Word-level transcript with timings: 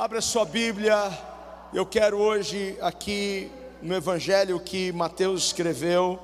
Abra 0.00 0.22
sua 0.22 0.46
Bíblia. 0.46 0.96
Eu 1.74 1.84
quero 1.84 2.16
hoje 2.16 2.74
aqui 2.80 3.52
no 3.82 3.94
evangelho 3.94 4.58
que 4.58 4.90
Mateus 4.92 5.48
escreveu, 5.48 6.18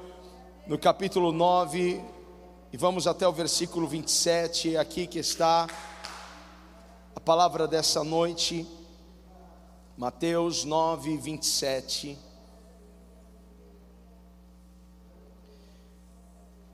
no 0.66 0.78
capítulo 0.78 1.30
9, 1.30 2.02
e 2.72 2.76
vamos 2.78 3.06
até 3.06 3.28
o 3.28 3.32
versículo 3.32 3.86
27, 3.86 4.78
aqui 4.78 5.06
que 5.06 5.18
está 5.18 5.66
a 7.14 7.20
palavra 7.20 7.68
dessa 7.68 8.02
noite. 8.02 8.66
Mateus 9.94 10.64
9, 10.64 11.18
27. 11.18 12.18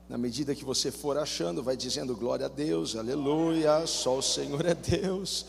Na 0.07 0.17
medida 0.17 0.55
que 0.55 0.63
você 0.63 0.89
for 0.89 1.17
achando, 1.17 1.61
vai 1.61 1.75
dizendo 1.75 2.15
glória 2.15 2.45
a 2.45 2.49
Deus, 2.49 2.95
aleluia, 2.95 3.85
só 3.87 4.19
o 4.19 4.21
Senhor 4.21 4.65
é 4.65 4.73
Deus. 4.73 5.45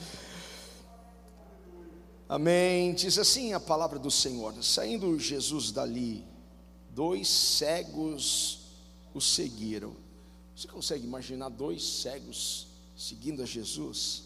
Amém. 2.28 2.94
Diz 2.94 3.18
assim 3.18 3.52
a 3.52 3.60
palavra 3.60 3.98
do 3.98 4.10
Senhor: 4.10 4.54
saindo 4.62 5.18
Jesus 5.18 5.70
dali, 5.70 6.24
dois 6.90 7.28
cegos 7.28 8.60
o 9.12 9.20
seguiram. 9.20 9.94
Você 10.56 10.66
consegue 10.68 11.04
imaginar 11.04 11.50
dois 11.50 11.82
cegos 11.82 12.68
seguindo 12.96 13.42
a 13.42 13.46
Jesus? 13.46 14.24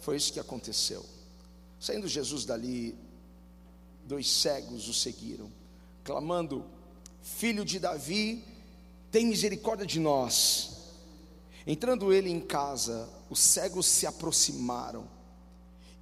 Foi 0.00 0.16
isso 0.16 0.32
que 0.32 0.38
aconteceu. 0.38 1.04
Saindo 1.80 2.06
Jesus 2.06 2.44
dali, 2.44 2.96
dois 4.06 4.28
cegos 4.30 4.88
o 4.88 4.94
seguiram, 4.94 5.50
clamando: 6.04 6.64
Filho 7.22 7.64
de 7.64 7.80
Davi, 7.80 8.44
tem 9.10 9.26
misericórdia 9.26 9.84
de 9.84 9.98
nós. 9.98 10.70
Entrando 11.66 12.12
ele 12.12 12.30
em 12.30 12.40
casa, 12.40 13.08
os 13.28 13.40
cegos 13.40 13.86
se 13.86 14.06
aproximaram 14.06 15.08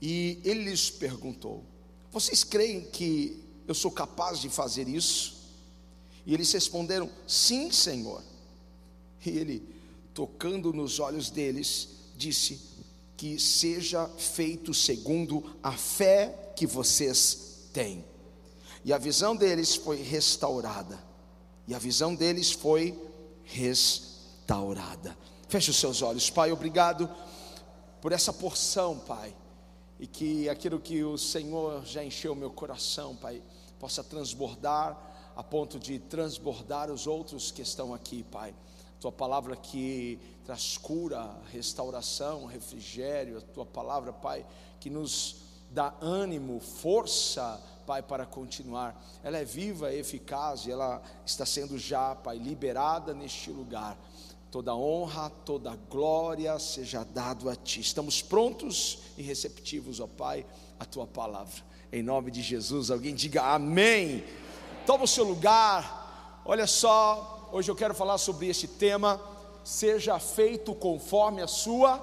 e 0.01 0.41
ele 0.45 0.65
lhes 0.65 0.91
perguntou: 0.91 1.65
Vocês 2.11 2.43
creem 2.43 2.83
que 2.83 3.43
eu 3.69 3.75
sou 3.75 3.91
capaz 3.91 4.41
de 4.41 4.49
fazer 4.49 4.89
isso? 4.89 5.37
E 6.25 6.33
eles 6.33 6.51
responderam: 6.53 7.11
Sim, 7.27 7.71
Senhor. 7.71 8.23
E 9.25 9.31
ele, 9.31 9.63
tocando 10.15 10.73
nos 10.73 10.99
olhos 10.99 11.29
deles, 11.29 11.89
disse: 12.17 12.61
Que 13.17 13.39
seja 13.39 14.09
feito 14.17 14.73
segundo 14.73 15.45
a 15.63 15.73
fé 15.73 16.53
que 16.57 16.67
vocês 16.67 17.69
têm. 17.73 18.05
E 18.83 18.93
a 18.95 18.99
visão 18.99 19.37
deles 19.37 19.75
foi 19.75 20.03
restaurada. 20.03 20.99
E 21.69 21.75
a 21.75 21.79
visão 21.79 22.15
deles 22.15 22.51
foi 22.51 22.99
restaurada. 23.45 25.17
Feche 25.49 25.71
os 25.71 25.77
seus 25.77 26.01
olhos, 26.01 26.31
Pai, 26.31 26.51
obrigado 26.51 27.11
por 28.01 28.13
essa 28.13 28.33
porção, 28.33 28.99
Pai 29.01 29.35
e 30.01 30.07
que 30.07 30.49
aquilo 30.49 30.81
que 30.81 31.05
o 31.05 31.19
Senhor 31.19 31.85
já 31.85 32.03
encheu 32.03 32.35
meu 32.35 32.51
coração, 32.51 33.15
Pai, 33.15 33.43
possa 33.79 34.03
transbordar 34.03 34.99
a 35.37 35.43
ponto 35.43 35.79
de 35.79 35.99
transbordar 35.99 36.91
os 36.91 37.07
outros 37.07 37.51
que 37.51 37.61
estão 37.61 37.93
aqui, 37.93 38.23
Pai. 38.23 38.55
Tua 38.99 39.13
palavra 39.13 39.55
que 39.57 40.19
traz 40.47 40.79
cura, 40.79 41.31
restauração, 41.53 42.47
refrigério, 42.47 43.39
a 43.39 43.41
tua 43.43 43.67
palavra, 43.67 44.11
Pai, 44.11 44.45
que 44.81 44.89
nos 44.89 45.37
dá 45.71 45.95
ânimo, 46.01 46.61
força, 46.61 47.61
Pai, 47.87 48.03
para 48.03 48.25
continuar. 48.25 48.99
Ela 49.23 49.37
é 49.37 49.45
viva, 49.45 49.93
eficaz 49.93 50.65
e 50.65 50.71
ela 50.71 51.03
está 51.27 51.45
sendo 51.45 51.79
já, 51.79 52.15
Pai, 52.15 52.39
liberada 52.39 53.13
neste 53.13 53.51
lugar. 53.51 53.99
Toda 54.51 54.75
honra, 54.75 55.31
toda 55.45 55.79
glória 55.89 56.59
seja 56.59 57.05
dado 57.05 57.49
a 57.49 57.55
Ti. 57.55 57.81
Estamos 57.81 58.21
prontos 58.21 58.99
e 59.17 59.23
receptivos, 59.23 60.01
ó 60.01 60.09
Pai, 60.09 60.45
a 60.79 60.85
Tua 60.85 61.07
palavra. 61.07 61.63
Em 61.93 62.03
nome 62.03 62.33
de 62.33 62.43
Jesus, 62.43 62.91
alguém 62.91 63.15
diga 63.15 63.43
amém. 63.43 64.25
Toma 64.85 65.05
o 65.05 65.09
seu 65.09 65.23
lugar. 65.23 66.43
Olha 66.45 66.67
só, 66.67 67.49
hoje 67.53 67.71
eu 67.71 67.77
quero 67.77 67.95
falar 67.95 68.19
sobre 68.19 68.49
este 68.49 68.67
tema. 68.67 69.21
Seja 69.63 70.19
feito 70.19 70.75
conforme 70.75 71.43
a 71.43 71.47
sua 71.47 72.01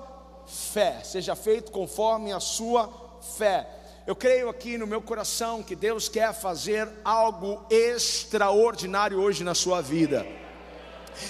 fé. 0.47 1.02
Seja 1.03 1.36
feito 1.36 1.69
conforme 1.69 2.31
a 2.31 2.40
sua 2.40 2.90
fé. 3.38 3.68
Eu 4.07 4.16
creio 4.16 4.47
aqui 4.47 4.78
no 4.78 4.88
meu 4.88 5.02
coração 5.02 5.62
que 5.62 5.75
Deus 5.75 6.07
quer 6.07 6.34
fazer 6.34 6.88
algo 7.03 7.66
extraordinário 7.69 9.19
hoje 9.19 9.44
na 9.44 9.53
sua 9.53 9.81
vida. 9.81 10.25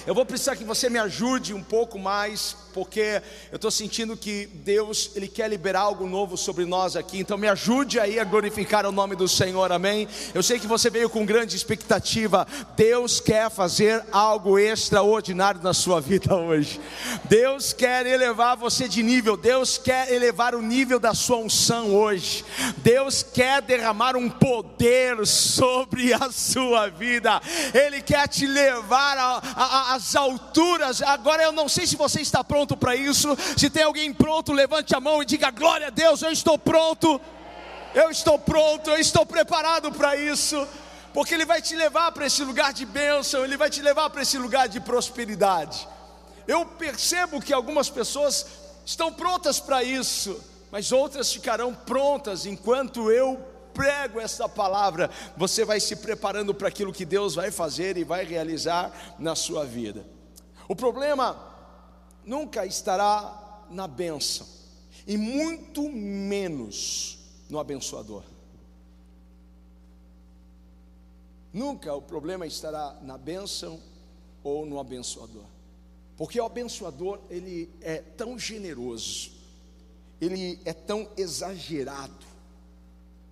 Eu 0.06 0.14
vou 0.14 0.24
precisar 0.24 0.56
que 0.56 0.64
você 0.64 0.88
me 0.88 0.98
ajude 0.98 1.54
um 1.54 1.62
pouco 1.62 1.98
mais, 1.98 2.56
porque 2.78 3.20
eu 3.50 3.56
estou 3.56 3.72
sentindo 3.72 4.16
que 4.16 4.46
Deus 4.46 5.10
ele 5.16 5.26
quer 5.26 5.50
liberar 5.50 5.80
algo 5.80 6.06
novo 6.06 6.36
sobre 6.36 6.64
nós 6.64 6.94
aqui. 6.94 7.18
Então 7.18 7.36
me 7.36 7.48
ajude 7.48 7.98
aí 7.98 8.20
a 8.20 8.24
glorificar 8.24 8.86
o 8.86 8.92
nome 8.92 9.16
do 9.16 9.26
Senhor, 9.26 9.72
amém? 9.72 10.06
Eu 10.32 10.44
sei 10.44 10.60
que 10.60 10.66
você 10.68 10.88
veio 10.88 11.10
com 11.10 11.26
grande 11.26 11.56
expectativa. 11.56 12.46
Deus 12.76 13.18
quer 13.18 13.50
fazer 13.50 14.04
algo 14.12 14.60
extraordinário 14.60 15.60
na 15.60 15.74
sua 15.74 16.00
vida 16.00 16.36
hoje. 16.36 16.80
Deus 17.24 17.72
quer 17.72 18.06
elevar 18.06 18.56
você 18.56 18.86
de 18.86 19.02
nível. 19.02 19.36
Deus 19.36 19.76
quer 19.76 20.12
elevar 20.12 20.54
o 20.54 20.62
nível 20.62 21.00
da 21.00 21.14
sua 21.14 21.38
unção 21.38 21.92
hoje. 21.92 22.44
Deus 22.76 23.24
quer 23.24 23.60
derramar 23.60 24.14
um 24.16 24.30
poder 24.30 25.26
sobre 25.26 26.14
a 26.14 26.30
sua 26.30 26.88
vida. 26.88 27.40
Ele 27.74 28.00
quer 28.00 28.28
te 28.28 28.46
levar 28.46 29.42
as 29.90 30.14
alturas. 30.14 31.02
Agora 31.02 31.42
eu 31.42 31.50
não 31.50 31.68
sei 31.68 31.84
se 31.84 31.96
você 31.96 32.20
está 32.20 32.44
pronto 32.44 32.67
para 32.76 32.94
isso. 32.96 33.36
Se 33.56 33.70
tem 33.70 33.82
alguém 33.82 34.12
pronto, 34.12 34.52
levante 34.52 34.94
a 34.94 35.00
mão 35.00 35.22
e 35.22 35.26
diga: 35.26 35.50
Glória 35.50 35.88
a 35.88 35.90
Deus, 35.90 36.22
eu 36.22 36.30
estou 36.30 36.58
pronto. 36.58 37.20
Eu 37.94 38.10
estou 38.10 38.38
pronto, 38.38 38.90
eu 38.90 38.98
estou 38.98 39.24
preparado 39.24 39.90
para 39.92 40.16
isso. 40.16 40.66
Porque 41.12 41.34
Ele 41.34 41.46
vai 41.46 41.60
te 41.60 41.74
levar 41.74 42.12
para 42.12 42.26
esse 42.26 42.44
lugar 42.44 42.72
de 42.72 42.84
bênção, 42.84 43.44
Ele 43.44 43.56
vai 43.56 43.70
te 43.70 43.82
levar 43.82 44.10
para 44.10 44.22
esse 44.22 44.38
lugar 44.38 44.68
de 44.68 44.80
prosperidade. 44.80 45.88
Eu 46.46 46.64
percebo 46.64 47.40
que 47.40 47.52
algumas 47.52 47.90
pessoas 47.90 48.46
estão 48.84 49.12
prontas 49.12 49.58
para 49.58 49.82
isso, 49.82 50.40
mas 50.70 50.92
outras 50.92 51.32
ficarão 51.32 51.74
prontas 51.74 52.46
enquanto 52.46 53.10
eu 53.10 53.38
prego 53.74 54.18
essa 54.18 54.48
palavra, 54.48 55.08
você 55.36 55.64
vai 55.64 55.78
se 55.78 55.94
preparando 55.94 56.52
para 56.52 56.66
aquilo 56.66 56.92
que 56.92 57.04
Deus 57.04 57.36
vai 57.36 57.50
fazer 57.52 57.96
e 57.96 58.02
vai 58.02 58.24
realizar 58.24 58.90
na 59.20 59.36
sua 59.36 59.64
vida. 59.64 60.04
O 60.66 60.74
problema 60.74 61.47
nunca 62.28 62.66
estará 62.66 63.66
na 63.70 63.88
benção, 63.88 64.46
e 65.06 65.16
muito 65.16 65.88
menos 65.88 67.18
no 67.48 67.58
abençoador. 67.58 68.22
Nunca 71.50 71.94
o 71.94 72.02
problema 72.02 72.46
estará 72.46 72.98
na 73.02 73.16
bênção 73.16 73.80
ou 74.44 74.66
no 74.66 74.78
abençoador. 74.78 75.46
Porque 76.18 76.38
o 76.38 76.44
abençoador, 76.44 77.18
ele 77.30 77.70
é 77.80 78.02
tão 78.02 78.38
generoso, 78.38 79.32
ele 80.20 80.60
é 80.66 80.74
tão 80.74 81.08
exagerado, 81.16 82.26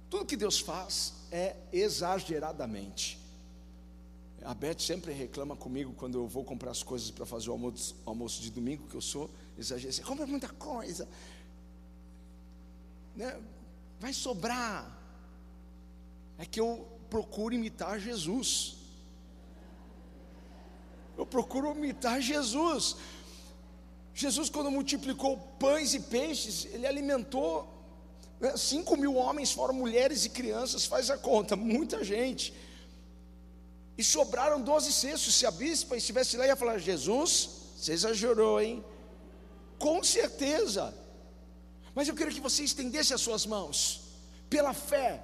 tudo 0.09 0.25
que 0.25 0.37
Deus 0.37 0.59
faz 0.59 1.13
é 1.31 1.55
exageradamente. 1.71 3.19
A 4.47 4.55
Beth 4.55 4.79
sempre 4.79 5.13
reclama 5.13 5.57
comigo 5.57 5.93
quando 5.95 6.19
eu 6.19 6.29
vou 6.29 6.45
comprar 6.45 6.71
as 6.71 6.81
coisas 6.81 7.11
para 7.11 7.27
fazer 7.27 7.51
o 7.51 7.53
almoço, 7.53 7.97
almoço, 8.07 8.41
de 8.41 8.49
domingo, 8.49 8.87
que 8.87 8.95
eu 8.95 9.01
sou 9.01 9.29
exagerado. 9.59 9.97
Você 9.97 10.03
compra 10.05 10.25
muita 10.25 10.49
coisa, 10.49 11.09
né? 13.17 13.43
vai 13.99 14.13
sobrar. 14.13 14.97
É 16.39 16.47
que 16.47 16.61
eu 16.61 16.87
procuro 17.11 17.55
imitar 17.55 17.99
Jesus. 17.99 18.77
Eu 21.19 21.27
procuro 21.27 21.73
imitar 21.73 22.21
Jesus. 22.21 22.95
Jesus, 24.15 24.49
quando 24.49 24.71
multiplicou 24.71 25.39
pães 25.59 25.93
e 25.93 25.99
peixes, 25.99 26.67
ele 26.67 26.87
alimentou 26.87 27.69
5 28.57 28.95
né? 28.95 29.01
mil 29.01 29.17
homens, 29.17 29.51
fora 29.51 29.73
mulheres 29.73 30.25
e 30.25 30.29
crianças, 30.29 30.87
faz 30.87 31.11
a 31.11 31.19
conta, 31.19 31.57
muita 31.57 32.05
gente. 32.05 32.55
E 33.99 34.05
sobraram 34.05 34.61
12 34.61 34.93
cestos. 34.93 35.35
Se 35.35 35.47
a 35.47 35.51
bispa 35.51 35.97
estivesse 35.97 36.37
lá, 36.37 36.47
ia 36.47 36.57
falar: 36.57 36.79
Jesus, 36.79 37.49
você 37.77 37.93
exagerou, 37.93 38.61
hein? 38.61 38.85
Com 39.79 40.03
certeza. 40.03 40.95
Mas 41.95 42.09
eu 42.09 42.15
quero 42.15 42.31
que 42.31 42.41
você 42.41 42.63
estendesse 42.63 43.15
as 43.15 43.21
suas 43.21 43.47
mãos, 43.47 44.03
pela 44.51 44.75
fé, 44.75 45.23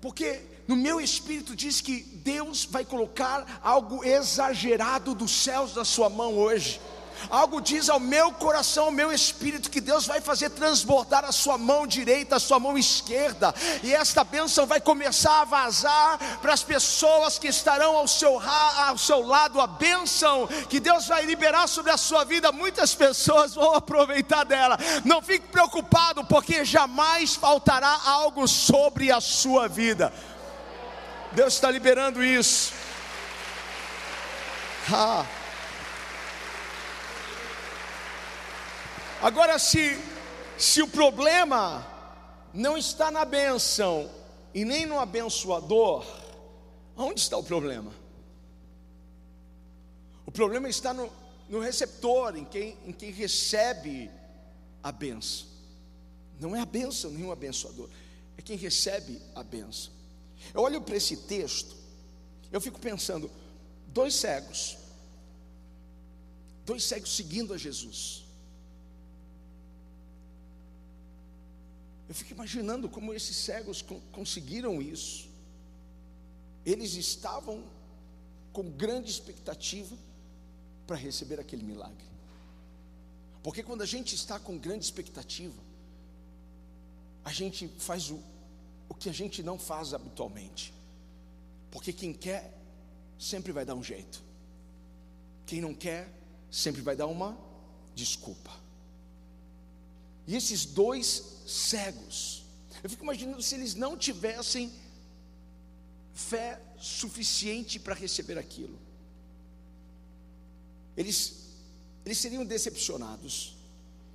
porque 0.00 0.40
no 0.66 0.74
meu 0.74 1.00
espírito 1.00 1.54
diz 1.54 1.80
que 1.80 2.02
Deus 2.02 2.64
vai 2.64 2.84
colocar 2.84 3.60
algo 3.62 4.02
exagerado 4.02 5.14
dos 5.14 5.30
céus 5.30 5.74
na 5.74 5.84
sua 5.84 6.08
mão 6.08 6.38
hoje. 6.38 6.80
Algo 7.30 7.60
diz 7.60 7.88
ao 7.88 8.00
meu 8.00 8.32
coração, 8.32 8.86
ao 8.86 8.90
meu 8.90 9.12
espírito, 9.12 9.70
que 9.70 9.80
Deus 9.80 10.06
vai 10.06 10.20
fazer 10.20 10.50
transbordar 10.50 11.24
a 11.24 11.32
sua 11.32 11.56
mão 11.56 11.86
direita, 11.86 12.36
a 12.36 12.40
sua 12.40 12.58
mão 12.58 12.76
esquerda, 12.76 13.54
e 13.82 13.94
esta 13.94 14.24
bênção 14.24 14.66
vai 14.66 14.80
começar 14.80 15.40
a 15.40 15.44
vazar 15.44 16.18
para 16.40 16.52
as 16.52 16.62
pessoas 16.62 17.38
que 17.38 17.48
estarão 17.48 17.96
ao 17.96 18.06
seu, 18.06 18.40
ao 18.40 18.98
seu 18.98 19.26
lado. 19.26 19.60
A 19.60 19.66
bênção 19.66 20.46
que 20.68 20.80
Deus 20.80 21.06
vai 21.06 21.24
liberar 21.24 21.66
sobre 21.66 21.90
a 21.90 21.96
sua 21.96 22.24
vida, 22.24 22.52
muitas 22.52 22.94
pessoas 22.94 23.54
vão 23.54 23.74
aproveitar 23.74 24.44
dela. 24.44 24.78
Não 25.04 25.22
fique 25.22 25.48
preocupado, 25.48 26.24
porque 26.24 26.64
jamais 26.64 27.34
faltará 27.34 28.00
algo 28.04 28.46
sobre 28.46 29.10
a 29.10 29.20
sua 29.20 29.68
vida. 29.68 30.12
Deus 31.32 31.54
está 31.54 31.70
liberando 31.70 32.22
isso. 32.22 32.72
Ah. 34.92 35.24
Agora, 39.24 39.58
se, 39.58 39.98
se 40.58 40.82
o 40.82 40.86
problema 40.86 41.82
não 42.52 42.76
está 42.76 43.10
na 43.10 43.24
benção 43.24 44.10
e 44.52 44.66
nem 44.66 44.84
no 44.84 45.00
abençoador, 45.00 46.04
onde 46.94 47.20
está 47.20 47.38
o 47.38 47.42
problema? 47.42 47.90
O 50.26 50.30
problema 50.30 50.68
está 50.68 50.92
no, 50.92 51.10
no 51.48 51.58
receptor, 51.58 52.36
em 52.36 52.44
quem, 52.44 52.76
em 52.84 52.92
quem 52.92 53.10
recebe 53.10 54.10
a 54.82 54.92
benção. 54.92 55.46
Não 56.38 56.54
é 56.54 56.60
a 56.60 56.66
benção 56.66 57.10
o 57.10 57.32
abençoador, 57.32 57.88
é 58.36 58.42
quem 58.42 58.58
recebe 58.58 59.22
a 59.34 59.42
benção. 59.42 59.90
Eu 60.52 60.60
olho 60.60 60.82
para 60.82 60.96
esse 60.96 61.16
texto, 61.16 61.74
eu 62.52 62.60
fico 62.60 62.78
pensando, 62.78 63.30
dois 63.86 64.16
cegos, 64.16 64.76
dois 66.66 66.84
cegos 66.84 67.16
seguindo 67.16 67.54
a 67.54 67.56
Jesus. 67.56 68.23
Eu 72.08 72.14
fico 72.14 72.32
imaginando 72.32 72.88
como 72.88 73.14
esses 73.14 73.36
cegos 73.36 73.82
conseguiram 74.12 74.80
isso. 74.82 75.28
Eles 76.64 76.94
estavam 76.94 77.64
com 78.52 78.70
grande 78.70 79.10
expectativa 79.10 79.96
para 80.86 80.96
receber 80.96 81.40
aquele 81.40 81.62
milagre. 81.62 82.04
Porque 83.42 83.62
quando 83.62 83.82
a 83.82 83.86
gente 83.86 84.14
está 84.14 84.38
com 84.38 84.56
grande 84.58 84.84
expectativa, 84.84 85.60
a 87.24 87.32
gente 87.32 87.68
faz 87.78 88.10
o, 88.10 88.20
o 88.88 88.94
que 88.94 89.08
a 89.08 89.12
gente 89.12 89.42
não 89.42 89.58
faz 89.58 89.94
habitualmente. 89.94 90.72
Porque 91.70 91.92
quem 91.92 92.12
quer, 92.12 92.56
sempre 93.18 93.50
vai 93.50 93.64
dar 93.64 93.74
um 93.74 93.82
jeito. 93.82 94.22
Quem 95.46 95.60
não 95.60 95.74
quer, 95.74 96.08
sempre 96.50 96.82
vai 96.82 96.94
dar 96.94 97.06
uma 97.06 97.36
desculpa. 97.94 98.63
E 100.26 100.36
esses 100.36 100.64
dois 100.64 101.22
cegos. 101.46 102.44
Eu 102.82 102.90
fico 102.90 103.02
imaginando 103.02 103.42
se 103.42 103.54
eles 103.54 103.74
não 103.74 103.96
tivessem 103.96 104.72
fé 106.12 106.60
suficiente 106.78 107.78
para 107.78 107.94
receber 107.94 108.38
aquilo. 108.38 108.78
Eles, 110.96 111.48
eles 112.04 112.18
seriam 112.18 112.44
decepcionados 112.44 113.56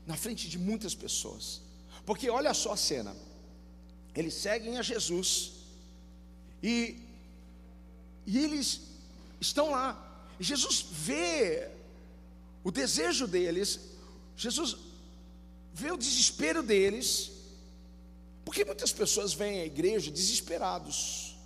na 0.05 0.15
frente 0.15 0.47
de 0.49 0.57
muitas 0.57 0.95
pessoas. 0.95 1.61
Porque 2.05 2.29
olha 2.29 2.53
só 2.53 2.73
a 2.73 2.77
cena. 2.77 3.15
Eles 4.15 4.33
seguem 4.33 4.77
a 4.77 4.81
Jesus 4.81 5.51
e, 6.63 6.97
e 8.25 8.37
eles 8.37 8.81
estão 9.39 9.71
lá. 9.71 10.05
Jesus 10.39 10.85
vê 10.89 11.69
o 12.63 12.71
desejo 12.71 13.27
deles, 13.27 13.79
Jesus 14.35 14.75
vê 15.79 15.91
o 15.91 15.97
desespero 15.97 16.61
deles, 16.61 17.31
porque 18.43 18.65
muitas 18.65 18.91
pessoas 18.91 19.33
vêm 19.33 19.61
à 19.61 19.65
igreja 19.65 20.11
desesperados, 20.11 21.37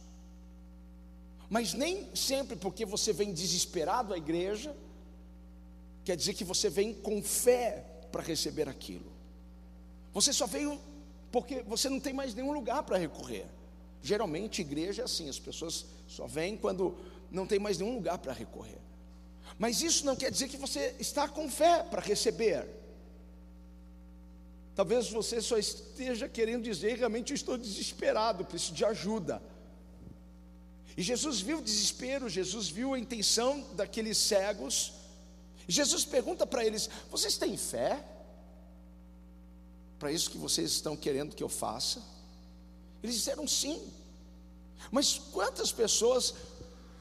mas 1.49 1.73
nem 1.73 2.13
sempre 2.15 2.55
porque 2.55 2.85
você 2.85 3.13
vem 3.13 3.31
desesperado 3.31 4.13
à 4.13 4.17
igreja, 4.17 4.75
quer 6.03 6.17
dizer 6.17 6.33
que 6.33 6.43
você 6.43 6.69
vem 6.69 6.93
com 6.93 7.21
fé 7.21 7.85
para 8.11 8.23
receber 8.23 8.67
aquilo. 8.67 9.11
Você 10.13 10.33
só 10.33 10.47
veio 10.47 10.79
porque 11.31 11.61
você 11.61 11.89
não 11.89 11.99
tem 11.99 12.13
mais 12.13 12.33
nenhum 12.33 12.53
lugar 12.53 12.83
para 12.83 12.97
recorrer. 12.97 13.45
Geralmente, 14.01 14.61
igreja 14.61 15.03
é 15.03 15.05
assim: 15.05 15.29
as 15.29 15.39
pessoas 15.39 15.85
só 16.07 16.27
vêm 16.27 16.57
quando 16.57 16.97
não 17.31 17.47
tem 17.47 17.59
mais 17.59 17.77
nenhum 17.77 17.95
lugar 17.95 18.17
para 18.17 18.33
recorrer. 18.33 18.79
Mas 19.57 19.81
isso 19.81 20.05
não 20.05 20.15
quer 20.15 20.31
dizer 20.31 20.47
que 20.47 20.57
você 20.57 20.95
está 20.99 21.27
com 21.27 21.49
fé 21.49 21.83
para 21.83 22.01
receber. 22.01 22.82
Talvez 24.75 25.09
você 25.09 25.41
só 25.41 25.57
esteja 25.57 26.27
querendo 26.27 26.63
dizer, 26.63 26.97
realmente 26.97 27.31
eu 27.31 27.35
estou 27.35 27.57
desesperado, 27.57 28.43
preciso 28.43 28.73
de 28.73 28.83
ajuda. 28.83 29.41
E 30.97 31.01
Jesus 31.01 31.41
viu 31.41 31.59
o 31.59 31.61
desespero, 31.61 32.29
Jesus 32.29 32.69
viu 32.69 32.93
a 32.93 32.99
intenção 32.99 33.65
daqueles 33.73 34.17
cegos. 34.17 34.93
Jesus 35.67 36.05
pergunta 36.05 36.45
para 36.45 36.65
eles: 36.65 36.89
Vocês 37.09 37.37
têm 37.37 37.57
fé? 37.57 38.03
Para 39.97 40.11
isso 40.11 40.29
que 40.29 40.37
vocês 40.37 40.71
estão 40.71 40.95
querendo 40.95 41.35
que 41.35 41.43
eu 41.43 41.49
faça? 41.49 42.01
Eles 43.01 43.15
disseram 43.15 43.47
sim. 43.47 43.81
Mas 44.91 45.17
quantas 45.31 45.71
pessoas 45.71 46.33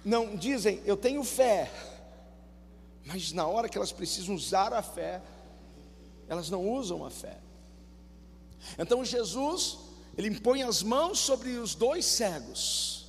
não 0.05 0.37
dizem, 0.37 0.81
eu 0.85 0.97
tenho 0.97 1.23
fé, 1.25 1.71
mas 3.05 3.33
na 3.33 3.47
hora 3.47 3.69
que 3.69 3.77
elas 3.77 3.93
precisam 3.93 4.35
usar 4.35 4.73
a 4.73 4.83
fé, 4.83 5.21
elas 6.29 6.49
não 6.49 6.69
usam 6.69 7.05
a 7.05 7.11
fé. 7.11 7.39
Então 8.79 9.05
Jesus, 9.05 9.79
ele 10.17 10.29
impõe 10.29 10.63
as 10.63 10.83
mãos 10.83 11.19
sobre 11.19 11.51
os 11.51 11.75
dois 11.75 12.05
cegos. 12.05 13.07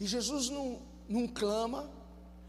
E 0.00 0.06
Jesus 0.06 0.48
não, 0.48 0.80
não 1.08 1.26
clama, 1.26 1.90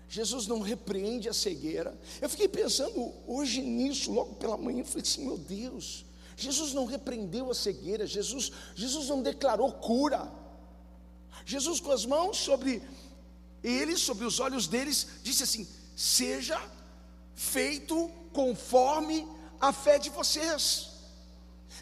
Jesus 0.08 0.48
não 0.48 0.60
repreende 0.60 1.30
a 1.30 1.34
cegueira. 1.34 1.98
Eu 2.22 2.30
fiquei 2.30 2.48
pensando 2.48 3.14
hoje 3.28 3.62
nisso, 3.62 4.12
logo 4.12 4.36
pela 4.36 4.58
manhã, 4.58 4.80
eu 4.80 4.86
falei 4.86 5.04
assim: 5.04 5.26
meu 5.26 5.38
Deus, 5.38 6.06
Jesus 6.36 6.74
não 6.74 6.86
repreendeu 6.86 7.50
a 7.50 7.56
cegueira, 7.56 8.06
Jesus, 8.06 8.52
Jesus 8.76 9.08
não 9.08 9.22
declarou 9.22 9.72
cura. 9.74 10.32
Jesus, 11.46 11.80
com 11.80 11.92
as 11.92 12.06
mãos 12.06 12.38
sobre 12.38 12.82
eles, 13.64 14.02
sobre 14.02 14.26
os 14.26 14.40
olhos 14.40 14.68
deles, 14.68 15.08
disse 15.24 15.44
assim: 15.44 15.68
seja 15.96 16.62
feito 17.36 18.10
conforme 18.34 19.28
a 19.60 19.72
fé 19.74 19.98
de 19.98 20.10
vocês. 20.10 20.91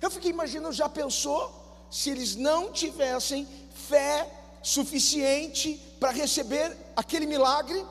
Eu 0.01 0.09
fiquei 0.09 0.31
imaginando, 0.31 0.73
já 0.73 0.87
pensou 0.87 1.87
se 1.89 2.09
eles 2.09 2.35
não 2.35 2.71
tivessem 2.71 3.47
fé 3.73 4.29
suficiente 4.61 5.81
para 5.99 6.11
receber 6.11 6.75
aquele 6.95 7.25
milagre? 7.25 7.85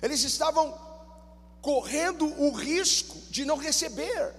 Eles 0.00 0.22
estavam 0.22 0.78
correndo 1.60 2.26
o 2.40 2.50
risco 2.52 3.18
de 3.30 3.44
não 3.44 3.56
receber. 3.56 4.34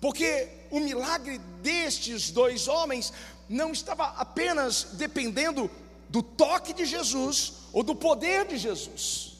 Porque 0.00 0.48
o 0.70 0.80
milagre 0.80 1.38
destes 1.60 2.30
dois 2.30 2.68
homens 2.68 3.12
não 3.48 3.72
estava 3.72 4.06
apenas 4.10 4.88
dependendo 4.92 5.70
do 6.08 6.22
toque 6.22 6.72
de 6.72 6.84
Jesus 6.84 7.54
ou 7.72 7.82
do 7.82 7.94
poder 7.94 8.46
de 8.46 8.56
Jesus. 8.58 9.32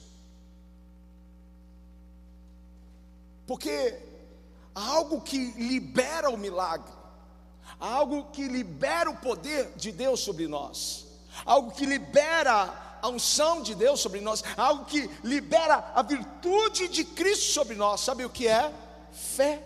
Porque 3.46 3.98
algo 4.74 5.20
que 5.20 5.52
libera 5.52 6.30
o 6.30 6.36
milagre, 6.36 6.92
algo 7.78 8.24
que 8.32 8.46
libera 8.46 9.10
o 9.10 9.16
poder 9.16 9.72
de 9.76 9.92
Deus 9.92 10.20
sobre 10.20 10.46
nós, 10.48 11.06
algo 11.44 11.70
que 11.70 11.86
libera 11.86 12.98
a 13.02 13.08
unção 13.08 13.62
de 13.62 13.74
Deus 13.74 14.00
sobre 14.00 14.20
nós, 14.20 14.44
algo 14.56 14.84
que 14.84 15.10
libera 15.24 15.92
a 15.94 16.02
virtude 16.02 16.86
de 16.88 17.04
Cristo 17.04 17.52
sobre 17.52 17.74
nós. 17.74 18.00
Sabe 18.00 18.24
o 18.24 18.30
que 18.30 18.46
é? 18.46 18.72
Fé. 19.12 19.62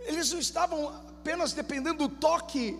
Eles 0.00 0.32
não 0.32 0.40
estavam 0.40 0.88
apenas 0.88 1.52
dependendo 1.52 2.08
do 2.08 2.14
toque 2.14 2.78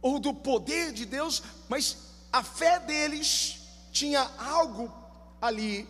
ou 0.00 0.18
do 0.18 0.32
poder 0.32 0.92
de 0.92 1.04
Deus, 1.04 1.42
mas 1.68 1.98
a 2.32 2.42
fé 2.42 2.80
deles 2.80 3.60
tinha 3.92 4.28
algo 4.38 4.92
ali 5.40 5.88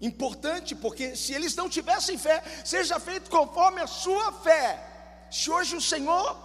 Importante, 0.00 0.74
porque 0.74 1.14
se 1.14 1.32
eles 1.32 1.54
não 1.54 1.68
tivessem 1.68 2.16
fé, 2.16 2.42
seja 2.64 2.98
feito 2.98 3.30
conforme 3.30 3.80
a 3.80 3.86
sua 3.86 4.32
fé. 4.32 4.82
Se 5.30 5.50
hoje 5.50 5.76
o 5.76 5.80
Senhor 5.80 6.36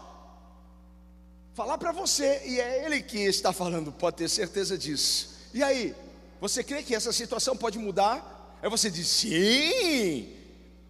falar 1.54 1.78
para 1.78 1.92
você, 1.92 2.42
e 2.46 2.60
é 2.60 2.86
Ele 2.86 3.02
que 3.02 3.20
está 3.20 3.54
falando, 3.54 3.92
pode 3.92 4.18
ter 4.18 4.30
certeza 4.30 4.78
disso. 4.78 5.36
E 5.54 5.64
aí, 5.64 5.96
você 6.42 6.64
crê 6.64 6.84
que 6.84 6.94
essa 6.94 7.14
situação 7.14 7.56
pode 7.56 7.80
mudar? 7.80 8.58
Aí 8.62 8.70
você 8.70 8.90
diz 8.90 9.08
sim. 9.08 10.36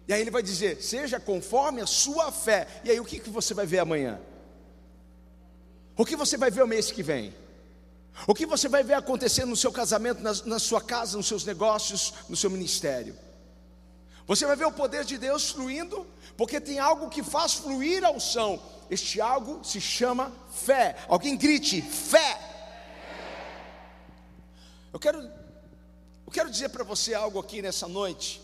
E 0.08 0.12
aí 0.12 0.20
ele 0.20 0.30
vai 0.30 0.42
dizer, 0.42 0.82
seja 0.82 1.18
conforme 1.18 1.80
a 1.80 1.86
sua 1.86 2.30
fé. 2.30 2.66
E 2.84 2.90
aí 2.90 3.00
o 3.00 3.04
que, 3.04 3.18
que 3.18 3.30
você 3.30 3.52
vai 3.52 3.66
ver 3.66 3.80
amanhã? 3.80 4.20
O 5.96 6.04
que 6.04 6.14
você 6.14 6.36
vai 6.36 6.50
ver 6.50 6.62
o 6.62 6.66
mês 6.66 6.92
que 6.92 7.02
vem? 7.02 7.34
O 8.24 8.34
que 8.34 8.46
você 8.46 8.68
vai 8.68 8.82
ver 8.82 8.94
acontecendo 8.94 9.50
no 9.50 9.56
seu 9.56 9.72
casamento, 9.72 10.22
na, 10.22 10.32
na 10.44 10.58
sua 10.58 10.80
casa, 10.80 11.16
nos 11.16 11.26
seus 11.26 11.44
negócios, 11.44 12.14
no 12.28 12.36
seu 12.36 12.48
ministério? 12.48 13.16
Você 14.26 14.46
vai 14.46 14.56
ver 14.56 14.64
o 14.64 14.72
poder 14.72 15.04
de 15.04 15.18
Deus 15.18 15.50
fluindo, 15.50 16.06
porque 16.36 16.60
tem 16.60 16.78
algo 16.78 17.10
que 17.10 17.22
faz 17.22 17.54
fluir 17.54 18.04
a 18.04 18.10
unção. 18.10 18.60
Este 18.90 19.20
algo 19.20 19.62
se 19.64 19.80
chama 19.80 20.32
fé. 20.50 20.96
Alguém 21.08 21.36
grite: 21.36 21.82
fé. 21.82 22.40
Eu 24.92 24.98
quero, 24.98 25.20
eu 25.20 26.32
quero 26.32 26.50
dizer 26.50 26.70
para 26.70 26.82
você 26.82 27.12
algo 27.12 27.38
aqui 27.38 27.60
nessa 27.60 27.86
noite, 27.86 28.40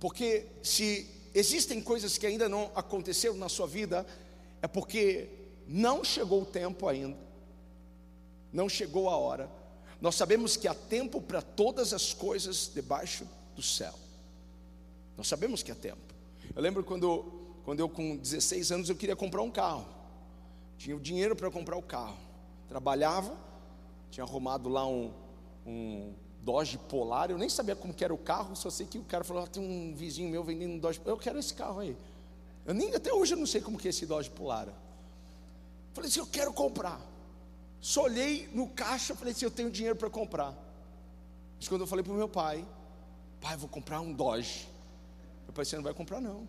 porque 0.00 0.46
se 0.62 1.08
existem 1.34 1.80
coisas 1.80 2.16
que 2.16 2.26
ainda 2.26 2.48
não 2.48 2.72
aconteceram 2.74 3.34
na 3.34 3.50
sua 3.50 3.66
vida, 3.66 4.06
é 4.62 4.66
porque 4.66 5.28
não 5.68 6.02
chegou 6.02 6.42
o 6.42 6.46
tempo 6.46 6.88
ainda 6.88 7.23
não 8.54 8.68
chegou 8.68 9.10
a 9.10 9.16
hora. 9.16 9.50
Nós 10.00 10.14
sabemos 10.14 10.56
que 10.56 10.68
há 10.68 10.74
tempo 10.74 11.20
para 11.20 11.42
todas 11.42 11.92
as 11.92 12.14
coisas 12.14 12.70
debaixo 12.72 13.26
do 13.56 13.62
céu. 13.62 13.92
Nós 15.16 15.26
sabemos 15.26 15.62
que 15.62 15.72
há 15.72 15.74
tempo. 15.74 16.14
Eu 16.54 16.62
lembro 16.62 16.84
quando, 16.84 17.24
quando 17.64 17.80
eu, 17.80 17.88
com 17.88 18.16
16 18.16 18.70
anos, 18.70 18.88
eu 18.88 18.94
queria 18.94 19.16
comprar 19.16 19.42
um 19.42 19.50
carro. 19.50 19.86
Tinha 20.78 20.96
o 20.96 21.00
dinheiro 21.00 21.34
para 21.34 21.50
comprar 21.50 21.76
o 21.76 21.82
carro. 21.82 22.16
Trabalhava, 22.68 23.36
tinha 24.10 24.24
arrumado 24.24 24.68
lá 24.68 24.86
um, 24.86 25.12
um 25.66 26.14
Dodge 26.40 26.78
Polar. 26.78 27.30
Eu 27.30 27.38
nem 27.38 27.48
sabia 27.48 27.74
como 27.74 27.94
era 28.00 28.14
o 28.14 28.18
carro, 28.18 28.54
só 28.54 28.70
sei 28.70 28.86
que 28.86 28.98
o 28.98 29.04
cara 29.04 29.24
falou: 29.24 29.42
ah, 29.42 29.46
tem 29.46 29.62
um 29.62 29.94
vizinho 29.94 30.30
meu 30.30 30.44
vendendo 30.44 30.74
um 30.74 30.78
Dodge. 30.78 31.00
Eu 31.04 31.16
quero 31.16 31.38
esse 31.38 31.54
carro 31.54 31.80
aí. 31.80 31.96
Eu 32.64 32.72
nem, 32.72 32.94
até 32.94 33.12
hoje 33.12 33.34
eu 33.34 33.38
não 33.38 33.46
sei 33.46 33.60
como 33.60 33.78
que 33.78 33.88
é 33.88 33.90
esse 33.90 34.06
Dodge 34.06 34.30
Polar. 34.30 34.68
Falei 35.92 36.08
assim: 36.08 36.20
eu 36.20 36.26
quero 36.26 36.52
comprar. 36.52 37.13
Só 37.84 38.04
olhei 38.04 38.48
no 38.50 38.66
caixa 38.66 39.12
e 39.12 39.16
falei 39.16 39.34
assim: 39.34 39.44
eu 39.44 39.50
tenho 39.50 39.70
dinheiro 39.70 39.94
para 39.94 40.08
comprar. 40.08 40.54
Mas 41.58 41.68
quando 41.68 41.82
eu 41.82 41.86
falei 41.86 42.02
para 42.02 42.14
o 42.14 42.16
meu 42.16 42.26
pai, 42.26 42.66
pai, 43.42 43.58
vou 43.58 43.68
comprar 43.68 44.00
um 44.00 44.10
Dodge. 44.10 44.66
Meu 45.44 45.52
pai, 45.52 45.66
você 45.66 45.76
não 45.76 45.82
vai 45.82 45.92
comprar, 45.92 46.18
não. 46.18 46.48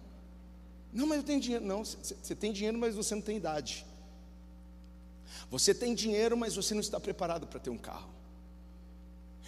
Não, 0.93 1.05
mas 1.05 1.17
eu 1.17 1.23
tenho 1.25 1.41
dinheiro. 1.41 1.65
Não, 1.65 1.83
você 1.83 2.33
tem 2.33 2.53
dinheiro, 2.53 2.77
mas 2.77 2.95
você 2.95 3.13
não 3.13 3.21
tem 3.21 3.35
idade. 3.35 3.85
Você 5.51 5.75
tem 5.75 5.93
dinheiro, 5.93 6.37
mas 6.37 6.55
você 6.55 6.73
não 6.73 6.79
está 6.79 7.01
preparado 7.01 7.45
para 7.45 7.59
ter 7.59 7.69
um 7.69 7.77
carro. 7.77 8.09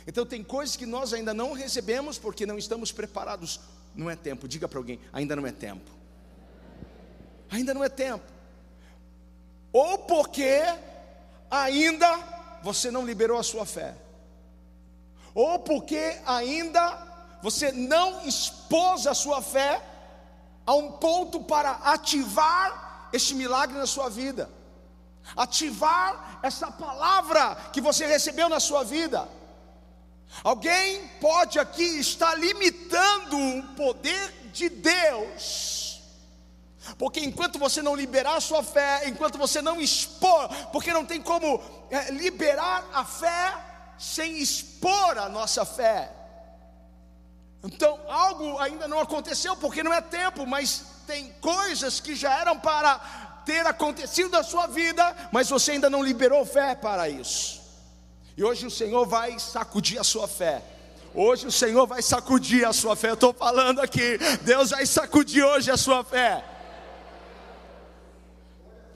Então 0.05 0.25
tem 0.25 0.43
coisas 0.43 0.75
que 0.75 0.85
nós 0.85 1.13
ainda 1.13 1.33
não 1.33 1.53
recebemos 1.53 2.19
porque 2.19 2.45
não 2.45 2.57
estamos 2.57 2.91
preparados. 2.91 3.61
Não 3.95 4.09
é 4.09 4.15
tempo. 4.17 4.45
Diga 4.45 4.67
para 4.67 4.77
alguém, 4.77 4.99
ainda 5.13 5.37
não 5.37 5.47
é 5.47 5.53
tempo. 5.53 5.89
Ainda 7.49 7.73
não 7.73 7.81
é 7.81 7.87
tempo. 7.87 8.25
Ou 9.71 9.99
porque 9.99 10.63
ainda 11.49 12.19
você 12.61 12.91
não 12.91 13.05
liberou 13.05 13.37
a 13.37 13.43
sua 13.43 13.65
fé, 13.65 13.95
ou 15.33 15.59
porque 15.59 16.19
ainda 16.25 17.07
você 17.41 17.71
não 17.71 18.25
expôs 18.27 19.05
a 19.07 19.13
sua 19.13 19.41
fé 19.41 19.81
a 20.65 20.73
um 20.73 20.93
ponto 20.93 21.41
para 21.41 21.71
ativar 21.71 23.09
este 23.13 23.33
milagre 23.35 23.77
na 23.77 23.85
sua 23.85 24.09
vida, 24.09 24.49
ativar 25.35 26.39
essa 26.43 26.71
palavra 26.71 27.55
que 27.71 27.79
você 27.79 28.05
recebeu 28.05 28.49
na 28.49 28.59
sua 28.59 28.83
vida. 28.83 29.27
Alguém 30.43 31.07
pode 31.21 31.57
aqui 31.57 31.99
estar 31.99 32.35
limitando 32.35 33.37
o 33.37 33.63
poder 33.75 34.49
de 34.51 34.67
Deus 34.67 35.86
porque 36.97 37.19
enquanto 37.19 37.59
você 37.59 37.81
não 37.81 37.95
liberar 37.95 38.35
a 38.35 38.41
sua 38.41 38.63
fé, 38.63 39.07
enquanto 39.07 39.37
você 39.37 39.61
não 39.61 39.79
expor, 39.81 40.47
porque 40.71 40.93
não 40.93 41.05
tem 41.05 41.21
como 41.21 41.61
é, 41.89 42.11
liberar 42.11 42.87
a 42.93 43.03
fé 43.03 43.53
sem 43.97 44.37
expor 44.37 45.17
a 45.17 45.27
nossa 45.27 45.65
fé. 45.65 46.11
Então, 47.63 47.99
algo 48.07 48.57
ainda 48.59 48.87
não 48.87 48.99
aconteceu 48.99 49.55
porque 49.57 49.83
não 49.83 49.93
é 49.93 50.01
tempo, 50.01 50.45
mas 50.45 50.85
tem 51.05 51.33
coisas 51.41 51.99
que 51.99 52.15
já 52.15 52.39
eram 52.39 52.59
para 52.59 52.99
ter 53.45 53.65
acontecido 53.65 54.29
na 54.29 54.43
sua 54.43 54.67
vida, 54.67 55.15
mas 55.31 55.49
você 55.49 55.71
ainda 55.71 55.89
não 55.89 56.03
liberou 56.03 56.45
fé 56.45 56.75
para 56.75 57.09
isso. 57.09 57.61
E 58.35 58.43
hoje 58.43 58.67
o 58.67 58.71
Senhor 58.71 59.05
vai 59.05 59.39
sacudir 59.39 59.99
a 59.99 60.03
sua 60.03 60.27
fé. 60.27 60.61
Hoje 61.15 61.47
o 61.47 61.51
Senhor 61.51 61.87
vai 61.87 62.01
sacudir 62.01 62.65
a 62.67 62.71
sua 62.71 62.95
fé. 62.95 63.09
Eu 63.09 63.15
estou 63.15 63.33
falando 63.33 63.79
aqui, 63.79 64.19
Deus 64.43 64.69
vai 64.69 64.85
sacudir 64.85 65.43
hoje 65.43 65.71
a 65.71 65.77
sua 65.77 66.03
fé. 66.03 66.43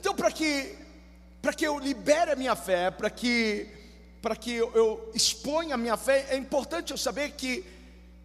Então, 0.02 0.16
para 0.16 0.32
que, 0.32 0.76
que 1.56 1.64
eu 1.64 1.78
libere 1.78 2.32
a 2.32 2.34
minha 2.34 2.56
fé, 2.56 2.90
para 2.90 3.08
que, 3.08 3.68
que 4.40 4.52
eu, 4.52 4.72
eu 4.74 5.12
exponha 5.14 5.76
a 5.76 5.78
minha 5.78 5.96
fé, 5.96 6.26
é 6.30 6.36
importante 6.36 6.90
eu 6.90 6.98
saber 6.98 7.30
que 7.36 7.64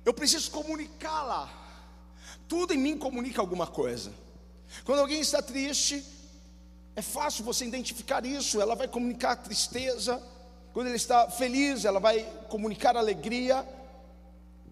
eu 0.04 0.12
preciso 0.12 0.50
comunicá-la. 0.50 1.48
Tudo 2.48 2.74
em 2.74 2.80
mim 2.80 2.98
comunica 2.98 3.40
alguma 3.40 3.68
coisa. 3.68 4.12
Quando 4.86 5.02
alguém 5.02 5.22
está 5.22 5.40
triste, 5.40 6.04
é 6.96 7.02
fácil 7.04 7.44
você 7.44 7.64
identificar 7.64 8.26
isso. 8.26 8.60
Ela 8.60 8.74
vai 8.74 8.88
comunicar 8.88 9.36
tristeza. 9.36 10.20
Quando 10.74 10.88
ele 10.88 10.96
está 10.96 11.30
feliz, 11.30 11.86
ela 11.86 12.00
vai 12.00 12.24
comunicar 12.50 12.98
alegria. 12.98 13.64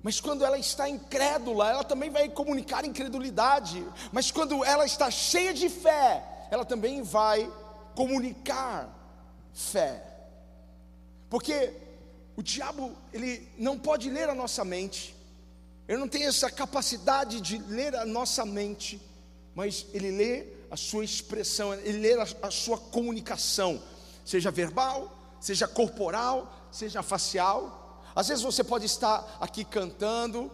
Mas 0.01 0.19
quando 0.19 0.43
ela 0.43 0.57
está 0.57 0.89
incrédula, 0.89 1.69
ela 1.69 1.83
também 1.83 2.09
vai 2.09 2.29
comunicar 2.29 2.83
incredulidade. 2.83 3.85
Mas 4.11 4.31
quando 4.31 4.65
ela 4.65 4.87
está 4.87 5.11
cheia 5.11 5.53
de 5.53 5.69
fé, 5.69 6.31
ela 6.49 6.65
também 6.65 7.01
vai 7.01 7.51
comunicar 7.95 8.89
fé. 9.53 10.03
Porque 11.29 11.73
o 12.35 12.43
diabo, 12.43 12.95
ele 13.13 13.47
não 13.57 13.79
pode 13.79 14.09
ler 14.09 14.29
a 14.29 14.35
nossa 14.35 14.63
mente, 14.65 15.15
ele 15.87 15.97
não 15.97 16.07
tem 16.07 16.25
essa 16.25 16.49
capacidade 16.49 17.39
de 17.39 17.57
ler 17.57 17.95
a 17.95 18.05
nossa 18.05 18.45
mente, 18.45 19.01
mas 19.53 19.85
ele 19.93 20.11
lê 20.11 20.47
a 20.69 20.75
sua 20.75 21.05
expressão, 21.05 21.73
ele 21.73 21.99
lê 21.99 22.13
a, 22.19 22.27
a 22.41 22.51
sua 22.51 22.77
comunicação, 22.77 23.81
seja 24.25 24.51
verbal, 24.51 25.15
seja 25.39 25.67
corporal, 25.67 26.67
seja 26.71 27.01
facial. 27.01 28.03
Às 28.15 28.27
vezes 28.27 28.43
você 28.43 28.63
pode 28.63 28.85
estar 28.85 29.37
aqui 29.39 29.63
cantando 29.63 30.51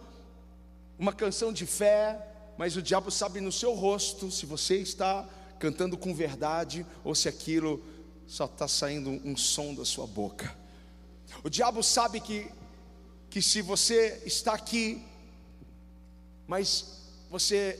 uma 0.98 1.12
canção 1.12 1.52
de 1.52 1.66
fé, 1.66 2.20
mas 2.56 2.76
o 2.76 2.82
diabo 2.82 3.10
sabe 3.10 3.40
no 3.40 3.50
seu 3.50 3.74
rosto 3.74 4.30
se 4.30 4.46
você 4.46 4.76
está 4.76 5.26
cantando 5.62 5.96
com 5.96 6.12
verdade 6.12 6.84
ou 7.04 7.14
se 7.14 7.28
aquilo 7.28 7.80
só 8.26 8.46
está 8.46 8.66
saindo 8.66 9.10
um 9.24 9.36
som 9.36 9.72
da 9.72 9.84
sua 9.84 10.08
boca. 10.08 10.52
O 11.44 11.48
diabo 11.48 11.84
sabe 11.84 12.18
que, 12.18 12.50
que 13.30 13.40
se 13.40 13.62
você 13.62 14.20
está 14.26 14.54
aqui, 14.54 15.06
mas 16.48 17.04
você 17.30 17.78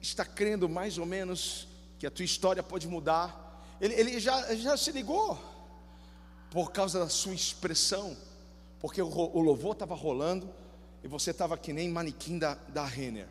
está 0.00 0.24
crendo 0.24 0.68
mais 0.68 0.98
ou 0.98 1.06
menos 1.06 1.68
que 2.00 2.06
a 2.08 2.10
tua 2.10 2.24
história 2.24 2.64
pode 2.64 2.88
mudar, 2.88 3.64
ele, 3.80 3.94
ele 3.94 4.18
já, 4.18 4.52
já 4.56 4.76
se 4.76 4.90
ligou 4.90 5.38
por 6.50 6.72
causa 6.72 6.98
da 6.98 7.08
sua 7.08 7.32
expressão, 7.32 8.16
porque 8.80 9.00
o, 9.00 9.06
o 9.06 9.40
louvor 9.40 9.74
estava 9.74 9.94
rolando 9.94 10.52
e 11.00 11.06
você 11.06 11.30
estava 11.30 11.56
que 11.56 11.72
nem 11.72 11.88
manequim 11.88 12.40
da, 12.40 12.54
da 12.70 12.84
Renner. 12.84 13.28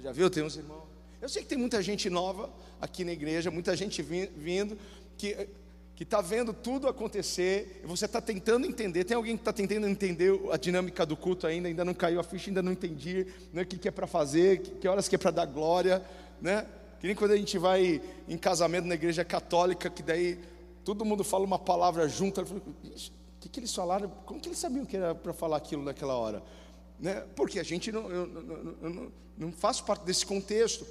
Já 0.00 0.12
viu? 0.12 0.30
Tem 0.30 0.42
uns 0.42 0.56
irmãos. 0.56 0.84
Eu 1.20 1.28
sei 1.28 1.42
que 1.42 1.48
tem 1.48 1.58
muita 1.58 1.82
gente 1.82 2.08
nova 2.10 2.50
aqui 2.80 3.04
na 3.04 3.12
igreja, 3.12 3.50
muita 3.50 3.76
gente 3.76 4.02
vindo 4.02 4.78
que 5.16 5.48
que 5.94 6.04
está 6.04 6.20
vendo 6.20 6.52
tudo 6.52 6.88
acontecer 6.88 7.80
e 7.84 7.86
você 7.86 8.06
está 8.06 8.20
tentando 8.20 8.66
entender. 8.66 9.04
Tem 9.04 9.16
alguém 9.16 9.36
que 9.36 9.42
está 9.42 9.52
tentando 9.52 9.86
entender 9.86 10.32
a 10.50 10.56
dinâmica 10.56 11.04
do 11.04 11.16
culto 11.16 11.46
ainda, 11.46 11.68
ainda 11.68 11.84
não 11.84 11.94
caiu 11.94 12.18
a 12.18 12.24
ficha, 12.24 12.50
ainda 12.50 12.62
não 12.62 12.72
entendi 12.72 13.26
né, 13.52 13.62
o 13.62 13.66
que, 13.66 13.78
que 13.78 13.86
é 13.86 13.90
para 13.90 14.06
fazer, 14.06 14.62
que, 14.62 14.70
que 14.72 14.88
horas 14.88 15.06
que 15.06 15.14
é 15.14 15.18
para 15.18 15.30
dar 15.30 15.46
glória, 15.46 16.02
né? 16.40 16.66
Que 16.98 17.06
nem 17.06 17.14
quando 17.14 17.32
a 17.32 17.36
gente 17.36 17.58
vai 17.58 18.00
em 18.28 18.38
casamento 18.38 18.86
na 18.86 18.94
igreja 18.94 19.24
católica, 19.24 19.90
que 19.90 20.02
daí 20.02 20.40
todo 20.84 21.04
mundo 21.04 21.22
fala 21.22 21.44
uma 21.44 21.58
palavra 21.58 22.08
junto. 22.08 22.40
O 22.40 22.60
que, 23.38 23.48
que 23.48 23.60
eles 23.60 23.74
falaram? 23.74 24.10
Como 24.24 24.40
que 24.40 24.48
eles 24.48 24.58
sabiam 24.58 24.84
que 24.84 24.96
era 24.96 25.14
para 25.14 25.32
falar 25.32 25.56
aquilo 25.56 25.82
naquela 25.82 26.14
hora? 26.14 26.42
Né? 27.02 27.24
porque 27.34 27.58
a 27.58 27.64
gente 27.64 27.90
não, 27.90 28.08
eu, 28.08 28.32
eu, 28.32 28.76
eu, 28.80 29.12
não, 29.36 29.52
faço 29.52 29.84
parte 29.84 30.04
desse 30.04 30.24
contexto. 30.24 30.86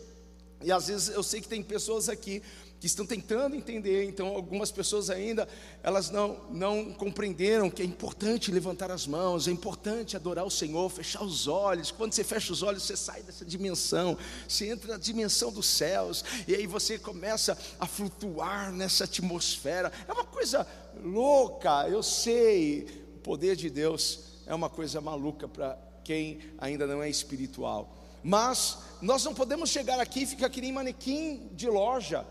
E 0.62 0.70
às 0.72 0.88
vezes 0.88 1.08
eu 1.08 1.24
sei 1.24 1.39
que 1.39 1.48
tem 1.48 1.63
pessoas 1.63 2.10
aqui 2.10 2.44
que 2.82 2.86
estão 2.86 3.06
tentando 3.06 3.56
entender, 3.56 4.06
então 4.06 4.27
algumas 4.27 4.72
pessoas 4.72 5.10
ainda 5.10 5.48
elas 5.84 6.10
não, 6.10 6.38
não 6.50 6.91
compreenderam 6.94 7.70
que 7.70 7.82
é 7.82 7.86
importante 7.86 8.51
levantar 8.51 8.91
as 8.91 9.08
mãos, 9.08 9.48
é 9.48 9.51
importante 9.51 10.15
adorar 10.15 10.46
o 10.46 10.51
Senhor, 10.51 10.89
fechar 10.89 11.24
os 11.24 11.48
olhos. 11.48 11.91
Quando 11.91 12.12
você 12.12 12.24
fecha 12.24 12.51
os 12.51 12.62
olhos, 12.62 12.84
você 12.84 12.98
sai 12.98 13.24
dessa 13.24 13.46
dimensão, 13.46 14.18
você 14.48 14.68
entra 14.68 14.94
na 14.94 14.98
dimensão 14.98 15.51
dos 15.51 15.68
céus, 15.68 16.25
e 16.48 16.53
aí 16.53 16.68
você 16.68 17.00
começa 17.00 17.58
a 17.80 17.88
flutuar 17.88 18.72
nessa 18.72 19.06
atmosfera. 19.06 19.91
É 20.08 20.12
uma 20.12 20.25
coisa 20.25 20.68
louca, 21.03 21.88
eu 21.88 22.03
sei. 22.03 22.88
O 23.15 23.20
poder 23.22 23.56
de 23.56 23.70
Deus 23.70 24.22
é 24.46 24.53
uma 24.53 24.70
coisa 24.70 25.00
maluca 25.00 25.48
para 25.48 25.90
quem 26.03 26.39
ainda 26.58 26.86
não 26.88 27.01
é 27.01 27.10
espiritual. 27.10 27.96
Mas 28.24 28.77
nós 29.01 29.24
não 29.24 29.34
podemos 29.34 29.70
chegar 29.70 30.00
aqui 30.00 30.24
e 30.24 30.25
ficar 30.27 30.50
que 30.50 30.62
nem 30.62 30.72
manequim 30.72 31.50
de 31.53 31.67
loja, 31.67 32.25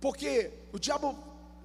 Porque 0.00 0.50
o 0.72 0.78
diabo 0.78 1.16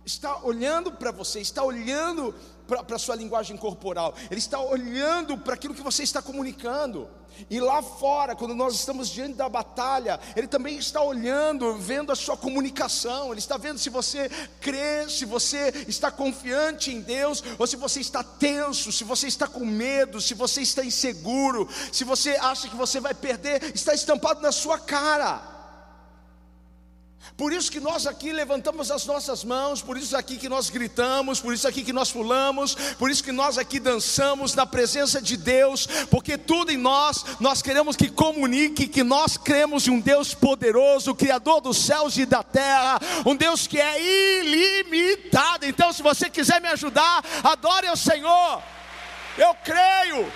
está 0.08 0.40
olhando 0.42 0.92
para 0.92 1.12
você, 1.12 1.42
está 1.42 1.62
olhando 1.64 2.34
para 2.66 2.96
a 2.96 3.00
sua 3.00 3.16
linguagem 3.16 3.58
corporal, 3.58 4.16
ele 4.32 4.40
está 4.40 4.60
olhando 4.60 5.38
para 5.38 5.54
aquilo 5.54 5.76
que 5.76 5.82
você 5.82 6.04
está 6.04 6.22
comunicando. 6.22 7.08
E 7.52 7.60
lá 7.60 7.84
fora, 7.84 8.36
quando 8.36 8.56
nós 8.56 8.74
estamos 8.74 9.10
diante 9.10 9.36
da 9.36 9.48
batalha, 9.48 10.20
ele 10.36 10.48
também 10.48 10.76
está 10.78 11.04
olhando, 11.04 11.78
vendo 11.78 12.12
a 12.12 12.16
sua 12.16 12.36
comunicação, 12.36 13.30
ele 13.30 13.40
está 13.40 13.58
vendo 13.58 13.78
se 13.78 13.92
você 13.92 14.28
crê, 14.60 15.08
se 15.08 15.24
você 15.24 15.86
está 15.88 16.10
confiante 16.10 16.90
em 16.92 17.00
Deus, 17.00 17.44
ou 17.60 17.68
se 17.68 17.76
você 17.76 18.00
está 18.00 18.24
tenso, 18.24 18.92
se 18.92 19.04
você 19.04 19.28
está 19.28 19.46
com 19.46 19.64
medo, 19.64 20.20
se 20.20 20.34
você 20.34 20.62
está 20.62 20.84
inseguro, 20.84 21.70
se 21.92 22.04
você 22.04 22.32
acha 22.38 22.68
que 22.68 22.76
você 22.76 23.00
vai 23.00 23.14
perder, 23.14 23.76
está 23.76 23.94
estampado 23.94 24.42
na 24.42 24.52
sua 24.52 24.80
cara. 24.80 25.57
Por 27.36 27.52
isso 27.52 27.72
que 27.72 27.80
nós 27.80 28.08
aqui 28.08 28.32
levantamos 28.32 28.90
as 28.90 29.06
nossas 29.06 29.44
mãos, 29.44 29.82
por 29.82 29.98
isso 29.98 30.16
aqui 30.16 30.38
que 30.38 30.48
nós 30.48 30.70
gritamos, 30.70 31.40
por 31.40 31.54
isso 31.54 31.68
aqui 31.68 31.84
que 31.84 31.94
nós 31.94 32.12
pulamos, 32.12 32.76
por 32.98 33.12
isso 33.12 33.24
que 33.24 33.32
nós 33.32 33.58
aqui 33.58 33.80
dançamos 33.80 34.54
na 34.54 34.66
presença 34.66 35.22
de 35.22 35.36
Deus, 35.36 35.88
porque 36.10 36.38
tudo 36.38 36.72
em 36.72 36.78
nós, 36.78 37.26
nós 37.40 37.62
queremos 37.62 37.96
que 37.96 38.10
comunique 38.10 38.88
que 38.88 39.04
nós 39.04 39.38
cremos 39.38 39.88
em 39.88 39.92
um 39.92 40.00
Deus 40.00 40.34
poderoso, 40.34 41.16
Criador 41.16 41.62
dos 41.62 41.78
céus 41.78 42.18
e 42.18 42.26
da 42.26 42.44
terra, 42.44 43.00
um 43.26 43.36
Deus 43.36 43.68
que 43.68 43.80
é 43.80 44.42
ilimitado. 44.42 45.66
Então, 45.66 45.92
se 45.92 46.02
você 46.02 46.30
quiser 46.30 46.62
me 46.62 46.68
ajudar, 46.70 47.24
adore 47.44 47.88
ao 47.88 47.98
Senhor. 47.98 48.62
Eu 49.38 49.54
creio, 49.64 50.32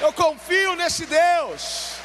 eu 0.00 0.12
confio 0.12 0.76
nesse 0.76 1.06
Deus. 1.06 1.99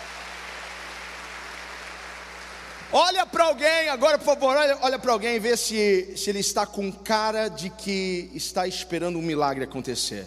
Olha 2.98 3.26
para 3.26 3.44
alguém, 3.44 3.90
agora 3.90 4.18
por 4.18 4.24
favor, 4.24 4.56
olha, 4.56 4.78
olha 4.82 4.98
para 4.98 5.12
alguém 5.12 5.36
e 5.36 5.40
vê 5.40 5.58
se, 5.58 6.16
se 6.16 6.30
ele 6.30 6.40
está 6.40 6.66
com 6.66 6.90
cara 6.90 7.50
de 7.50 7.70
que 7.70 8.32
está 8.34 8.66
esperando 8.66 9.20
um 9.20 9.22
milagre 9.22 9.66
acontecer. 9.66 10.26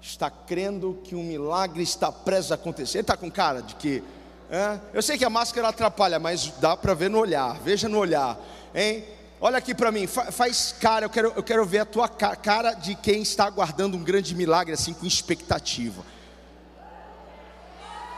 Está 0.00 0.30
crendo 0.30 1.00
que 1.02 1.16
um 1.16 1.24
milagre 1.24 1.82
está 1.82 2.12
prestes 2.12 2.52
a 2.52 2.54
acontecer. 2.54 2.98
Ele 2.98 3.02
está 3.02 3.16
com 3.16 3.28
cara 3.28 3.60
de 3.60 3.74
que. 3.74 4.04
É? 4.48 4.78
Eu 4.92 5.02
sei 5.02 5.18
que 5.18 5.24
a 5.24 5.30
máscara 5.30 5.66
atrapalha, 5.66 6.20
mas 6.20 6.52
dá 6.60 6.76
para 6.76 6.94
ver 6.94 7.10
no 7.10 7.18
olhar. 7.18 7.58
Veja 7.64 7.88
no 7.88 7.98
olhar, 7.98 8.38
hein? 8.72 9.04
Olha 9.40 9.58
aqui 9.58 9.74
para 9.74 9.90
mim, 9.90 10.06
faz 10.06 10.76
cara, 10.78 11.06
eu 11.06 11.10
quero, 11.10 11.32
eu 11.34 11.42
quero 11.42 11.66
ver 11.66 11.80
a 11.80 11.84
tua 11.84 12.08
cara 12.08 12.74
de 12.74 12.94
quem 12.94 13.20
está 13.20 13.46
aguardando 13.46 13.96
um 13.96 14.04
grande 14.04 14.32
milagre, 14.32 14.74
assim, 14.74 14.94
com 14.94 15.04
expectativa. 15.04 16.04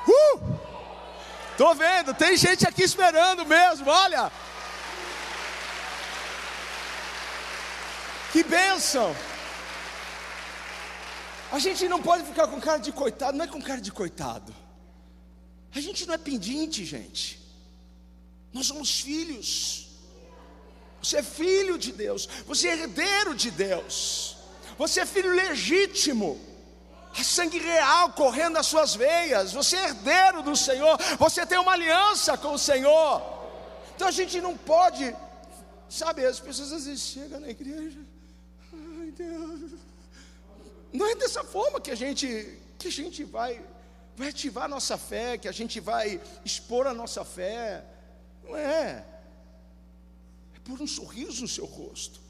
Uh! 0.07 0.76
Estou 1.57 1.75
vendo, 1.75 2.13
tem 2.13 2.37
gente 2.37 2.69
aqui 2.69 2.83
esperando 2.83 3.47
mesmo, 3.47 3.89
olha. 3.89 4.31
Que 8.31 8.43
bênção. 8.43 9.17
A 11.51 11.59
gente 11.59 11.89
não 11.89 12.03
pode 12.03 12.25
ficar 12.25 12.47
com 12.49 12.61
cara 12.61 12.77
de 12.77 12.93
coitado, 12.93 13.39
não 13.39 13.47
é 13.47 13.49
com 13.49 13.63
cara 13.63 13.81
de 13.81 13.91
coitado. 13.91 14.55
A 15.75 15.81
gente 15.81 16.05
não 16.05 16.13
é 16.13 16.19
pendente, 16.19 16.85
gente. 16.85 17.41
Nós 18.53 18.67
somos 18.67 19.01
filhos. 19.01 19.89
Você 21.03 21.17
é 21.17 21.23
filho 21.23 21.79
de 21.79 21.91
Deus, 21.91 22.29
você 22.47 22.69
é 22.69 22.73
herdeiro 22.73 23.35
de 23.35 23.51
Deus, 23.51 24.37
você 24.77 25.01
é 25.01 25.07
filho 25.07 25.31
legítimo 25.31 26.39
sangue 27.25 27.59
real 27.59 28.13
correndo 28.13 28.55
nas 28.55 28.67
suas 28.67 28.95
veias, 28.95 29.53
você 29.53 29.77
é 29.77 29.85
herdeiro 29.85 30.43
do 30.43 30.57
Senhor, 30.57 30.99
você 31.19 31.47
tem 31.47 31.59
uma 31.59 31.73
aliança 31.73 32.37
com 32.37 32.53
o 32.53 32.59
Senhor. 32.59 33.23
Então 33.95 34.09
a 34.09 34.11
gente 34.11 34.41
não 34.41 34.57
pode, 34.57 35.15
sabe, 35.89 36.25
as 36.25 36.41
pessoas 36.41 36.73
às 36.73 36.87
vezes 36.87 37.03
chegam 37.03 37.41
na 37.41 37.49
igreja, 37.49 37.99
ai 38.73 39.11
Deus, 39.13 39.73
não 40.93 41.07
é 41.07 41.15
dessa 41.15 41.43
forma 41.45 41.81
que 41.81 41.91
a 41.91 41.95
gente, 41.95 42.59
que 42.79 42.89
a 42.89 42.93
gente 42.93 43.25
vai, 43.25 43.65
vai 44.17 44.29
ativar 44.29 44.65
a 44.65 44.69
nossa 44.69 44.99
fé, 44.99 45.39
que 45.39 45.49
a 45.49 45.53
gente 45.53 45.81
vai 45.81 46.21
expor 46.45 46.87
a 46.87 46.95
nossa 46.95 47.25
fé, 47.25 47.85
não 48.45 48.57
é, 48.57 49.05
é 50.55 50.59
por 50.65 50.81
um 50.81 50.87
sorriso 50.87 51.43
no 51.43 51.49
seu 51.49 51.65
rosto 51.65 52.26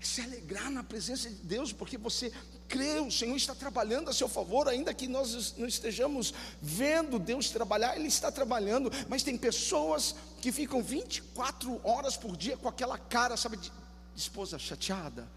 se 0.00 0.20
alegrar 0.20 0.70
na 0.70 0.84
presença 0.84 1.28
de 1.28 1.36
Deus, 1.36 1.72
porque 1.72 1.98
você 1.98 2.32
crê, 2.68 3.00
o 3.00 3.10
Senhor 3.10 3.36
está 3.36 3.54
trabalhando 3.54 4.10
a 4.10 4.12
seu 4.12 4.28
favor, 4.28 4.68
ainda 4.68 4.94
que 4.94 5.08
nós 5.08 5.56
não 5.56 5.66
estejamos 5.66 6.32
vendo 6.60 7.18
Deus 7.18 7.50
trabalhar, 7.50 7.96
Ele 7.96 8.08
está 8.08 8.30
trabalhando, 8.30 8.90
mas 9.08 9.22
tem 9.22 9.36
pessoas 9.36 10.14
que 10.40 10.52
ficam 10.52 10.82
24 10.82 11.80
horas 11.82 12.16
por 12.16 12.36
dia 12.36 12.56
com 12.56 12.68
aquela 12.68 12.98
cara, 12.98 13.36
sabe, 13.36 13.56
de, 13.56 13.72
esposa 14.14 14.58
chateada. 14.58 15.28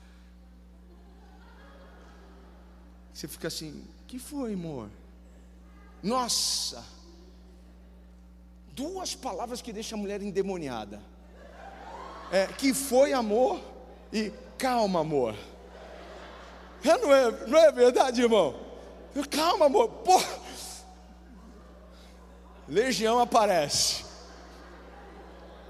Você 3.13 3.27
fica 3.27 3.47
assim, 3.47 3.83
que 4.07 4.19
foi, 4.19 4.53
amor? 4.53 4.89
Nossa! 6.01 6.83
Duas 8.73 9.15
palavras 9.15 9.61
que 9.61 9.73
deixam 9.73 9.99
a 9.99 10.01
mulher 10.01 10.21
endemoniada. 10.21 11.01
É, 12.31 12.47
que 12.47 12.73
foi 12.73 13.11
amor 13.11 13.61
e 14.11 14.31
calma, 14.61 14.99
amor. 14.99 15.35
É, 16.83 16.97
não, 16.99 17.11
é, 17.13 17.47
não 17.47 17.57
é 17.57 17.71
verdade, 17.71 18.21
irmão? 18.21 18.55
Calma, 19.31 19.65
amor. 19.65 19.91
Legião 22.67 23.19
aparece. 23.19 24.05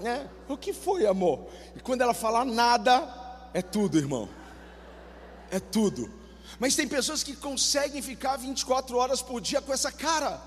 É, 0.04 0.26
o 0.46 0.58
que 0.58 0.74
foi, 0.74 1.06
amor? 1.06 1.48
E 1.74 1.80
quando 1.80 2.02
ela 2.02 2.12
falar 2.12 2.44
nada, 2.44 3.48
é 3.54 3.62
tudo, 3.62 3.96
irmão. 3.96 4.28
É 5.50 5.58
tudo. 5.58 6.12
Mas 6.58 6.76
tem 6.76 6.86
pessoas 6.86 7.22
que 7.22 7.34
conseguem 7.34 8.02
ficar 8.02 8.36
24 8.36 8.96
horas 8.96 9.22
por 9.22 9.40
dia 9.40 9.62
com 9.62 9.72
essa 9.72 9.90
cara. 9.90 10.40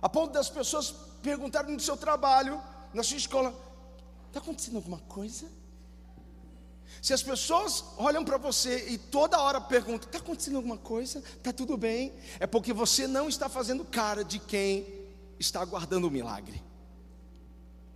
A 0.00 0.08
ponto 0.08 0.32
das 0.32 0.48
pessoas 0.48 0.94
perguntarem 1.22 1.74
no 1.74 1.80
seu 1.80 1.96
trabalho, 1.96 2.60
na 2.94 3.02
sua 3.02 3.18
escola: 3.18 3.54
está 4.28 4.40
acontecendo 4.40 4.76
alguma 4.76 4.98
coisa? 5.00 5.61
Se 7.00 7.12
as 7.12 7.22
pessoas 7.22 7.84
olham 7.96 8.24
para 8.24 8.36
você 8.36 8.88
e 8.90 8.98
toda 8.98 9.40
hora 9.40 9.60
perguntam: 9.60 10.06
está 10.06 10.18
acontecendo 10.18 10.56
alguma 10.56 10.78
coisa? 10.78 11.18
Está 11.18 11.52
tudo 11.52 11.76
bem? 11.76 12.12
É 12.38 12.46
porque 12.46 12.72
você 12.72 13.06
não 13.06 13.28
está 13.28 13.48
fazendo 13.48 13.84
cara 13.84 14.24
de 14.24 14.38
quem 14.38 14.86
está 15.38 15.60
aguardando 15.60 16.06
o 16.06 16.10
milagre. 16.10 16.62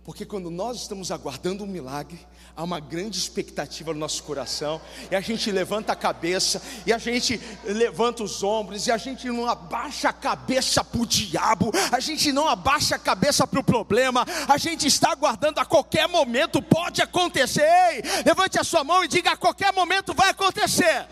Porque 0.07 0.25
quando 0.25 0.49
nós 0.49 0.77
estamos 0.77 1.11
aguardando 1.11 1.65
um 1.65 1.67
milagre, 1.67 2.17
há 2.55 2.63
uma 2.63 2.79
grande 2.79 3.17
expectativa 3.17 3.91
no 3.91 3.99
nosso 3.99 4.23
coração, 4.23 4.79
e 5.11 5.15
a 5.17 5.19
gente 5.19 5.51
levanta 5.51 5.91
a 5.91 5.97
cabeça, 5.97 6.61
e 6.85 6.93
a 6.93 6.97
gente 6.97 7.37
levanta 7.65 8.23
os 8.23 8.41
ombros, 8.41 8.87
e 8.87 8.91
a 8.93 8.95
gente 8.95 9.27
não 9.27 9.49
abaixa 9.49 10.07
a 10.07 10.13
cabeça 10.13 10.81
para 10.81 11.01
o 11.01 11.05
diabo, 11.05 11.73
a 11.91 11.99
gente 11.99 12.31
não 12.31 12.47
abaixa 12.47 12.95
a 12.95 12.99
cabeça 12.99 13.45
para 13.45 13.59
o 13.59 13.63
problema, 13.65 14.25
a 14.47 14.57
gente 14.57 14.87
está 14.87 15.11
aguardando 15.11 15.59
a 15.59 15.65
qualquer 15.65 16.07
momento, 16.07 16.61
pode 16.61 17.01
acontecer. 17.01 17.67
Ei, 17.91 18.01
levante 18.25 18.57
a 18.57 18.63
sua 18.63 18.85
mão 18.85 19.03
e 19.03 19.09
diga: 19.09 19.31
a 19.31 19.37
qualquer 19.37 19.73
momento 19.73 20.13
vai 20.13 20.29
acontecer. 20.29 21.05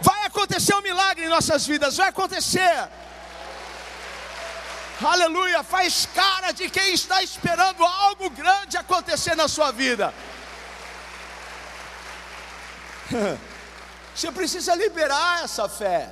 Vai 0.00 0.26
acontecer 0.26 0.76
um 0.76 0.82
milagre 0.82 1.24
em 1.24 1.28
nossas 1.28 1.66
vidas, 1.66 1.96
vai 1.96 2.08
acontecer 2.08 2.88
aleluia, 5.04 5.62
faz 5.62 6.06
cara 6.06 6.52
de 6.52 6.70
quem 6.70 6.92
está 6.92 7.22
esperando 7.22 7.84
algo 7.84 8.30
grande 8.30 8.76
acontecer 8.76 9.34
na 9.34 9.48
sua 9.48 9.70
vida. 9.70 10.12
Você 14.14 14.32
precisa 14.32 14.74
liberar 14.74 15.44
essa 15.44 15.68
fé, 15.68 16.10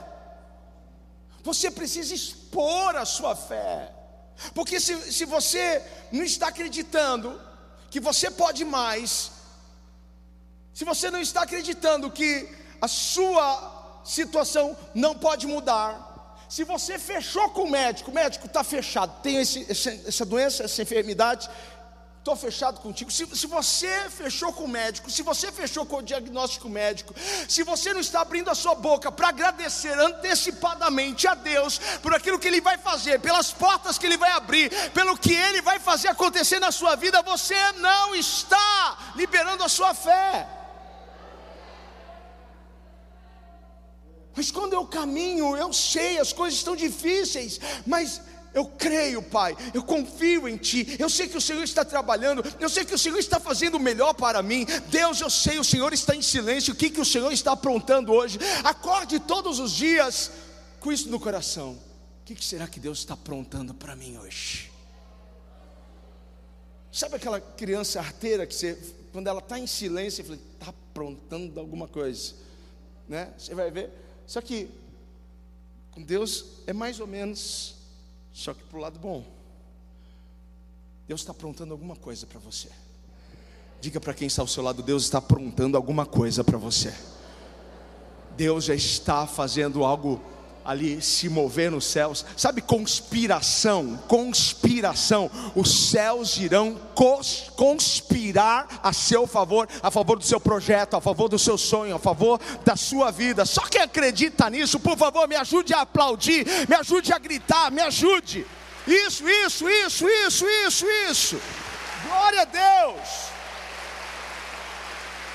você 1.43 1.71
precisa 1.71 2.15
expor 2.15 2.97
a 2.97 3.07
sua 3.07 3.35
fé, 3.35 3.91
porque 4.55 4.79
se, 4.79 5.11
se 5.11 5.25
você 5.25 5.83
não 6.13 6.23
está 6.23 6.49
acreditando 6.49 7.41
que 7.91 7.99
você 7.99 8.31
pode 8.31 8.63
mais, 8.63 9.33
se 10.75 10.85
você 10.85 11.11
não 11.11 11.19
está 11.19 11.43
acreditando 11.45 12.11
que 12.11 12.47
a 12.79 12.89
sua 12.89 14.03
situação 14.05 14.77
não 14.95 15.15
pode 15.17 15.47
mudar, 15.47 16.14
se 16.55 16.63
você 16.63 17.01
fechou 17.01 17.51
com 17.51 17.65
o 17.65 17.71
médico, 17.71 18.13
o 18.13 18.15
médico 18.15 18.47
está 18.47 18.63
fechado, 18.63 19.21
tem 19.25 19.39
esse, 19.39 19.67
essa 20.07 20.25
doença, 20.25 20.63
essa 20.63 20.83
enfermidade, 20.83 21.51
estou 22.21 22.37
fechado 22.37 22.79
contigo. 22.79 23.11
Se, 23.11 23.27
se, 23.35 23.49
você 23.49 24.09
fechou 24.09 24.53
com 24.53 24.63
o 24.63 24.69
médico, 24.69 25.11
se 25.11 25.21
você 25.23 25.51
fechou 25.51 25.85
com 25.85 25.97
o 25.97 26.03
diagnóstico 26.03 26.69
médico, 26.69 27.13
se 27.49 27.65
você 27.65 27.93
não 27.93 27.99
está 27.99 28.21
abrindo 28.21 28.51
a 28.51 28.55
sua 28.55 28.77
boca 28.77 29.11
para 29.11 29.31
agradecer 29.31 29.99
antecipadamente 29.99 31.27
a 31.27 31.35
Deus 31.35 31.81
por 32.01 32.15
aquilo 32.15 32.39
que 32.39 32.47
Ele 32.47 32.61
vai 32.61 32.79
fazer, 32.79 33.19
pelas 33.19 33.51
portas 33.51 33.99
que 33.99 34.07
Ele 34.07 34.17
vai 34.17 34.31
abrir, 34.31 34.71
pelo 34.93 35.19
que 35.19 35.35
Ele 35.35 35.61
vai 35.61 35.81
fazer 35.81 36.07
acontecer 36.07 36.61
na 36.61 36.71
sua 36.71 36.95
vida, 36.95 37.21
você 37.23 37.73
não 37.81 38.15
está 38.15 39.13
liberando 39.17 39.65
a 39.65 39.69
sua 39.69 39.93
fé. 39.93 40.64
Mas 44.37 44.51
quando 44.51 44.73
eu 44.73 44.87
caminho, 44.87 45.57
eu 45.57 45.73
sei, 45.73 46.19
as 46.19 46.33
coisas 46.33 46.59
estão 46.59 46.75
difíceis, 46.75 47.61
mas 47.87 48.21
eu 48.55 48.67
creio, 48.67 49.21
Pai, 49.21 49.57
eu 49.75 49.83
confio 49.83 50.49
em 50.49 50.57
Ti, 50.57 50.97
eu 50.99 51.11
sei 51.11 51.29
que 51.29 51.37
o 51.37 51.41
Senhor 51.41 51.63
está 51.63 51.85
trabalhando, 51.85 52.43
eu 52.61 52.69
sei 52.69 52.85
que 52.85 52.95
o 52.95 52.99
Senhor 52.99 53.19
está 53.19 53.41
fazendo 53.41 53.75
o 53.75 53.81
melhor 53.81 54.15
para 54.15 54.43
mim. 54.43 54.65
Deus, 54.89 55.21
eu 55.21 55.29
sei, 55.29 55.59
o 55.59 55.65
Senhor 55.65 55.93
está 55.93 56.15
em 56.15 56.23
silêncio, 56.23 56.73
o 56.73 56.77
que, 56.77 56.89
que 56.89 57.01
o 57.01 57.05
Senhor 57.05 57.33
está 57.33 57.53
aprontando 57.53 58.13
hoje? 58.13 58.39
Acorde 58.63 59.19
todos 59.19 59.59
os 59.59 59.73
dias 59.73 60.31
com 60.79 60.93
isso 60.93 61.09
no 61.11 61.19
coração. 61.19 61.73
O 61.73 62.25
que, 62.25 62.35
que 62.35 62.45
será 62.45 62.69
que 62.69 62.79
Deus 62.79 63.01
está 63.01 63.15
aprontando 63.15 63.75
para 63.75 63.97
mim 63.97 64.17
hoje? 64.19 64.71
Sabe 66.93 67.17
aquela 67.17 67.41
criança 67.41 67.99
arteira 67.99 68.47
que 68.47 68.55
você, 68.55 68.79
quando 69.13 69.27
ela 69.27 69.41
está 69.41 69.59
em 69.59 69.67
silêncio, 69.67 70.25
você 70.25 70.35
está 70.35 70.71
aprontando 70.71 71.59
alguma 71.59 71.89
coisa, 71.89 72.35
né? 73.09 73.33
Você 73.37 73.53
vai 73.53 73.69
ver. 73.73 74.04
Só 74.27 74.41
que 74.41 74.69
com 75.91 76.03
Deus 76.03 76.47
é 76.67 76.73
mais 76.73 76.99
ou 76.99 77.07
menos, 77.07 77.77
só 78.33 78.53
que 78.53 78.63
para 78.65 78.79
o 78.79 78.81
lado 78.81 78.99
bom. 78.99 79.25
Deus 81.07 81.21
está 81.21 81.33
aprontando 81.33 81.73
alguma 81.73 81.95
coisa 81.97 82.27
para 82.27 82.41
você. 82.41 82.69
Diga 83.81 84.01
para 84.01 84.15
quem 84.15 84.27
está 84.27 84.43
ao 84.43 84.49
seu 84.49 84.63
lado: 84.63 84.83
Deus 84.83 85.05
está 85.05 85.19
aprontando 85.19 85.77
alguma 85.77 86.07
coisa 86.07 86.43
para 86.43 86.59
você. 86.59 86.95
Deus 88.37 88.65
já 88.65 88.75
está 88.75 89.27
fazendo 89.27 89.85
algo 89.85 90.21
ali 90.65 91.03
se 91.03 91.29
mover 91.29 91.71
nos 91.71 91.85
céus. 91.85 92.25
Sabe, 92.37 92.63
conspiração, 92.63 93.99
conspiração. 94.09 95.31
Os 95.55 95.91
céus 95.91 96.39
irão 96.39 96.81
conspirar 97.55 98.81
a 98.83 98.93
seu 98.93 99.27
favor, 99.27 99.69
a 99.83 99.91
favor 99.91 100.19
do 100.19 100.25
seu 100.25 100.41
projeto, 100.41 100.97
a 100.97 101.01
favor 101.01 101.29
do 101.29 101.39
seu 101.39 101.59
sonho, 101.59 101.97
a 101.97 101.99
favor 101.99 102.41
da 102.65 102.77
sua 102.77 103.11
vida. 103.11 103.45
Só 103.45 103.63
quem 103.63 103.83
acredita 103.83 104.49
nisso, 104.49 104.81
por 104.81 104.97
favor, 104.97 105.29
me 105.29 105.37
ajude 105.37 105.75
a 105.75 105.83
aplaudir, 105.83 106.47
me 106.69 106.77
ajude 106.77 107.13
a 107.13 107.19
gritar, 107.19 107.71
me 107.71 107.83
ajude. 107.83 108.47
Isso, 108.87 109.29
isso, 109.29 109.69
isso, 109.69 110.09
isso, 110.09 110.47
isso, 110.67 110.87
isso. 111.11 111.41
Glória 112.07 112.43
a 112.43 112.45
Deus. 112.45 113.34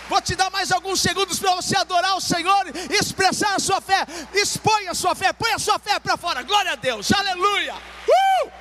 Vou 0.09 0.19
te 0.21 0.35
dar 0.35 0.49
mais 0.49 0.71
alguns 0.71 0.99
segundos 0.99 1.37
para 1.39 1.53
você 1.53 1.77
adorar 1.77 2.17
o 2.17 2.21
Senhor, 2.21 2.65
expressar 2.89 3.55
a 3.55 3.59
sua 3.59 3.79
fé. 3.79 4.05
Exponha 4.33 4.91
a 4.91 4.95
sua 4.95 5.13
fé, 5.13 5.31
põe 5.31 5.51
a 5.51 5.59
sua 5.59 5.77
fé 5.77 5.99
para 5.99 6.17
fora. 6.17 6.41
Glória 6.41 6.71
a 6.71 6.75
Deus, 6.75 7.11
aleluia. 7.11 7.75
Uh! 7.75 8.51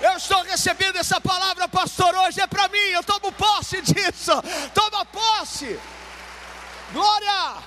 Eu 0.00 0.16
estou 0.16 0.42
recebendo 0.42 0.96
essa 0.96 1.20
palavra, 1.20 1.68
pastor, 1.68 2.14
hoje 2.14 2.40
é 2.40 2.46
para 2.46 2.68
mim. 2.68 2.88
Eu 2.92 3.04
tomo 3.04 3.32
posse 3.32 3.80
disso. 3.80 4.32
Toma 4.74 5.06
posse. 5.06 5.78
Glória. 6.92 7.62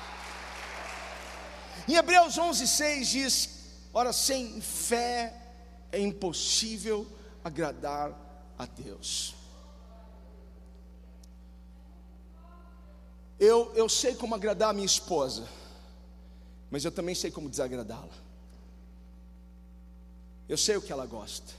Em 1.88 1.95
Hebreus 1.95 2.38
11:6 2.38 3.06
diz: 3.06 3.49
Ora, 3.93 4.13
sem 4.13 4.62
fé 4.62 5.34
é 5.91 5.99
impossível 5.99 7.08
agradar 7.43 8.12
a 8.58 8.65
Deus. 8.65 9.38
Eu, 13.39 13.71
eu 13.75 13.88
sei 13.88 14.15
como 14.15 14.36
agradar 14.36 14.71
a 14.71 14.73
minha 14.73 14.86
esposa, 14.86 15.47
mas 16.69 16.84
eu 16.84 16.91
também 16.91 17.15
sei 17.15 17.32
como 17.32 17.49
desagradá-la. 17.49 18.10
Eu 20.47 20.58
sei 20.58 20.75
o 20.75 20.82
que 20.82 20.91
ela 20.91 21.06
gosta. 21.06 21.54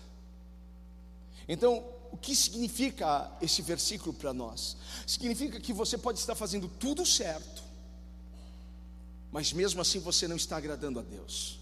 Então, 1.49 1.85
o 2.13 2.17
que 2.17 2.35
significa 2.35 3.31
esse 3.41 3.63
versículo 3.63 4.13
para 4.13 4.35
nós? 4.35 4.77
Significa 5.07 5.61
que 5.61 5.73
você 5.73 5.97
pode 5.97 6.19
estar 6.19 6.35
fazendo 6.35 6.69
tudo 6.69 7.07
certo, 7.07 7.63
mas 9.31 9.53
mesmo 9.53 9.81
assim 9.81 10.01
você 10.01 10.27
não 10.27 10.37
está 10.37 10.57
agradando 10.57 10.99
a 10.99 11.03
Deus. 11.03 11.60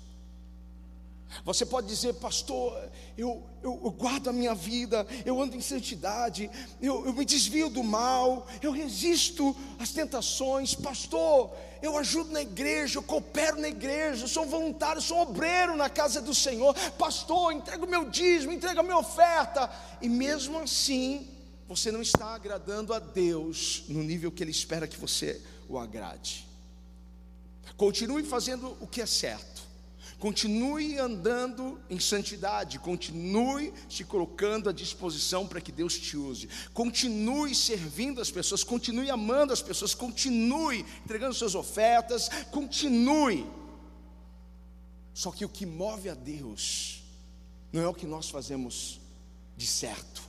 Você 1.44 1.66
pode 1.66 1.86
dizer, 1.86 2.14
pastor, 2.14 2.74
eu, 3.16 3.42
eu, 3.62 3.80
eu, 3.84 3.90
guardo 3.90 4.28
a 4.28 4.32
minha 4.32 4.54
vida, 4.54 5.06
eu 5.24 5.40
ando 5.40 5.56
em 5.56 5.60
santidade, 5.60 6.50
eu, 6.80 7.06
eu 7.06 7.12
me 7.12 7.24
desvio 7.24 7.68
do 7.68 7.82
mal, 7.82 8.46
eu 8.62 8.72
resisto 8.72 9.54
às 9.78 9.90
tentações, 9.90 10.74
pastor, 10.74 11.54
eu 11.82 11.96
ajudo 11.98 12.32
na 12.32 12.42
igreja, 12.42 12.98
eu 12.98 13.02
coopero 13.02 13.60
na 13.60 13.68
igreja, 13.68 14.24
eu 14.24 14.28
sou 14.28 14.46
voluntário, 14.46 15.02
sou 15.02 15.20
obreiro 15.20 15.76
na 15.76 15.90
casa 15.90 16.20
do 16.20 16.34
Senhor, 16.34 16.74
pastor, 16.92 17.52
entrego 17.52 17.86
meu 17.86 18.08
dízimo, 18.08 18.52
entrego 18.52 18.80
a 18.80 18.82
minha 18.82 18.98
oferta, 18.98 19.70
e 20.00 20.08
mesmo 20.08 20.58
assim, 20.58 21.28
você 21.66 21.92
não 21.92 22.00
está 22.00 22.34
agradando 22.34 22.94
a 22.94 22.98
Deus 22.98 23.84
no 23.88 24.02
nível 24.02 24.32
que 24.32 24.42
Ele 24.42 24.50
espera 24.50 24.88
que 24.88 24.98
você 24.98 25.40
o 25.68 25.78
agrade. 25.78 26.48
Continue 27.76 28.24
fazendo 28.24 28.76
o 28.80 28.86
que 28.86 29.02
é 29.02 29.06
certo 29.06 29.57
Continue 30.18 30.98
andando 30.98 31.80
em 31.88 32.00
santidade, 32.00 32.80
continue 32.80 33.72
se 33.88 34.02
colocando 34.02 34.68
à 34.68 34.72
disposição 34.72 35.46
para 35.46 35.60
que 35.60 35.70
Deus 35.70 35.96
te 35.96 36.16
use. 36.16 36.48
Continue 36.74 37.54
servindo 37.54 38.20
as 38.20 38.28
pessoas, 38.28 38.64
continue 38.64 39.10
amando 39.10 39.52
as 39.52 39.62
pessoas, 39.62 39.94
continue 39.94 40.84
entregando 41.04 41.34
suas 41.34 41.54
ofertas, 41.54 42.28
continue. 42.50 43.46
Só 45.14 45.30
que 45.30 45.44
o 45.44 45.48
que 45.48 45.64
move 45.64 46.08
a 46.08 46.14
Deus 46.14 47.00
não 47.72 47.82
é 47.82 47.88
o 47.88 47.94
que 47.94 48.06
nós 48.06 48.28
fazemos 48.28 49.00
de 49.56 49.66
certo. 49.66 50.22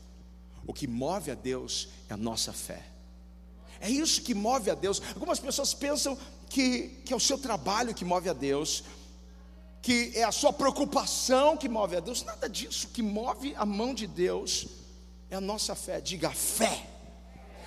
O 0.67 0.73
que 0.73 0.86
move 0.86 1.32
a 1.32 1.36
Deus 1.36 1.89
é 2.08 2.13
a 2.13 2.17
nossa 2.17 2.54
fé. 2.54 2.86
É 3.80 3.89
isso 3.89 4.21
que 4.21 4.36
move 4.36 4.69
a 4.69 4.75
Deus. 4.75 5.02
Algumas 5.15 5.39
pessoas 5.39 5.73
pensam 5.73 6.15
que, 6.47 6.89
que 7.06 7.13
é 7.13 7.15
o 7.15 7.19
seu 7.19 7.38
trabalho 7.38 7.93
que 7.93 8.06
move 8.06 8.30
a 8.30 8.34
Deus, 8.34 8.84
que 9.81 10.11
é 10.15 10.23
a 10.23 10.31
sua 10.31 10.51
preocupação 10.51 11.55
que 11.55 11.69
move 11.69 11.95
a 11.95 11.99
Deus, 11.99 12.23
nada 12.23 12.49
disso. 12.49 12.87
O 12.87 12.89
que 12.89 13.01
move 13.01 13.55
a 13.55 13.65
mão 13.65 13.93
de 13.93 14.07
Deus 14.07 14.67
é 15.29 15.35
a 15.35 15.41
nossa 15.41 15.75
fé. 15.75 16.01
Diga 16.01 16.31
fé. 16.31 16.85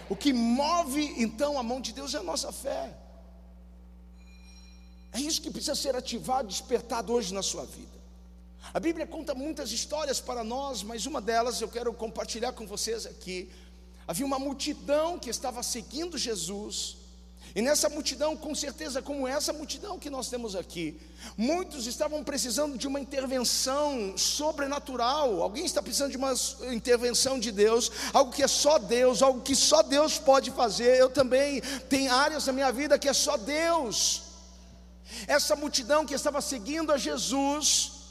O 0.09 0.17
que 0.17 0.33
move 0.33 1.15
então 1.17 1.59
a 1.59 1.63
mão 1.63 1.81
de 1.81 1.93
Deus 1.93 2.15
é 2.15 2.19
a 2.19 2.23
nossa 2.23 2.53
fé. 2.53 2.95
É 5.13 5.21
isso 5.21 5.41
que 5.41 5.51
precisa 5.51 5.75
ser 5.75 5.95
ativado, 5.97 6.49
despertado 6.49 7.13
hoje 7.13 7.33
na 7.33 7.43
sua 7.43 7.65
vida. 7.65 8.03
A 8.73 8.81
Bíblia 8.81 9.07
conta 9.07 9.35
muitas 9.35 9.73
histórias 9.73 10.21
para 10.21 10.45
nós, 10.45 10.83
mas 10.83 11.07
uma 11.07 11.21
delas 11.21 11.61
eu 11.61 11.69
quero 11.69 11.93
compartilhar 11.93 12.53
com 12.53 12.67
vocês 12.67 13.07
aqui. 13.07 13.51
Havia 14.07 14.25
uma 14.25 14.39
multidão 14.39 15.19
que 15.19 15.31
estava 15.31 15.63
seguindo 15.63 16.17
Jesus 16.19 16.97
e 17.55 17.61
nessa 17.61 17.89
multidão, 17.89 18.35
com 18.35 18.55
certeza, 18.55 19.03
como 19.03 19.29
essa 19.29 19.53
multidão 19.53 19.99
que 19.99 20.09
nós 20.09 20.31
temos 20.31 20.57
aqui, 20.57 20.99
muitos 21.37 21.87
estavam 21.87 22.25
precisando 22.25 22.79
de 22.79 22.89
uma 22.89 22.99
intervenção 22.99 24.17
sobrenatural. 24.17 25.43
Alguém 25.43 25.65
está 25.65 25.83
precisando 25.83 26.11
de 26.11 26.17
uma 26.17 26.33
intervenção 26.73 27.39
de 27.39 27.53
Deus, 27.53 27.91
algo 28.13 28.33
que 28.33 28.43
é 28.43 28.49
só 28.49 28.79
Deus, 28.79 29.21
algo 29.21 29.43
que 29.43 29.55
só 29.55 29.83
Deus 29.83 30.19
pode 30.19 30.51
fazer. 30.51 30.97
Eu 30.99 31.11
também 31.11 31.61
tenho 31.91 32.11
áreas 32.13 32.47
da 32.47 32.53
minha 32.53 32.73
vida 32.73 32.99
que 32.99 33.09
é 33.09 33.13
só 33.13 33.37
Deus. 33.37 34.23
Essa 35.27 35.55
multidão 35.55 36.07
que 36.07 36.15
estava 36.15 36.41
seguindo 36.41 36.91
a 36.91 36.97
Jesus, 36.97 38.02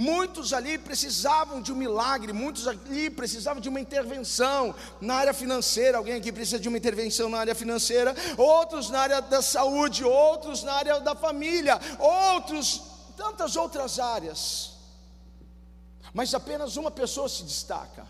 Muitos 0.00 0.52
ali 0.52 0.78
precisavam 0.78 1.60
de 1.60 1.72
um 1.72 1.74
milagre, 1.74 2.32
muitos 2.32 2.68
ali 2.68 3.10
precisavam 3.10 3.60
de 3.60 3.68
uma 3.68 3.80
intervenção 3.80 4.72
na 5.00 5.16
área 5.16 5.34
financeira. 5.34 5.98
Alguém 5.98 6.14
aqui 6.14 6.30
precisa 6.30 6.60
de 6.60 6.68
uma 6.68 6.78
intervenção 6.78 7.28
na 7.28 7.38
área 7.38 7.52
financeira, 7.52 8.14
outros 8.36 8.90
na 8.90 9.00
área 9.00 9.20
da 9.20 9.42
saúde, 9.42 10.04
outros 10.04 10.62
na 10.62 10.74
área 10.74 11.00
da 11.00 11.16
família, 11.16 11.80
outros 11.98 12.80
tantas 13.16 13.56
outras 13.56 13.98
áreas. 13.98 14.74
Mas 16.14 16.32
apenas 16.32 16.76
uma 16.76 16.92
pessoa 16.92 17.28
se 17.28 17.42
destaca. 17.42 18.06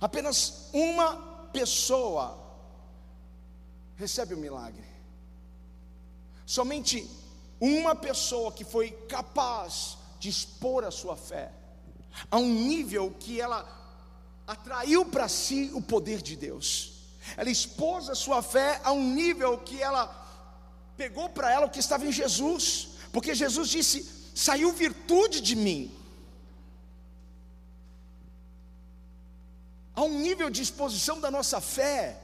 Apenas 0.00 0.70
uma 0.72 1.14
pessoa 1.52 2.38
recebe 3.96 4.32
o 4.32 4.38
milagre. 4.38 4.86
Somente 6.46 7.06
uma 7.60 7.94
pessoa 7.94 8.50
que 8.50 8.64
foi 8.64 8.92
capaz 9.06 10.00
de 10.22 10.28
expor 10.28 10.84
a 10.84 10.90
sua 10.92 11.16
fé 11.16 11.50
a 12.30 12.38
um 12.38 12.48
nível 12.48 13.10
que 13.18 13.40
ela 13.40 13.60
atraiu 14.46 15.04
para 15.04 15.26
si 15.28 15.72
o 15.74 15.82
poder 15.82 16.22
de 16.22 16.36
Deus. 16.36 16.92
Ela 17.36 17.50
expôs 17.50 18.08
a 18.08 18.14
sua 18.14 18.40
fé 18.40 18.80
a 18.84 18.92
um 18.92 19.02
nível 19.02 19.58
que 19.58 19.82
ela 19.82 20.04
pegou 20.96 21.28
para 21.28 21.50
ela 21.52 21.66
o 21.66 21.70
que 21.70 21.80
estava 21.80 22.06
em 22.06 22.12
Jesus, 22.12 22.90
porque 23.12 23.34
Jesus 23.34 23.68
disse: 23.68 24.30
saiu 24.32 24.72
virtude 24.72 25.40
de 25.40 25.56
mim. 25.56 25.92
Há 29.96 30.02
um 30.02 30.20
nível 30.20 30.48
de 30.50 30.62
exposição 30.62 31.20
da 31.20 31.32
nossa 31.32 31.60
fé 31.60 32.16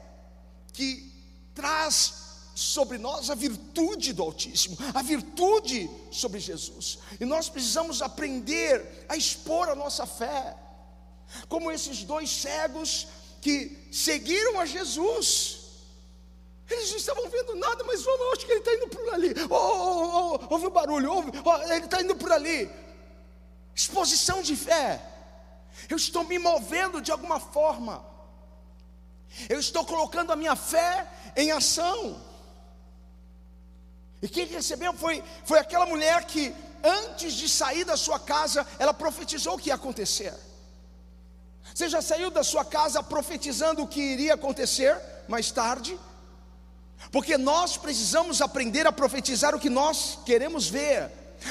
que 0.73 1.13
traz 1.53 2.28
sobre 2.59 2.99
nós 2.99 3.31
a 3.31 3.37
virtude 3.37 4.12
do 4.12 4.25
Altíssimo, 4.25 4.77
a 4.92 5.01
virtude 5.01 5.88
sobre 6.11 6.40
Jesus. 6.40 6.99
E 7.21 7.25
nós 7.25 7.49
precisamos 7.49 8.03
aprender 8.03 9.07
a 9.09 9.16
expor 9.16 9.68
a 9.68 9.77
nossa 9.77 10.05
fé, 10.05 10.57
como 11.49 11.71
esses 11.71 12.03
dois 12.03 12.29
cegos 12.29 13.07
que 13.40 13.88
seguiram 13.92 14.59
a 14.59 14.66
Jesus. 14.66 15.59
Eles 16.68 16.90
não 16.90 16.97
estavam 16.97 17.31
vendo 17.31 17.55
nada, 17.55 17.85
mas 17.85 18.03
vamos, 18.03 18.27
acho 18.33 18.44
que 18.44 18.51
ele 18.51 18.59
está 18.59 18.75
indo 18.75 18.88
por 18.88 19.14
ali. 19.14 19.35
Oh, 19.49 19.55
oh, 19.55 20.40
oh, 20.40 20.55
ouve 20.55 20.66
o 20.66 20.71
barulho, 20.71 21.12
ouve, 21.12 21.31
ele 21.73 21.85
está 21.85 22.03
indo 22.03 22.16
por 22.16 22.33
ali. 22.33 22.68
Exposição 23.73 24.42
de 24.42 24.57
fé. 24.57 25.01
Eu 25.88 25.97
estou 25.97 26.25
me 26.25 26.40
movendo 26.40 27.01
de 27.01 27.12
alguma 27.12 27.38
forma. 27.38 28.05
Eu 29.49 29.61
estou 29.61 29.85
colocando 29.85 30.33
a 30.33 30.37
minha 30.37 30.57
fé 30.57 31.09
em 31.37 31.53
ação. 31.53 32.27
E 34.20 34.28
quem 34.28 34.46
recebeu 34.46 34.92
foi, 34.92 35.22
foi 35.44 35.59
aquela 35.59 35.87
mulher 35.87 36.24
que, 36.24 36.54
antes 36.83 37.35
de 37.35 37.48
sair 37.48 37.85
da 37.85 37.96
sua 37.96 38.18
casa, 38.18 38.66
ela 38.78 38.92
profetizou 38.92 39.54
o 39.54 39.59
que 39.59 39.68
ia 39.68 39.74
acontecer. 39.74 40.35
Você 41.74 41.88
já 41.88 42.02
saiu 42.02 42.31
da 42.31 42.42
sua 42.42 42.64
casa 42.64 43.02
profetizando 43.02 43.83
o 43.83 43.88
que 43.88 44.00
iria 44.00 44.35
acontecer 44.35 45.00
mais 45.28 45.50
tarde? 45.52 45.98
Porque 47.12 47.38
nós 47.38 47.76
precisamos 47.76 48.42
aprender 48.42 48.87
a 48.87 48.92
profetizar 48.92 49.54
o 49.54 49.61
que 49.61 49.70
nós 49.70 50.18
queremos 50.26 50.68
ver. 50.68 51.11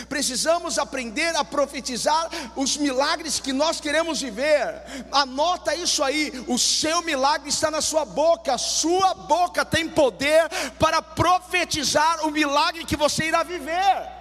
Precisamos 0.09 0.77
aprender 0.77 1.35
a 1.35 1.43
profetizar 1.43 2.29
os 2.55 2.77
milagres 2.77 3.39
que 3.39 3.53
nós 3.53 3.79
queremos 3.79 4.21
viver. 4.21 4.83
Anota 5.11 5.73
isso 5.75 6.03
aí: 6.03 6.31
o 6.47 6.57
seu 6.57 7.01
milagre 7.01 7.49
está 7.49 7.71
na 7.71 7.81
sua 7.81 8.05
boca, 8.05 8.53
a 8.53 8.57
sua 8.57 9.13
boca 9.13 9.63
tem 9.63 9.87
poder 9.87 10.49
para 10.77 11.01
profetizar 11.01 12.25
o 12.25 12.31
milagre 12.31 12.85
que 12.85 12.97
você 12.97 13.25
irá 13.25 13.43
viver. 13.43 14.17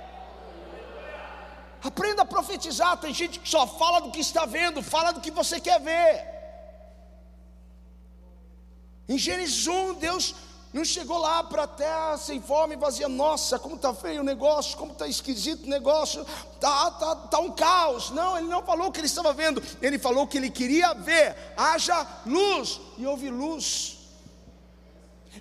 Aprenda 1.83 2.23
a 2.23 2.27
profetizar. 2.27 2.97
Tem 2.97 3.13
gente 3.13 3.39
que 3.41 3.49
só 3.49 3.67
fala 3.67 4.01
do 4.01 4.11
que 4.11 4.21
está 4.21 4.45
vendo, 4.45 4.83
fala 4.83 5.13
do 5.13 5.21
que 5.21 5.31
você 5.31 5.61
quer 5.61 5.81
ver. 5.81 6.37
Em 9.09 9.19
Gênesis 9.19 9.67
1, 9.67 9.95
Deus 9.95 10.35
não 10.77 10.85
chegou 10.85 11.17
lá 11.17 11.43
para 11.43 11.63
a 11.63 11.67
terra 11.67 12.19
sem 12.19 12.39
fome 12.39 12.75
e 12.75 12.77
vazia. 12.77 13.09
Nossa, 13.09 13.59
como 13.59 13.77
está 13.77 13.95
feio 13.95 14.21
o 14.21 14.25
negócio, 14.25 14.77
como 14.77 14.93
está 14.93 15.09
esquisito 15.09 15.65
o 15.65 15.71
negócio, 15.71 16.21
está 16.53 16.91
tá, 16.91 17.17
tá 17.17 17.39
um 17.39 17.51
caos. 17.51 18.11
Não, 18.11 18.37
ele 18.37 18.47
não 18.47 18.63
falou 18.63 18.89
o 18.89 18.93
que 18.93 19.01
ele 19.01 19.07
estava 19.07 19.33
vendo, 19.33 19.63
ele 19.81 19.99
falou 19.99 20.27
que 20.27 20.37
ele 20.37 20.51
queria 20.51 20.93
ver. 20.93 21.35
Haja 21.57 22.07
luz, 22.27 22.79
e 22.99 23.07
houve 23.07 23.31
luz. 23.31 23.97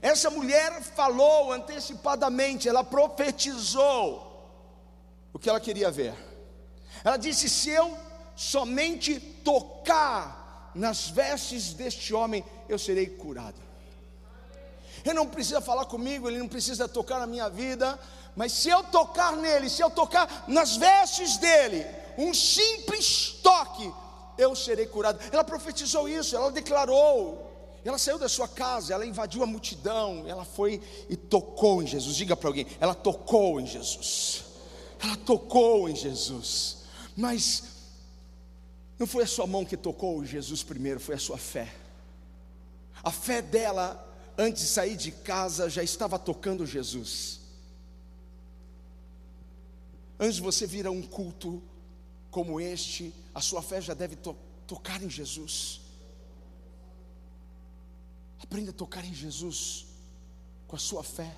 Essa 0.01 0.29
mulher 0.29 0.81
falou 0.81 1.51
antecipadamente, 1.51 2.69
ela 2.69 2.83
profetizou 2.83 4.49
o 5.33 5.37
que 5.37 5.49
ela 5.49 5.59
queria 5.59 5.91
ver. 5.91 6.15
Ela 7.03 7.17
disse: 7.17 7.49
Se 7.49 7.71
eu 7.71 7.97
somente 8.37 9.19
tocar 9.19 10.71
nas 10.73 11.09
vestes 11.09 11.73
deste 11.73 12.13
homem, 12.13 12.41
eu 12.69 12.79
serei 12.79 13.07
curado. 13.07 13.65
Ele 15.05 15.13
não 15.13 15.27
precisa 15.27 15.61
falar 15.61 15.85
comigo, 15.85 16.27
ele 16.27 16.39
não 16.39 16.47
precisa 16.47 16.87
tocar 16.87 17.19
na 17.19 17.27
minha 17.27 17.47
vida, 17.47 17.99
mas 18.35 18.51
se 18.51 18.69
eu 18.69 18.83
tocar 18.85 19.35
nele, 19.37 19.69
se 19.69 19.83
eu 19.83 19.91
tocar 19.91 20.45
nas 20.47 20.75
vestes 20.75 21.37
dele, 21.37 21.85
um 22.17 22.33
simples 22.33 23.39
toque, 23.43 23.93
eu 24.35 24.55
serei 24.55 24.87
curado. 24.87 25.19
Ela 25.31 25.43
profetizou 25.43 26.09
isso, 26.09 26.35
ela 26.35 26.51
declarou. 26.51 27.51
Ela 27.85 27.99
saiu 27.99 28.17
da 28.17 28.27
sua 28.27 28.47
casa, 28.47 28.95
ela 28.95 29.05
invadiu 29.05 29.43
a 29.43 29.45
multidão, 29.45 30.23
ela 30.27 30.43
foi 30.43 30.81
e 31.07 31.15
tocou 31.15 31.83
em 31.83 31.87
Jesus. 31.87 32.15
Diga 32.15 32.35
para 32.35 32.49
alguém, 32.49 32.65
ela 32.79 32.95
tocou 32.95 33.61
em 33.61 33.67
Jesus. 33.67 34.43
Ela 34.99 35.15
tocou 35.15 35.87
em 35.87 35.95
Jesus. 35.95 36.77
Mas 37.15 37.63
não 38.97 39.05
foi 39.05 39.23
a 39.23 39.27
sua 39.27 39.45
mão 39.45 39.63
que 39.63 39.77
tocou 39.77 40.25
Jesus 40.25 40.63
primeiro, 40.63 40.99
foi 40.99 41.13
a 41.13 41.19
sua 41.19 41.37
fé. 41.37 41.71
A 43.03 43.11
fé 43.11 43.39
dela 43.39 44.04
antes 44.37 44.63
de 44.63 44.67
sair 44.69 44.95
de 44.95 45.11
casa, 45.11 45.69
já 45.69 45.83
estava 45.83 46.19
tocando 46.19 46.65
Jesus. 46.65 47.39
Antes 50.19 50.35
de 50.35 50.41
você 50.41 50.65
vir 50.65 50.87
a 50.87 50.91
um 50.91 51.01
culto 51.01 51.61
como 52.31 52.59
este, 52.59 53.13
a 53.33 53.41
sua 53.41 53.61
fé 53.61 53.81
já 53.81 53.93
deve 53.93 54.15
to 54.15 54.35
tocar 54.67 55.01
em 55.01 55.09
Jesus. 55.09 55.81
Aprenda 58.39 58.71
a 58.71 58.73
tocar 58.73 59.03
em 59.05 59.13
Jesus 59.13 59.85
com 60.67 60.75
a 60.75 60.79
sua 60.79 61.03
fé. 61.03 61.37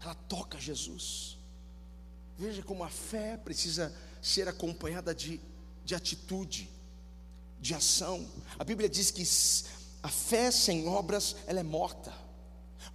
Ela 0.00 0.14
toca 0.14 0.60
Jesus. 0.60 1.38
Veja 2.38 2.62
como 2.62 2.84
a 2.84 2.88
fé 2.88 3.36
precisa 3.36 3.94
ser 4.20 4.48
acompanhada 4.48 5.14
de, 5.14 5.40
de 5.84 5.94
atitude, 5.94 6.68
de 7.60 7.74
ação. 7.74 8.28
A 8.58 8.64
Bíblia 8.64 8.88
diz 8.88 9.10
que 9.10 9.24
a 10.06 10.08
fé 10.08 10.52
sem 10.52 10.86
obras, 10.86 11.34
ela 11.48 11.58
é 11.58 11.64
morta. 11.64 12.12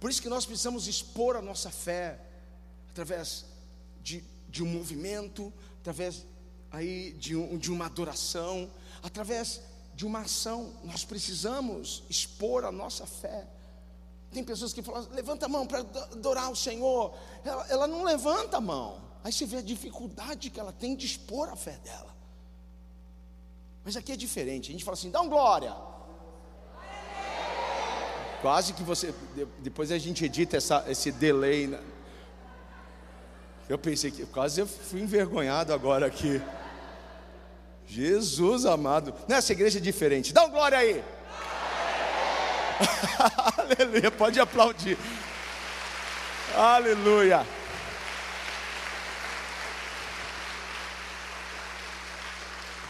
Por 0.00 0.08
isso 0.08 0.22
que 0.22 0.30
nós 0.30 0.46
precisamos 0.46 0.88
expor 0.88 1.36
a 1.36 1.42
nossa 1.42 1.70
fé 1.70 2.18
através 2.88 3.44
de, 4.02 4.24
de 4.48 4.62
um 4.62 4.66
movimento, 4.66 5.52
através 5.80 6.24
aí 6.70 7.12
de, 7.12 7.36
um, 7.36 7.58
de 7.58 7.70
uma 7.70 7.84
adoração, 7.84 8.70
através 9.02 9.60
de 9.94 10.06
uma 10.06 10.20
ação. 10.20 10.72
Nós 10.84 11.04
precisamos 11.04 12.02
expor 12.08 12.64
a 12.64 12.72
nossa 12.72 13.04
fé. 13.04 13.46
Tem 14.30 14.42
pessoas 14.42 14.72
que 14.72 14.82
falam, 14.82 15.06
levanta 15.10 15.44
a 15.44 15.48
mão 15.50 15.66
para 15.66 15.80
adorar 15.80 16.50
o 16.50 16.56
Senhor. 16.56 17.14
Ela, 17.44 17.66
ela 17.68 17.86
não 17.86 18.04
levanta 18.04 18.56
a 18.56 18.60
mão. 18.60 19.02
Aí 19.22 19.30
você 19.30 19.44
vê 19.44 19.58
a 19.58 19.62
dificuldade 19.62 20.48
que 20.48 20.58
ela 20.58 20.72
tem 20.72 20.96
de 20.96 21.04
expor 21.04 21.50
a 21.50 21.56
fé 21.56 21.78
dela. 21.84 22.16
Mas 23.84 23.98
aqui 23.98 24.12
é 24.12 24.16
diferente. 24.16 24.70
A 24.70 24.72
gente 24.72 24.82
fala 24.82 24.94
assim, 24.94 25.10
dá 25.10 25.20
um 25.20 25.28
glória. 25.28 25.91
Quase 28.42 28.72
que 28.72 28.82
você. 28.82 29.14
Depois 29.60 29.92
a 29.92 29.98
gente 29.98 30.24
edita 30.24 30.56
essa, 30.56 30.84
esse 30.88 31.12
delay. 31.12 31.68
Né? 31.68 31.78
Eu 33.68 33.78
pensei 33.78 34.10
que. 34.10 34.26
Quase 34.26 34.60
eu 34.60 34.66
fui 34.66 35.00
envergonhado 35.00 35.72
agora 35.72 36.06
aqui. 36.06 36.42
Jesus 37.86 38.66
amado. 38.66 39.14
Nessa 39.28 39.52
igreja 39.52 39.78
é 39.78 39.80
diferente. 39.80 40.32
Dá 40.32 40.44
um 40.44 40.50
glória 40.50 40.76
aí. 40.76 41.04
Aleluia. 43.56 44.10
Pode 44.10 44.40
aplaudir. 44.40 44.98
Aleluia. 46.56 47.46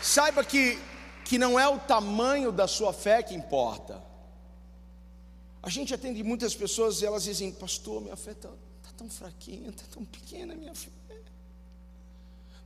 Saiba 0.01 0.43
que, 0.43 0.79
que 1.27 1.37
não 1.37 1.61
é 1.61 1.69
o 1.69 1.79
tamanho 1.79 2.51
da 2.51 2.67
sua 2.67 2.93
fé 2.95 3.23
que 3.23 3.35
importa 3.35 4.12
a 5.63 5.71
gente 5.71 5.95
atende 5.95 6.23
muitas 6.25 6.55
pessoas 6.55 7.01
e 7.01 7.07
elas 7.07 7.23
dizem, 7.23 7.53
pastor, 7.53 8.03
minha 8.03 8.17
fé 8.17 8.33
está 8.33 8.49
tá 8.49 8.91
tão 8.97 9.09
fraquinha, 9.09 9.71
está 9.71 9.85
tão 9.93 10.05
pequena 10.05 10.55
minha 10.57 10.75
fé. 10.75 10.91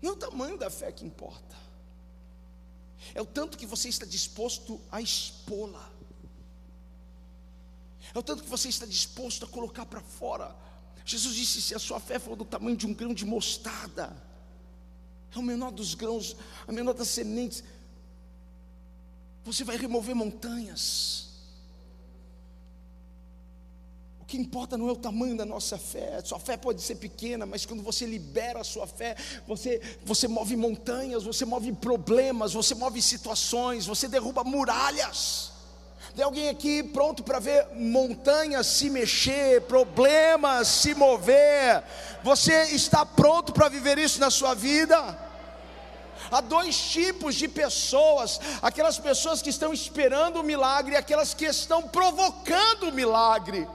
Não 0.00 0.10
é 0.10 0.12
o 0.14 0.16
tamanho 0.16 0.56
da 0.56 0.70
fé 0.70 0.90
que 0.90 1.04
importa, 1.04 1.56
é 3.14 3.20
o 3.20 3.26
tanto 3.26 3.58
que 3.58 3.66
você 3.66 3.88
está 3.88 4.06
disposto 4.06 4.80
a 4.90 5.00
expô-la, 5.00 5.92
é 8.14 8.18
o 8.18 8.22
tanto 8.22 8.42
que 8.42 8.48
você 8.48 8.68
está 8.68 8.86
disposto 8.86 9.44
a 9.44 9.48
colocar 9.48 9.84
para 9.84 10.00
fora. 10.00 10.56
Jesus 11.04 11.34
disse: 11.34 11.60
se 11.60 11.74
a 11.74 11.78
sua 11.78 12.00
fé 12.00 12.18
for 12.18 12.34
do 12.34 12.44
tamanho 12.44 12.76
de 12.76 12.86
um 12.86 12.94
grão 12.94 13.12
de 13.12 13.24
mostarda, 13.24 14.16
é 15.34 15.38
o 15.38 15.42
menor 15.42 15.70
dos 15.70 15.94
grãos, 15.94 16.34
a 16.66 16.72
menor 16.72 16.94
das 16.94 17.08
sementes, 17.08 17.62
você 19.44 19.64
vai 19.64 19.76
remover 19.76 20.14
montanhas. 20.14 21.25
O 24.26 24.28
que 24.28 24.36
importa 24.36 24.76
não 24.76 24.88
é 24.88 24.92
o 24.92 24.96
tamanho 24.96 25.36
da 25.36 25.44
nossa 25.44 25.78
fé. 25.78 26.20
Sua 26.24 26.40
fé 26.40 26.56
pode 26.56 26.82
ser 26.82 26.96
pequena, 26.96 27.46
mas 27.46 27.64
quando 27.64 27.80
você 27.80 28.04
libera 28.04 28.60
a 28.60 28.64
sua 28.64 28.84
fé, 28.84 29.14
você, 29.46 29.80
você 30.04 30.26
move 30.26 30.56
montanhas, 30.56 31.22
você 31.22 31.44
move 31.44 31.72
problemas, 31.74 32.52
você 32.52 32.74
move 32.74 33.00
situações, 33.00 33.86
você 33.86 34.08
derruba 34.08 34.42
muralhas. 34.42 35.52
Tem 36.16 36.24
alguém 36.24 36.48
aqui 36.48 36.82
pronto 36.82 37.22
para 37.22 37.38
ver 37.38 37.68
montanhas 37.76 38.66
se 38.66 38.90
mexer, 38.90 39.60
problemas 39.60 40.66
se 40.66 40.92
mover? 40.92 41.84
Você 42.24 42.64
está 42.72 43.06
pronto 43.06 43.52
para 43.52 43.68
viver 43.68 43.96
isso 43.96 44.18
na 44.18 44.28
sua 44.28 44.54
vida? 44.54 45.16
Há 46.32 46.40
dois 46.40 46.76
tipos 46.76 47.36
de 47.36 47.46
pessoas: 47.46 48.40
aquelas 48.60 48.98
pessoas 48.98 49.40
que 49.40 49.50
estão 49.50 49.72
esperando 49.72 50.40
o 50.40 50.42
milagre 50.42 50.94
e 50.94 50.96
aquelas 50.96 51.32
que 51.32 51.44
estão 51.44 51.82
provocando 51.82 52.88
o 52.88 52.92
milagre. 52.92 53.68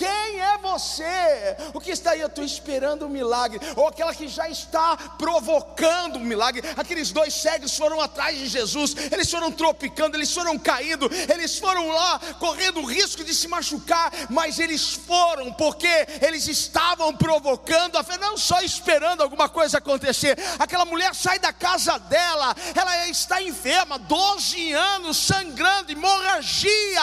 Quem 0.00 0.40
é 0.40 0.56
você? 0.56 1.56
O 1.74 1.78
que 1.78 1.90
está 1.90 2.12
aí? 2.12 2.22
Eu 2.22 2.28
estou 2.28 2.42
esperando 2.42 3.04
um 3.04 3.08
milagre. 3.10 3.60
Ou 3.76 3.86
aquela 3.86 4.14
que 4.14 4.28
já 4.28 4.48
está 4.48 4.96
provocando 5.18 6.16
um 6.16 6.24
milagre. 6.24 6.62
Aqueles 6.74 7.12
dois 7.12 7.34
cegos 7.34 7.76
foram 7.76 8.00
atrás 8.00 8.38
de 8.38 8.46
Jesus. 8.46 8.96
Eles 9.12 9.30
foram 9.30 9.52
tropicando, 9.52 10.16
eles 10.16 10.32
foram 10.32 10.58
caindo. 10.58 11.06
Eles 11.30 11.58
foram 11.58 11.88
lá 11.88 12.18
correndo 12.38 12.80
o 12.80 12.86
risco 12.86 13.22
de 13.22 13.34
se 13.34 13.46
machucar. 13.46 14.10
Mas 14.30 14.58
eles 14.58 14.94
foram 14.94 15.52
porque 15.52 16.06
eles 16.22 16.48
estavam 16.48 17.14
provocando 17.14 17.98
a 17.98 18.02
fé. 18.02 18.16
Não 18.16 18.38
só 18.38 18.62
esperando 18.62 19.22
alguma 19.22 19.50
coisa 19.50 19.76
acontecer. 19.76 20.38
Aquela 20.58 20.86
mulher 20.86 21.14
sai 21.14 21.38
da 21.38 21.52
casa 21.52 21.98
dela. 21.98 22.56
Ela 22.74 23.06
está 23.08 23.42
enferma. 23.42 23.98
12 23.98 24.72
anos 24.72 25.18
sangrando, 25.18 25.92
hemorragia, 25.92 27.02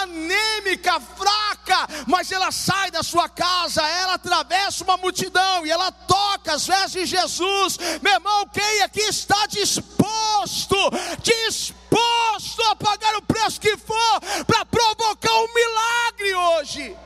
anêmica, 0.00 1.00
fraca. 1.00 1.88
Mas 2.06 2.35
ela 2.36 2.52
sai 2.52 2.90
da 2.90 3.02
sua 3.02 3.28
casa, 3.28 3.82
ela 3.82 4.14
atravessa 4.14 4.84
uma 4.84 4.96
multidão 4.96 5.66
e 5.66 5.70
ela 5.70 5.90
toca 5.90 6.54
as 6.54 6.66
vestes 6.66 6.92
de 6.92 7.06
Jesus. 7.06 7.78
Meu 8.02 8.12
irmão, 8.12 8.46
quem 8.48 8.82
aqui 8.82 9.00
está 9.00 9.46
disposto, 9.46 10.76
disposto 11.22 12.62
a 12.70 12.76
pagar 12.76 13.16
o 13.16 13.22
preço 13.22 13.60
que 13.60 13.76
for 13.76 14.20
para 14.46 14.64
provocar 14.66 15.34
um 15.34 15.54
milagre 15.54 16.34
hoje? 16.34 16.96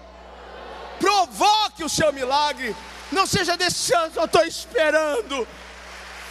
Provoque 0.98 1.84
o 1.84 1.88
seu 1.88 2.12
milagre. 2.12 2.76
Não 3.10 3.26
seja 3.26 3.56
desse 3.56 3.94
ano, 3.94 4.12
eu 4.16 4.24
estou 4.24 4.44
esperando. 4.44 5.46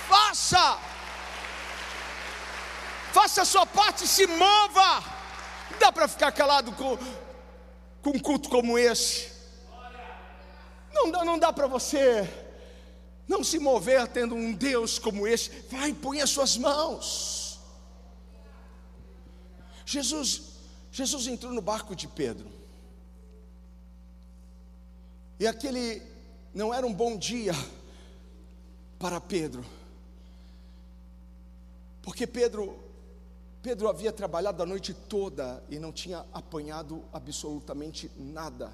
Faça. 0.07 0.77
Faça 3.11 3.41
a 3.41 3.45
sua 3.45 3.65
parte, 3.65 4.07
se 4.07 4.27
mova. 4.27 5.03
Não 5.71 5.79
dá 5.79 5.91
para 5.91 6.07
ficar 6.07 6.31
calado 6.31 6.71
com, 6.73 6.97
com 8.01 8.11
um 8.11 8.19
culto 8.19 8.49
como 8.49 8.77
esse. 8.77 9.31
Não 10.93 11.11
dá, 11.11 11.25
não 11.25 11.39
dá 11.39 11.53
para 11.53 11.67
você 11.67 12.27
não 13.29 13.43
se 13.43 13.59
mover 13.59 14.07
tendo 14.07 14.33
um 14.33 14.51
Deus 14.51 14.97
como 14.97 15.27
esse. 15.27 15.51
Vai, 15.69 15.93
põe 15.93 16.19
as 16.19 16.31
suas 16.31 16.57
mãos. 16.57 17.59
Jesus, 19.85 20.41
Jesus 20.91 21.27
entrou 21.27 21.53
no 21.53 21.61
barco 21.61 21.95
de 21.95 22.07
Pedro. 22.07 22.49
E 25.39 25.45
aquele 25.45 26.01
não 26.53 26.73
era 26.73 26.85
um 26.87 26.93
bom 26.93 27.15
dia 27.15 27.53
para 28.97 29.21
Pedro. 29.21 29.63
Porque 32.01 32.25
Pedro 32.25 32.79
Pedro 33.61 33.89
havia 33.89 34.11
trabalhado 34.11 34.63
a 34.63 34.65
noite 34.65 34.93
toda 34.93 35.61
e 35.69 35.79
não 35.79 35.91
tinha 35.91 36.25
apanhado 36.33 37.03
absolutamente 37.11 38.09
nada. 38.15 38.71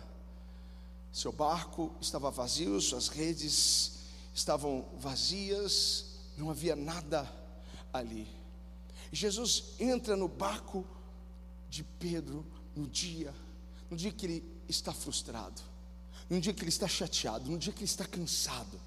Seu 1.12 1.32
barco 1.32 1.96
estava 2.00 2.30
vazio, 2.30 2.80
suas 2.80 3.08
redes 3.08 3.94
estavam 4.34 4.86
vazias, 5.00 6.06
não 6.38 6.52
havia 6.52 6.76
nada 6.76 7.28
ali. 7.92 8.28
Jesus 9.12 9.74
entra 9.80 10.16
no 10.16 10.28
barco 10.28 10.86
de 11.70 11.84
Pedro 11.84 12.46
no 12.76 12.88
dia, 12.88 13.34
no 13.90 13.98
dia 13.98 14.12
que 14.12 14.26
ele 14.26 14.62
está 14.68 14.94
frustrado, 14.94 15.62
no 16.30 16.40
dia 16.40 16.54
que 16.54 16.62
ele 16.62 16.70
está 16.70 16.88
chateado, 16.88 17.50
no 17.50 17.58
dia 17.58 17.74
que 17.74 17.80
ele 17.80 17.86
está 17.86 18.06
cansado. 18.06 18.80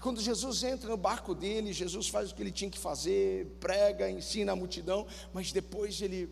Quando 0.00 0.20
Jesus 0.20 0.62
entra 0.62 0.88
no 0.88 0.96
barco 0.96 1.34
dele, 1.34 1.72
Jesus 1.72 2.08
faz 2.08 2.30
o 2.30 2.34
que 2.34 2.42
ele 2.42 2.52
tinha 2.52 2.70
que 2.70 2.78
fazer, 2.78 3.46
prega, 3.60 4.10
ensina 4.10 4.52
a 4.52 4.56
multidão, 4.56 5.06
mas 5.32 5.52
depois 5.52 6.00
ele 6.00 6.28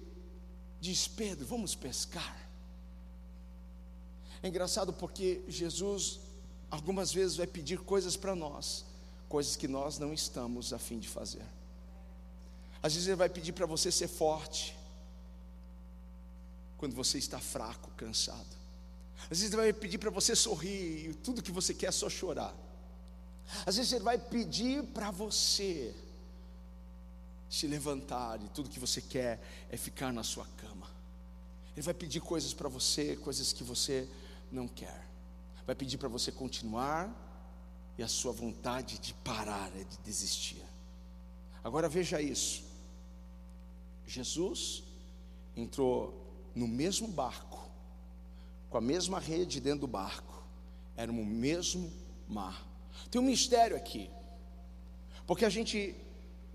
diz: 0.80 1.08
Pedro, 1.08 1.46
vamos 1.46 1.74
pescar. 1.74 2.48
É 4.42 4.48
engraçado 4.48 4.92
porque 4.92 5.42
Jesus 5.48 6.20
algumas 6.70 7.12
vezes 7.12 7.36
vai 7.36 7.46
pedir 7.46 7.78
coisas 7.78 8.16
para 8.16 8.34
nós, 8.34 8.84
coisas 9.28 9.56
que 9.56 9.66
nós 9.66 9.98
não 9.98 10.12
estamos 10.12 10.72
a 10.72 10.78
fim 10.78 10.98
de 10.98 11.08
fazer. 11.08 11.44
Às 12.82 12.92
vezes 12.92 13.08
ele 13.08 13.16
vai 13.16 13.30
pedir 13.30 13.52
para 13.52 13.64
você 13.64 13.90
ser 13.90 14.08
forte, 14.08 14.76
quando 16.76 16.94
você 16.94 17.16
está 17.16 17.38
fraco, 17.38 17.90
cansado. 17.96 18.64
Às 19.22 19.38
vezes 19.38 19.44
ele 19.46 19.56
vai 19.56 19.72
pedir 19.72 19.96
para 19.96 20.10
você 20.10 20.36
sorrir, 20.36 21.08
e 21.08 21.14
tudo 21.14 21.42
que 21.42 21.50
você 21.50 21.72
quer 21.72 21.86
é 21.86 21.92
só 21.92 22.10
chorar. 22.10 22.54
Às 23.66 23.76
vezes 23.76 23.92
ele 23.92 24.04
vai 24.04 24.18
pedir 24.18 24.82
para 24.84 25.10
você 25.10 25.94
se 27.48 27.66
levantar 27.66 28.42
e 28.42 28.48
tudo 28.48 28.68
que 28.68 28.80
você 28.80 29.00
quer 29.00 29.40
é 29.70 29.76
ficar 29.76 30.12
na 30.12 30.22
sua 30.22 30.46
cama. 30.56 30.88
Ele 31.74 31.82
vai 31.82 31.94
pedir 31.94 32.20
coisas 32.20 32.52
para 32.52 32.68
você, 32.68 33.16
coisas 33.16 33.52
que 33.52 33.62
você 33.62 34.08
não 34.50 34.66
quer. 34.66 35.06
Vai 35.66 35.74
pedir 35.74 35.98
para 35.98 36.08
você 36.08 36.30
continuar 36.30 37.12
e 37.96 38.02
a 38.02 38.08
sua 38.08 38.32
vontade 38.32 38.98
de 38.98 39.14
parar 39.14 39.70
é 39.76 39.84
de 39.84 39.98
desistir. 39.98 40.62
Agora 41.62 41.88
veja 41.88 42.20
isso. 42.20 42.64
Jesus 44.06 44.82
entrou 45.56 46.22
no 46.54 46.68
mesmo 46.68 47.08
barco, 47.08 47.68
com 48.68 48.78
a 48.78 48.80
mesma 48.80 49.18
rede 49.18 49.60
dentro 49.60 49.80
do 49.80 49.86
barco, 49.86 50.42
era 50.96 51.10
o 51.10 51.14
mesmo 51.14 51.92
mar. 52.28 52.73
Tem 53.10 53.20
um 53.20 53.24
mistério 53.24 53.76
aqui, 53.76 54.10
porque 55.26 55.44
a 55.44 55.48
gente 55.48 55.94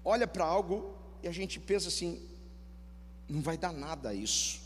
olha 0.04 0.28
para 0.28 0.46
algo 0.46 0.96
e 1.24 1.28
a 1.28 1.32
gente 1.32 1.60
pensa 1.60 1.88
assim: 1.88 2.22
não 3.28 3.42
vai 3.42 3.58
dar 3.58 3.72
nada 3.72 4.14
isso. 4.14 4.60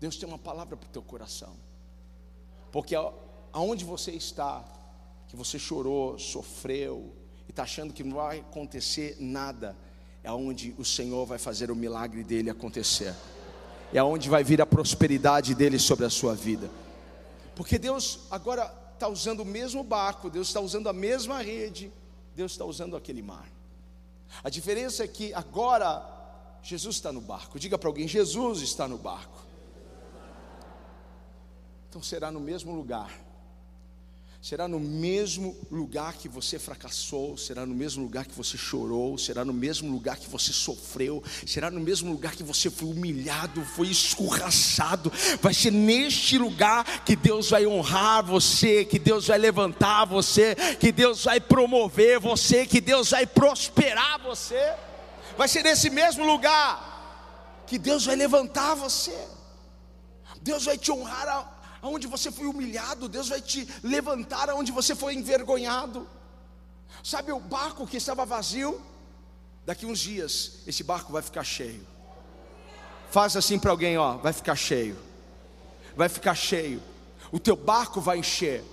Deus 0.00 0.16
tem 0.16 0.28
uma 0.28 0.38
palavra 0.38 0.76
para 0.76 0.86
o 0.86 0.90
teu 0.90 1.02
coração, 1.02 1.54
porque 2.70 2.94
aonde 3.52 3.84
você 3.84 4.10
está, 4.10 4.64
que 5.28 5.36
você 5.36 5.58
chorou, 5.58 6.18
sofreu, 6.18 7.12
e 7.46 7.50
está 7.50 7.62
achando 7.62 7.92
que 7.92 8.02
não 8.02 8.16
vai 8.16 8.40
acontecer 8.40 9.16
nada, 9.20 9.76
é 10.24 10.32
onde 10.32 10.74
o 10.76 10.84
Senhor 10.84 11.24
vai 11.24 11.38
fazer 11.38 11.70
o 11.70 11.76
milagre 11.76 12.24
dele 12.24 12.50
acontecer, 12.50 13.14
é 13.92 14.02
onde 14.02 14.28
vai 14.28 14.42
vir 14.42 14.60
a 14.60 14.66
prosperidade 14.66 15.54
dele 15.54 15.78
sobre 15.78 16.04
a 16.04 16.10
sua 16.10 16.34
vida, 16.34 16.68
porque 17.54 17.78
Deus 17.78 18.20
agora 18.30 18.81
está 19.02 19.08
usando 19.08 19.40
o 19.40 19.44
mesmo 19.44 19.82
barco, 19.82 20.30
Deus 20.30 20.46
está 20.46 20.60
usando 20.60 20.88
a 20.88 20.92
mesma 20.92 21.42
rede, 21.42 21.92
Deus 22.36 22.52
está 22.52 22.64
usando 22.64 22.96
aquele 22.96 23.20
mar. 23.20 23.50
A 24.44 24.48
diferença 24.48 25.02
é 25.02 25.08
que 25.08 25.34
agora 25.34 26.08
Jesus 26.62 26.96
está 26.96 27.12
no 27.12 27.20
barco. 27.20 27.58
Diga 27.58 27.76
para 27.76 27.88
alguém: 27.88 28.06
Jesus 28.06 28.60
está 28.60 28.86
no 28.86 28.96
barco. 28.96 29.42
Então 31.88 32.00
será 32.00 32.30
no 32.30 32.38
mesmo 32.38 32.72
lugar 32.72 33.12
será 34.42 34.66
no 34.66 34.80
mesmo 34.80 35.56
lugar 35.70 36.14
que 36.14 36.28
você 36.28 36.58
fracassou, 36.58 37.36
será 37.36 37.64
no 37.64 37.72
mesmo 37.72 38.02
lugar 38.02 38.26
que 38.26 38.34
você 38.34 38.58
chorou, 38.58 39.16
será 39.16 39.44
no 39.44 39.52
mesmo 39.52 39.88
lugar 39.92 40.16
que 40.16 40.28
você 40.28 40.52
sofreu, 40.52 41.22
será 41.46 41.70
no 41.70 41.78
mesmo 41.78 42.10
lugar 42.10 42.34
que 42.34 42.42
você 42.42 42.68
foi 42.68 42.88
humilhado, 42.88 43.64
foi 43.64 43.86
escorraçado. 43.86 45.12
Vai 45.40 45.54
ser 45.54 45.70
neste 45.70 46.38
lugar 46.38 47.04
que 47.04 47.14
Deus 47.14 47.50
vai 47.50 47.64
honrar 47.64 48.24
você, 48.24 48.84
que 48.84 48.98
Deus 48.98 49.28
vai 49.28 49.38
levantar 49.38 50.06
você, 50.06 50.56
que 50.80 50.90
Deus 50.90 51.22
vai 51.22 51.40
promover 51.40 52.18
você, 52.18 52.66
que 52.66 52.80
Deus 52.80 53.10
vai 53.10 53.24
prosperar 53.24 54.20
você. 54.24 54.74
Vai 55.38 55.46
ser 55.46 55.62
nesse 55.62 55.88
mesmo 55.88 56.26
lugar 56.26 57.62
que 57.64 57.78
Deus 57.78 58.06
vai 58.06 58.16
levantar 58.16 58.74
você. 58.74 59.16
Deus 60.42 60.64
vai 60.64 60.76
te 60.76 60.90
honrar 60.90 61.28
aonde 61.82 62.06
você 62.06 62.30
foi 62.30 62.46
humilhado, 62.46 63.08
Deus 63.08 63.28
vai 63.28 63.40
te 63.40 63.68
levantar 63.82 64.48
aonde 64.48 64.70
você 64.70 64.94
foi 64.94 65.14
envergonhado. 65.14 66.08
Sabe 67.02 67.32
o 67.32 67.40
barco 67.40 67.86
que 67.86 67.96
estava 67.96 68.24
vazio? 68.24 68.80
Daqui 69.66 69.84
uns 69.84 69.98
dias, 69.98 70.60
esse 70.66 70.84
barco 70.84 71.12
vai 71.12 71.22
ficar 71.22 71.42
cheio. 71.42 71.84
Faz 73.10 73.36
assim 73.36 73.58
para 73.58 73.72
alguém, 73.72 73.98
ó, 73.98 74.16
vai 74.16 74.32
ficar 74.32 74.54
cheio. 74.54 74.96
Vai 75.96 76.08
ficar 76.08 76.34
cheio. 76.34 76.80
O 77.32 77.40
teu 77.40 77.56
barco 77.56 78.00
vai 78.00 78.18
encher. 78.18 78.64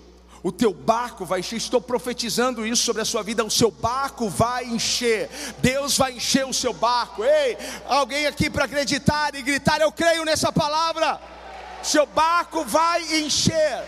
O 0.42 0.52
teu 0.52 0.74
barco 0.74 1.26
vai 1.26 1.40
encher. 1.40 1.58
Estou 1.58 1.82
profetizando 1.82 2.66
isso 2.66 2.84
sobre 2.84 3.02
a 3.02 3.06
sua 3.06 3.24
vida. 3.24 3.44
O 3.44 3.52
seu 3.52 3.72
barco 3.72 4.30
vai 4.30 4.66
encher. 4.66 5.30
Deus 5.58 5.98
vai 5.98 6.14
encher 6.14 6.46
o 6.46 6.54
seu 6.54 6.74
barco. 6.74 7.24
Ei, 7.24 7.58
alguém 7.88 8.26
aqui 8.26 8.50
para 8.50 8.66
acreditar 8.66 9.36
e 9.36 9.42
gritar: 9.42 9.82
Eu 9.82 9.92
creio 9.92 10.24
nessa 10.24 10.52
palavra 10.52 11.20
seu 11.84 12.06
barco 12.06 12.64
vai 12.66 13.02
encher. 13.20 13.84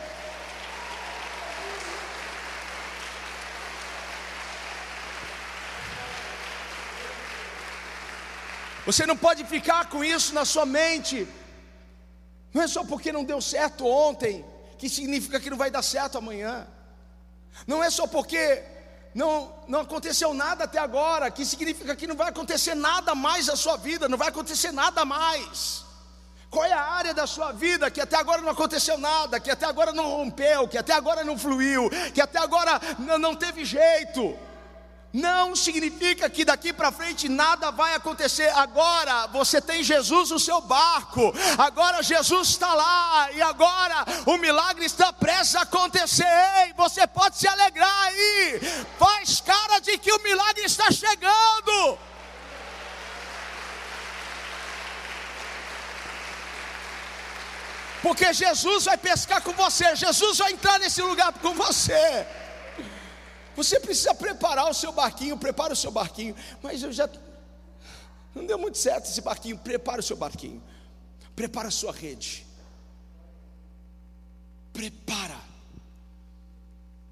Você 8.85 9.05
não 9.05 9.15
pode 9.15 9.43
ficar 9.45 9.89
com 9.89 10.03
isso 10.03 10.33
na 10.33 10.43
sua 10.43 10.65
mente. 10.65 11.27
Não 12.53 12.63
é 12.63 12.67
só 12.67 12.83
porque 12.83 13.11
não 13.11 13.23
deu 13.23 13.39
certo 13.39 13.85
ontem, 13.85 14.43
que 14.77 14.89
significa 14.89 15.39
que 15.39 15.49
não 15.49 15.57
vai 15.57 15.69
dar 15.69 15.81
certo 15.81 16.17
amanhã. 16.17 16.67
Não 17.67 17.83
é 17.83 17.89
só 17.89 18.07
porque 18.07 18.63
não, 19.13 19.53
não 19.67 19.81
aconteceu 19.81 20.33
nada 20.33 20.63
até 20.63 20.79
agora, 20.79 21.29
que 21.29 21.45
significa 21.45 21.95
que 21.95 22.07
não 22.07 22.15
vai 22.15 22.29
acontecer 22.29 22.75
nada 22.75 23.13
mais 23.13 23.47
na 23.47 23.55
sua 23.55 23.77
vida, 23.77 24.09
não 24.09 24.17
vai 24.17 24.29
acontecer 24.29 24.71
nada 24.71 25.05
mais. 25.05 25.85
Qual 26.51 26.65
é 26.65 26.73
a 26.73 26.83
área 26.83 27.13
da 27.13 27.25
sua 27.25 27.53
vida 27.53 27.89
que 27.89 28.01
até 28.01 28.17
agora 28.17 28.41
não 28.41 28.49
aconteceu 28.49 28.97
nada, 28.97 29.39
que 29.39 29.49
até 29.49 29.65
agora 29.65 29.93
não 29.93 30.03
rompeu, 30.03 30.67
que 30.67 30.77
até 30.77 30.91
agora 30.91 31.23
não 31.23 31.37
fluiu, 31.37 31.89
que 32.13 32.19
até 32.19 32.39
agora 32.39 32.79
não 32.99 33.33
teve 33.33 33.63
jeito? 33.63 34.37
Não 35.13 35.55
significa 35.55 36.29
que 36.29 36.43
daqui 36.43 36.73
para 36.73 36.91
frente 36.91 37.29
nada 37.29 37.71
vai 37.71 37.95
acontecer. 37.95 38.49
Agora 38.49 39.27
você 39.27 39.61
tem 39.61 39.81
Jesus 39.81 40.29
no 40.29 40.39
seu 40.39 40.59
barco, 40.59 41.33
agora 41.57 42.03
Jesus 42.03 42.49
está 42.49 42.73
lá, 42.73 43.31
e 43.31 43.41
agora 43.41 44.05
o 44.25 44.37
milagre 44.37 44.85
está 44.85 45.13
prestes 45.13 45.55
a 45.55 45.61
acontecer. 45.61 46.25
Ei, 46.65 46.73
você 46.75 47.07
pode 47.07 47.37
se 47.37 47.47
alegrar 47.47 48.07
aí, 48.07 48.59
faz 48.99 49.39
cara 49.39 49.79
de 49.79 49.97
que 49.97 50.11
o 50.11 50.21
milagre 50.21 50.63
está 50.65 50.91
chegando. 50.91 51.97
Porque 58.01 58.33
Jesus 58.33 58.85
vai 58.85 58.97
pescar 58.97 59.41
com 59.43 59.53
você, 59.53 59.95
Jesus 59.95 60.39
vai 60.39 60.51
entrar 60.51 60.79
nesse 60.79 61.01
lugar 61.01 61.31
com 61.33 61.53
você. 61.53 62.25
Você 63.55 63.79
precisa 63.79 64.13
preparar 64.13 64.69
o 64.69 64.73
seu 64.73 64.91
barquinho, 64.91 65.37
prepara 65.37 65.73
o 65.73 65.75
seu 65.75 65.91
barquinho. 65.91 66.35
Mas 66.63 66.81
eu 66.81 66.91
já. 66.91 67.07
Não 68.33 68.45
deu 68.45 68.57
muito 68.57 68.77
certo 68.77 69.05
esse 69.05 69.21
barquinho. 69.21 69.57
Prepara 69.57 69.99
o 69.99 70.03
seu 70.03 70.15
barquinho. 70.15 70.63
Prepara 71.35 71.67
a 71.67 71.71
sua 71.71 71.91
rede. 71.91 72.45
Prepara. 74.73 75.39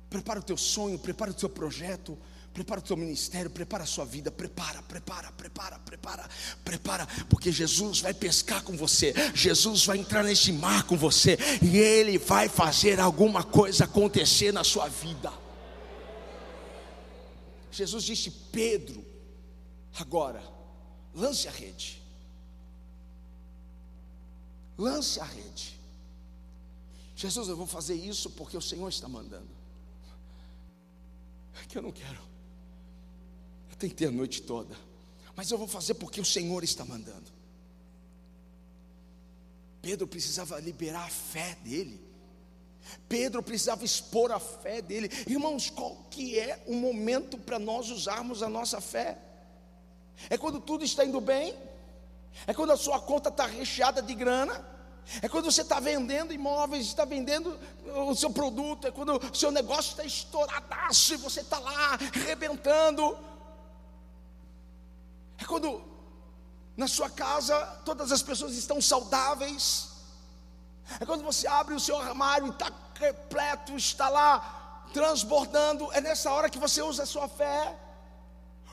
Prepara 0.09 0.39
o 0.39 0.43
teu 0.43 0.57
sonho, 0.57 0.97
prepara 0.97 1.29
o 1.29 1.33
teu 1.33 1.49
projeto, 1.49 2.17
prepara 2.59 2.81
o 2.81 2.83
teu 2.83 2.97
ministério, 2.97 3.49
prepara 3.49 3.85
a 3.85 3.87
sua 3.87 4.03
vida, 4.03 4.29
prepara, 4.29 4.81
prepara, 4.81 5.31
prepara, 5.31 5.79
prepara, 5.79 6.29
prepara, 6.61 7.07
porque 7.29 7.53
Jesus 7.53 8.01
vai 8.01 8.13
pescar 8.13 8.61
com 8.63 8.75
você, 8.75 9.13
Jesus 9.33 9.85
vai 9.85 9.97
entrar 9.97 10.25
nesse 10.25 10.51
mar 10.51 10.83
com 10.83 10.97
você, 10.97 11.37
e 11.61 11.77
Ele 11.77 12.17
vai 12.17 12.49
fazer 12.49 12.99
alguma 12.99 13.45
coisa 13.45 13.85
acontecer 13.85 14.51
na 14.51 14.65
sua 14.65 14.89
vida. 14.89 15.31
Jesus 17.71 18.03
disse: 18.03 18.29
Pedro, 18.51 19.05
agora, 19.97 20.43
lance 21.15 21.47
a 21.47 21.51
rede. 21.51 22.01
Lance 24.77 25.17
a 25.21 25.25
rede. 25.25 25.79
Jesus, 27.15 27.47
eu 27.47 27.55
vou 27.55 27.67
fazer 27.67 27.95
isso 27.95 28.29
porque 28.31 28.57
o 28.57 28.61
Senhor 28.61 28.89
está 28.89 29.07
mandando. 29.07 29.47
É 31.63 31.65
que 31.65 31.77
eu 31.77 31.81
não 31.81 31.91
quero. 31.91 32.28
Eu 33.79 33.87
tentei 33.87 34.09
a 34.09 34.11
noite 34.11 34.41
toda. 34.41 34.75
Mas 35.35 35.49
eu 35.49 35.57
vou 35.57 35.67
fazer 35.67 35.93
porque 35.93 36.19
o 36.19 36.25
Senhor 36.25 36.65
está 36.65 36.83
mandando. 36.83 37.31
Pedro 39.81 40.05
precisava 40.05 40.59
liberar 40.59 41.05
a 41.05 41.09
fé 41.09 41.55
dele. 41.63 41.97
Pedro 43.07 43.41
precisava 43.41 43.85
expor 43.85 44.33
a 44.33 44.39
fé 44.39 44.81
dele. 44.81 45.09
Irmãos, 45.25 45.69
qual 45.69 45.95
que 46.11 46.37
é 46.37 46.61
o 46.67 46.73
momento 46.73 47.37
para 47.37 47.57
nós 47.57 47.89
usarmos 47.89 48.43
a 48.43 48.49
nossa 48.49 48.81
fé? 48.81 49.17
É 50.29 50.37
quando 50.37 50.59
tudo 50.59 50.83
está 50.83 51.05
indo 51.05 51.21
bem? 51.21 51.55
É 52.45 52.53
quando 52.53 52.71
a 52.71 52.77
sua 52.77 52.99
conta 52.99 53.29
está 53.29 53.45
recheada 53.45 54.01
de 54.01 54.13
grana? 54.13 54.65
É 55.21 55.29
quando 55.29 55.49
você 55.49 55.61
está 55.61 55.79
vendendo 55.79 56.33
imóveis, 56.33 56.85
está 56.85 57.05
vendendo 57.05 57.57
o 58.09 58.13
seu 58.13 58.29
produto, 58.29 58.87
é 58.87 58.91
quando 58.91 59.17
o 59.17 59.35
seu 59.35 59.51
negócio 59.51 59.91
está 59.91 60.03
estouradaço 60.03 61.13
e 61.13 61.17
você 61.17 61.39
está 61.39 61.57
lá 61.59 61.97
arrebentando. 62.13 63.17
É 65.39 65.45
quando 65.45 65.81
na 66.75 66.87
sua 66.87 67.09
casa 67.09 67.55
todas 67.85 68.11
as 68.11 68.21
pessoas 68.21 68.53
estão 68.55 68.81
saudáveis. 68.81 69.89
É 70.99 71.05
quando 71.05 71.23
você 71.23 71.47
abre 71.47 71.73
o 71.73 71.79
seu 71.79 71.97
armário 71.97 72.47
e 72.47 72.49
está 72.51 72.71
repleto, 72.95 73.75
está 73.75 74.09
lá 74.09 74.85
transbordando. 74.93 75.91
É 75.93 76.01
nessa 76.01 76.31
hora 76.31 76.49
que 76.49 76.57
você 76.57 76.81
usa 76.81 77.03
a 77.03 77.05
sua 77.05 77.27
fé. 77.27 77.75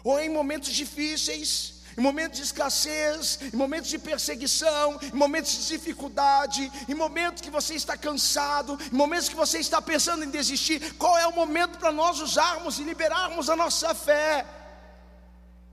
Ou 0.03 0.19
em 0.21 0.29
momentos 0.29 0.73
difíceis, 0.73 1.77
em 1.97 2.01
momentos 2.01 2.39
de 2.39 2.45
escassez, 2.45 3.39
em 3.53 3.57
momentos 3.57 3.91
de 3.91 3.99
perseguição, 3.99 4.99
em 5.03 5.17
momentos 5.17 5.53
de 5.53 5.67
dificuldade, 5.67 6.71
em 6.89 6.95
momentos 6.95 7.41
que 7.41 7.51
você 7.51 7.75
está 7.75 7.97
cansado, 7.97 8.79
em 8.93 8.95
momentos 8.95 9.29
que 9.29 9.35
você 9.35 9.59
está 9.59 9.81
pensando 9.81 10.23
em 10.23 10.31
desistir, 10.31 10.95
qual 10.95 11.17
é 11.19 11.27
o 11.27 11.35
momento 11.35 11.79
para 11.79 11.91
nós 11.91 12.21
usarmos 12.21 12.79
e 12.79 12.85
liberarmos 12.85 13.49
a 13.49 13.57
nossa 13.57 13.95
fé? 13.95 14.47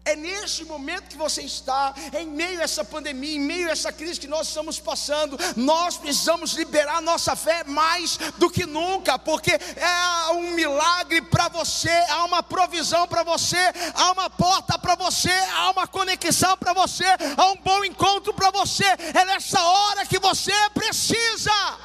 É 0.05 0.17
neste 0.17 0.65
momento 0.65 1.07
que 1.07 1.15
você 1.15 1.43
está, 1.43 1.93
em 2.19 2.27
meio 2.27 2.59
a 2.59 2.63
essa 2.63 2.83
pandemia, 2.83 3.37
em 3.37 3.39
meio 3.39 3.69
a 3.69 3.71
essa 3.71 3.89
crise 3.89 4.19
que 4.19 4.27
nós 4.27 4.49
estamos 4.49 4.77
passando, 4.77 5.37
nós 5.55 5.95
precisamos 5.95 6.51
liberar 6.55 7.01
nossa 7.01 7.37
fé 7.37 7.63
mais 7.63 8.17
do 8.37 8.49
que 8.49 8.65
nunca, 8.65 9.17
porque 9.17 9.51
é 9.51 10.31
um 10.33 10.51
milagre 10.51 11.21
para 11.21 11.47
você, 11.47 11.89
há 12.09 12.25
uma 12.25 12.43
provisão 12.43 13.07
para 13.07 13.23
você, 13.23 13.57
há 13.95 14.11
uma 14.11 14.29
porta 14.29 14.77
para 14.77 14.95
você, 14.95 15.31
há 15.31 15.71
uma 15.71 15.87
conexão 15.87 16.57
para 16.57 16.73
você, 16.73 17.05
há 17.37 17.51
um 17.51 17.55
bom 17.55 17.85
encontro 17.85 18.33
para 18.33 18.51
você. 18.51 18.83
É 18.83 19.23
nessa 19.23 19.63
hora 19.63 20.05
que 20.05 20.19
você 20.19 20.51
precisa 20.73 21.77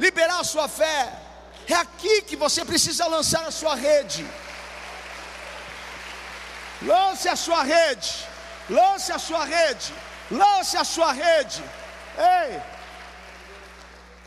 liberar 0.00 0.40
a 0.40 0.44
sua 0.44 0.66
fé. 0.66 1.16
É 1.68 1.74
aqui 1.74 2.22
que 2.22 2.34
você 2.34 2.64
precisa 2.64 3.06
lançar 3.06 3.44
a 3.46 3.52
sua 3.52 3.76
rede. 3.76 4.26
Lance 6.86 7.28
a 7.28 7.36
sua 7.36 7.62
rede. 7.62 8.26
Lance 8.68 9.12
a 9.12 9.18
sua 9.18 9.44
rede. 9.44 9.92
Lance 10.30 10.76
a 10.76 10.84
sua 10.84 11.12
rede. 11.12 11.62
Ei. 12.16 12.60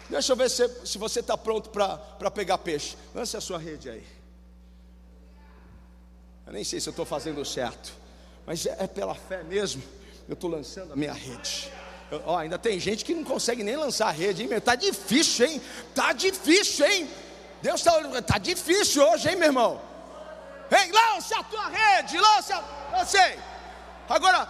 Deixa 0.10 0.34
eu 0.34 0.36
ver 0.36 0.50
se, 0.50 0.68
se 0.86 0.98
você 0.98 1.20
está 1.20 1.38
pronto 1.38 1.70
para 1.70 2.32
pegar 2.32 2.58
peixe. 2.60 2.96
Lance 3.14 3.36
a 3.36 3.42
sua 3.42 3.58
rede 3.58 3.90
aí. 3.90 4.06
Eu 6.46 6.54
nem 6.54 6.64
sei 6.64 6.80
se 6.80 6.88
eu 6.88 6.92
estou 6.92 7.06
fazendo 7.06 7.44
certo. 7.44 7.94
Mas 8.46 8.66
é, 8.66 8.76
é, 8.80 8.88
pela 8.88 9.16
fé 9.16 9.44
mesmo. 9.44 9.82
Eu 10.28 10.34
estou 10.34 10.50
lançando 10.50 10.94
a 10.94 10.96
minha 10.96 11.14
rede. 11.14 11.72
Eu, 12.12 12.22
ó, 12.26 12.38
ainda 12.38 12.58
tem 12.60 12.80
gente 12.80 13.04
que 13.04 13.16
não 13.16 13.24
consegue 13.24 13.64
nem 13.64 13.76
lançar 13.76 14.08
a 14.08 14.12
rede, 14.12 14.44
hein? 14.44 14.50
Está 14.54 14.76
difícil, 14.76 15.48
hein? 15.48 15.62
Está 15.90 16.14
difícil, 16.14 16.86
hein? 16.86 17.10
Deus 17.62 17.82
está. 17.82 18.20
Está 18.20 18.38
difícil 18.38 19.04
hoje, 19.04 19.30
hein, 19.30 19.36
meu 19.36 19.48
irmão? 19.48 19.82
Ei, 20.72 20.92
lance 20.92 21.34
a 21.34 21.44
tua 21.44 21.70
rede, 21.70 22.20
lance 22.20 22.54
a. 22.54 22.64
Lancei. 22.92 23.40
Agora, 24.10 24.48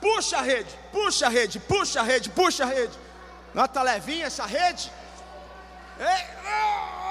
puxa 0.00 0.38
a 0.38 0.42
rede, 0.42 0.78
puxa 0.92 1.26
a 1.26 1.28
rede, 1.28 1.58
puxa 1.60 2.00
a 2.00 2.04
rede, 2.04 2.30
puxa 2.30 2.64
a 2.64 2.66
rede. 2.68 2.98
Não 3.54 3.64
está 3.64 3.82
levinha 3.82 4.26
essa 4.26 4.46
rede? 4.46 4.92
Ei, 5.98 6.24
oh, 6.44 7.07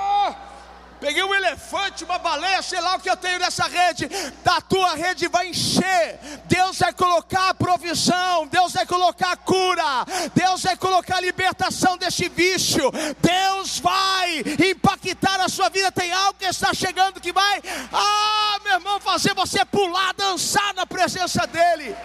peguei 0.99 1.23
um 1.23 1.33
elefante, 1.33 2.03
uma 2.03 2.17
baleia, 2.17 2.61
sei 2.61 2.79
lá 2.81 2.95
o 2.95 2.99
que 2.99 3.09
eu 3.09 3.17
tenho 3.17 3.39
nessa 3.39 3.67
rede. 3.67 4.07
Da 4.43 4.61
tua 4.61 4.93
rede 4.95 5.27
vai 5.27 5.47
encher. 5.47 6.19
Deus 6.45 6.79
vai 6.79 6.93
colocar 6.93 7.49
a 7.49 7.53
provisão, 7.53 8.47
Deus 8.47 8.73
vai 8.73 8.85
colocar 8.85 9.31
a 9.31 9.37
cura, 9.37 10.05
Deus 10.33 10.63
vai 10.63 10.75
colocar 10.75 11.17
a 11.17 11.21
libertação 11.21 11.97
deste 11.97 12.29
vício. 12.29 12.91
Deus 13.21 13.79
vai 13.79 14.39
impactar 14.69 15.41
a 15.41 15.49
sua 15.49 15.69
vida. 15.69 15.91
Tem 15.91 16.11
algo 16.11 16.39
que 16.39 16.45
está 16.45 16.73
chegando 16.73 17.21
que 17.21 17.31
vai. 17.31 17.61
Ah, 17.91 18.59
meu 18.63 18.73
irmão, 18.73 18.99
fazer 18.99 19.33
você 19.33 19.63
pular, 19.65 20.13
dançar 20.13 20.73
na 20.73 20.85
presença 20.85 21.45
dEle. 21.47 21.95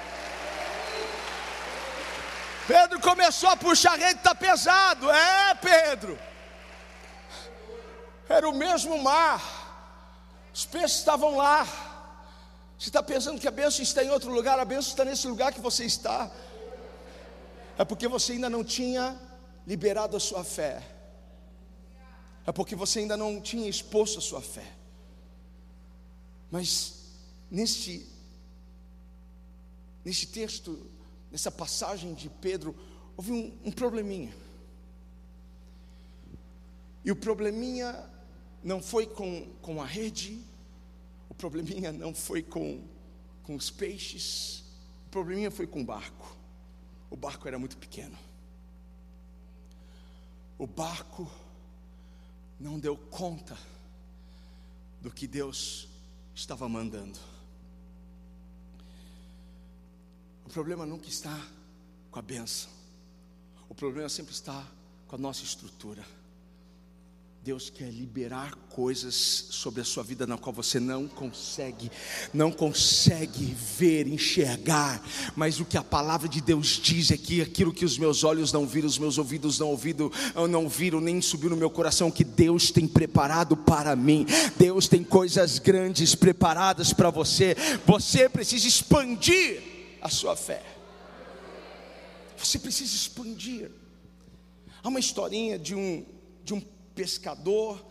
Pedro 2.66 3.00
começou 3.00 3.50
a 3.50 3.56
puxar 3.56 3.92
a 3.92 3.96
rede, 3.96 4.18
está 4.18 4.34
pesado. 4.34 5.10
É, 5.10 5.54
Pedro. 5.54 6.31
Era 8.32 8.48
o 8.48 8.54
mesmo 8.54 8.96
mar. 9.02 9.40
Os 10.54 10.64
peixes 10.64 10.98
estavam 10.98 11.36
lá. 11.36 11.64
Você 12.78 12.88
está 12.88 13.02
pensando 13.02 13.38
que 13.38 13.46
a 13.46 13.50
bênção 13.50 13.82
está 13.82 14.02
em 14.02 14.08
outro 14.08 14.32
lugar? 14.32 14.58
A 14.58 14.64
bênção 14.64 14.90
está 14.90 15.04
nesse 15.04 15.26
lugar 15.28 15.52
que 15.52 15.60
você 15.60 15.84
está. 15.84 16.30
É 17.76 17.84
porque 17.84 18.08
você 18.08 18.32
ainda 18.32 18.48
não 18.48 18.64
tinha 18.64 19.20
liberado 19.66 20.16
a 20.16 20.20
sua 20.20 20.42
fé. 20.42 20.82
É 22.46 22.52
porque 22.52 22.74
você 22.74 23.00
ainda 23.00 23.18
não 23.18 23.38
tinha 23.38 23.68
exposto 23.68 24.18
a 24.18 24.22
sua 24.22 24.40
fé. 24.40 24.66
Mas 26.50 26.94
neste, 27.50 28.06
neste 30.02 30.26
texto, 30.26 30.90
nessa 31.30 31.50
passagem 31.50 32.14
de 32.14 32.30
Pedro, 32.30 32.74
houve 33.14 33.30
um, 33.30 33.58
um 33.62 33.70
probleminha. 33.70 34.34
E 37.04 37.12
o 37.12 37.16
probleminha 37.16 38.10
não 38.62 38.80
foi 38.80 39.06
com, 39.06 39.50
com 39.60 39.80
a 39.80 39.86
rede, 39.86 40.40
o 41.28 41.34
probleminha 41.34 41.92
não 41.92 42.14
foi 42.14 42.42
com, 42.42 42.82
com 43.42 43.56
os 43.56 43.70
peixes, 43.70 44.64
o 45.06 45.10
probleminha 45.10 45.50
foi 45.50 45.66
com 45.66 45.80
o 45.80 45.84
barco. 45.84 46.36
O 47.10 47.16
barco 47.16 47.46
era 47.46 47.58
muito 47.58 47.76
pequeno. 47.76 48.16
O 50.58 50.66
barco 50.66 51.30
não 52.58 52.78
deu 52.78 52.96
conta 52.96 53.58
do 55.00 55.10
que 55.10 55.26
Deus 55.26 55.88
estava 56.34 56.68
mandando. 56.68 57.18
O 60.44 60.48
problema 60.48 60.86
nunca 60.86 61.08
está 61.08 61.38
com 62.10 62.18
a 62.18 62.22
benção, 62.22 62.70
o 63.68 63.74
problema 63.74 64.08
sempre 64.08 64.32
está 64.32 64.66
com 65.08 65.16
a 65.16 65.18
nossa 65.18 65.42
estrutura. 65.42 66.04
Deus 67.44 67.68
quer 67.68 67.90
liberar 67.90 68.54
coisas 68.70 69.16
sobre 69.50 69.80
a 69.80 69.84
sua 69.84 70.04
vida 70.04 70.24
na 70.28 70.38
qual 70.38 70.52
você 70.52 70.78
não 70.78 71.08
consegue, 71.08 71.90
não 72.32 72.52
consegue 72.52 73.44
ver, 73.76 74.06
enxergar, 74.06 75.04
mas 75.34 75.58
o 75.58 75.64
que 75.64 75.76
a 75.76 75.82
palavra 75.82 76.28
de 76.28 76.40
Deus 76.40 76.80
diz 76.80 77.10
é 77.10 77.16
que 77.16 77.42
aquilo 77.42 77.72
que 77.72 77.84
os 77.84 77.98
meus 77.98 78.22
olhos 78.22 78.52
não 78.52 78.64
viram, 78.64 78.86
os 78.86 78.96
meus 78.96 79.18
ouvidos 79.18 79.58
não 79.58 79.70
ouviram, 79.70 80.08
não 80.48 80.68
viram, 80.68 81.00
nem 81.00 81.20
subiu 81.20 81.50
no 81.50 81.56
meu 81.56 81.68
coração, 81.68 82.12
que 82.12 82.22
Deus 82.22 82.70
tem 82.70 82.86
preparado 82.86 83.56
para 83.56 83.96
mim. 83.96 84.24
Deus 84.56 84.86
tem 84.86 85.02
coisas 85.02 85.58
grandes 85.58 86.14
preparadas 86.14 86.92
para 86.92 87.10
você. 87.10 87.56
Você 87.84 88.28
precisa 88.28 88.68
expandir 88.68 89.60
a 90.00 90.08
sua 90.08 90.36
fé. 90.36 90.62
Você 92.36 92.56
precisa 92.56 92.94
expandir. 92.94 93.68
Há 94.80 94.88
uma 94.88 95.00
historinha 95.00 95.58
de 95.58 95.74
um 95.74 96.06
de 96.44 96.54
um 96.54 96.60
pescador, 96.94 97.84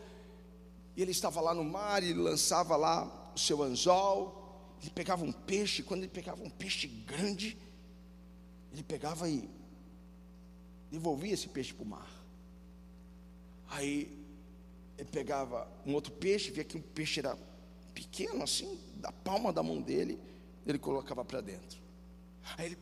e 0.95 1.01
ele 1.01 1.11
estava 1.11 1.41
lá 1.41 1.53
no 1.53 1.63
mar, 1.63 2.03
e 2.03 2.13
lançava 2.13 2.75
lá 2.75 3.31
o 3.35 3.39
seu 3.39 3.61
anzol, 3.63 4.41
ele 4.81 4.91
pegava 4.91 5.23
um 5.23 5.31
peixe, 5.31 5.83
quando 5.83 6.03
ele 6.03 6.11
pegava 6.11 6.43
um 6.43 6.49
peixe 6.49 6.87
grande, 6.87 7.57
ele 8.71 8.83
pegava 8.83 9.29
e 9.29 9.47
devolvia 10.91 11.33
esse 11.33 11.47
peixe 11.47 11.73
para 11.73 11.83
o 11.83 11.87
mar. 11.87 12.09
Aí 13.69 14.17
ele 14.97 15.09
pegava 15.09 15.67
um 15.85 15.93
outro 15.93 16.11
peixe, 16.13 16.51
via 16.51 16.63
que 16.63 16.77
o 16.77 16.81
peixe 16.81 17.19
era 17.19 17.37
pequeno 17.93 18.43
assim, 18.43 18.79
da 18.95 19.11
palma 19.11 19.53
da 19.53 19.63
mão 19.63 19.81
dele, 19.81 20.19
ele 20.65 20.79
colocava 20.79 21.23
para 21.23 21.41
dentro. 21.41 21.79
Aí 22.57 22.67
ele 22.67 22.77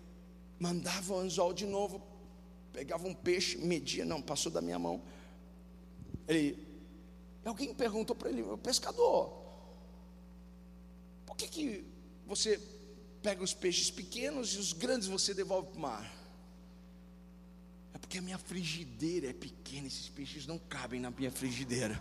mandava 0.60 1.14
o 1.14 1.20
anzol 1.20 1.54
de 1.54 1.66
novo, 1.66 2.02
pegava 2.72 3.08
um 3.08 3.14
peixe, 3.14 3.58
media, 3.58 4.06
não, 4.06 4.22
passou 4.22 4.52
da 4.52 4.62
minha 4.62 4.80
mão. 4.80 5.02
Ele, 6.30 6.64
alguém 7.44 7.74
perguntou 7.74 8.16
para 8.16 8.30
ele, 8.30 8.44
pescador, 8.58 9.34
por 11.26 11.36
que, 11.36 11.48
que 11.48 11.84
você 12.28 12.62
pega 13.24 13.44
os 13.44 13.52
peixes 13.52 13.90
pequenos 13.90 14.54
e 14.54 14.60
os 14.60 14.72
grandes 14.72 15.08
você 15.08 15.34
devolve 15.34 15.70
para 15.70 15.78
o 15.78 15.82
mar? 15.82 16.16
É 17.96 17.98
porque 17.98 18.20
a 18.20 18.22
minha 18.22 18.38
frigideira 18.38 19.32
é 19.32 19.34
pequena, 19.34 19.88
esses 19.88 20.08
peixes 20.08 20.46
não 20.46 20.60
cabem 20.60 21.00
na 21.00 21.10
minha 21.10 21.32
frigideira. 21.32 22.00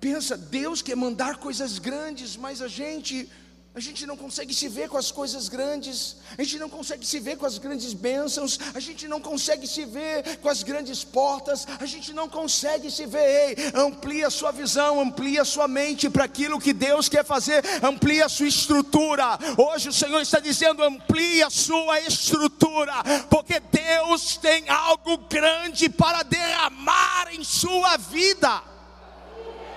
Pensa, 0.00 0.36
Deus 0.36 0.82
quer 0.82 0.96
mandar 0.96 1.38
coisas 1.38 1.78
grandes, 1.78 2.36
mas 2.36 2.60
a 2.60 2.66
gente 2.66 3.30
a 3.76 3.80
gente 3.80 4.06
não 4.06 4.16
consegue 4.16 4.54
se 4.54 4.70
ver 4.70 4.88
com 4.88 4.96
as 4.96 5.10
coisas 5.10 5.50
grandes, 5.50 6.16
a 6.38 6.42
gente 6.42 6.58
não 6.58 6.70
consegue 6.70 7.06
se 7.06 7.20
ver 7.20 7.36
com 7.36 7.44
as 7.44 7.58
grandes 7.58 7.92
bênçãos, 7.92 8.58
a 8.74 8.80
gente 8.80 9.06
não 9.06 9.20
consegue 9.20 9.66
se 9.66 9.84
ver 9.84 10.38
com 10.38 10.48
as 10.48 10.62
grandes 10.62 11.04
portas, 11.04 11.66
a 11.78 11.84
gente 11.84 12.14
não 12.14 12.26
consegue 12.26 12.90
se 12.90 13.04
ver. 13.04 13.18
Ei, 13.58 13.72
amplia 13.74 14.28
a 14.28 14.30
sua 14.30 14.50
visão, 14.50 14.98
amplia 14.98 15.42
a 15.42 15.44
sua 15.44 15.68
mente 15.68 16.08
para 16.08 16.24
aquilo 16.24 16.58
que 16.58 16.72
Deus 16.72 17.06
quer 17.06 17.22
fazer, 17.22 17.62
amplia 17.82 18.24
a 18.24 18.30
sua 18.30 18.48
estrutura. 18.48 19.38
Hoje 19.58 19.90
o 19.90 19.92
Senhor 19.92 20.22
está 20.22 20.40
dizendo: 20.40 20.82
amplia 20.82 21.48
a 21.48 21.50
sua 21.50 22.00
estrutura, 22.00 22.94
porque 23.28 23.60
Deus 23.60 24.38
tem 24.38 24.66
algo 24.70 25.18
grande 25.28 25.90
para 25.90 26.22
derramar 26.22 27.28
em 27.30 27.44
sua 27.44 27.98
vida. 27.98 28.62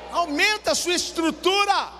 Aumenta 0.10 0.72
a 0.72 0.76
sua 0.76 0.95
estrutura 0.95 1.99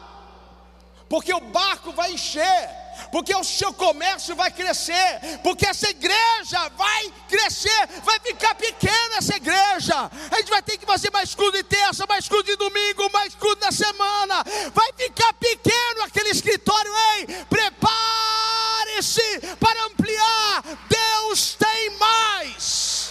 porque 1.10 1.34
o 1.34 1.42
barco 1.42 1.92
vai 1.92 2.14
encher, 2.14 2.70
porque 3.12 3.36
o 3.36 3.44
seu 3.44 3.74
comércio 3.74 4.36
vai 4.36 4.52
crescer, 4.52 5.20
porque 5.42 5.66
essa 5.66 5.90
igreja 5.90 6.70
vai 6.78 7.12
crescer, 7.28 7.88
vai 8.04 8.20
ficar 8.20 8.54
pequena 8.54 9.18
essa 9.18 9.36
igreja. 9.36 10.12
A 10.32 10.36
gente 10.38 10.52
vai 10.52 10.62
ter 10.62 10.78
que 10.78 10.86
fazer 10.86 11.12
mais 11.12 11.34
culto 11.34 11.58
de 11.58 11.64
terça, 11.64 12.06
mais 12.08 12.30
culto 12.30 12.44
de 12.44 12.56
domingo, 12.56 13.10
mais 13.12 13.34
culto 13.34 13.66
na 13.66 13.72
semana. 13.72 14.44
Vai 14.72 14.94
ficar 14.94 15.34
pequeno 15.34 16.04
aquele 16.04 16.30
escritório, 16.30 16.92
ei, 17.18 17.26
prepare-se 17.50 19.40
para 19.60 19.86
ampliar. 19.86 20.64
Deus 20.88 21.56
tem 21.56 21.98
mais. 21.98 23.10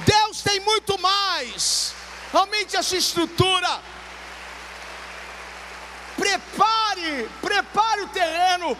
Deus 0.00 0.42
tem 0.42 0.60
muito 0.60 0.98
mais. 0.98 1.94
Aumente 2.30 2.76
essa 2.76 2.94
estrutura 2.94 3.80
prepare, 6.22 7.28
prepare 7.40 8.02
o 8.02 8.08
terreno. 8.08 8.76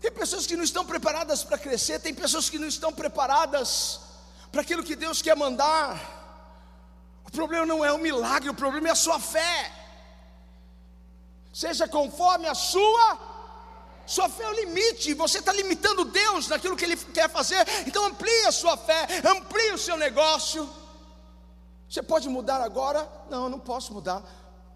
Tem 0.00 0.10
pessoas 0.10 0.46
que 0.46 0.56
não 0.56 0.64
estão 0.64 0.84
preparadas 0.84 1.44
para 1.44 1.58
crescer, 1.58 2.00
tem 2.00 2.14
pessoas 2.14 2.48
que 2.50 2.58
não 2.58 2.66
estão 2.66 2.92
preparadas 2.92 4.00
para 4.50 4.62
aquilo 4.62 4.82
que 4.82 4.96
Deus 4.96 5.22
quer 5.22 5.36
mandar. 5.36 6.18
O 7.24 7.30
problema 7.30 7.66
não 7.66 7.84
é 7.84 7.92
o 7.92 7.98
milagre, 7.98 8.48
o 8.48 8.54
problema 8.54 8.88
é 8.88 8.90
a 8.92 9.02
sua 9.06 9.20
fé. 9.20 9.72
Seja 11.52 11.86
conforme 11.86 12.46
a 12.48 12.54
sua 12.54 13.30
sua 14.06 14.28
fé 14.28 14.42
é 14.42 14.48
o 14.48 14.54
limite, 14.54 15.14
você 15.14 15.38
está 15.38 15.52
limitando 15.52 16.04
Deus 16.04 16.48
naquilo 16.48 16.76
que 16.76 16.84
Ele 16.84 16.96
quer 16.96 17.30
fazer, 17.30 17.64
então 17.86 18.06
amplie 18.06 18.44
a 18.46 18.50
sua 18.50 18.76
fé, 18.76 19.06
amplie 19.24 19.72
o 19.72 19.78
seu 19.78 19.96
negócio. 19.96 20.68
Você 21.88 22.02
pode 22.02 22.28
mudar 22.28 22.60
agora? 22.60 23.08
Não, 23.30 23.44
eu 23.44 23.48
não 23.48 23.60
posso 23.60 23.92
mudar. 23.92 24.20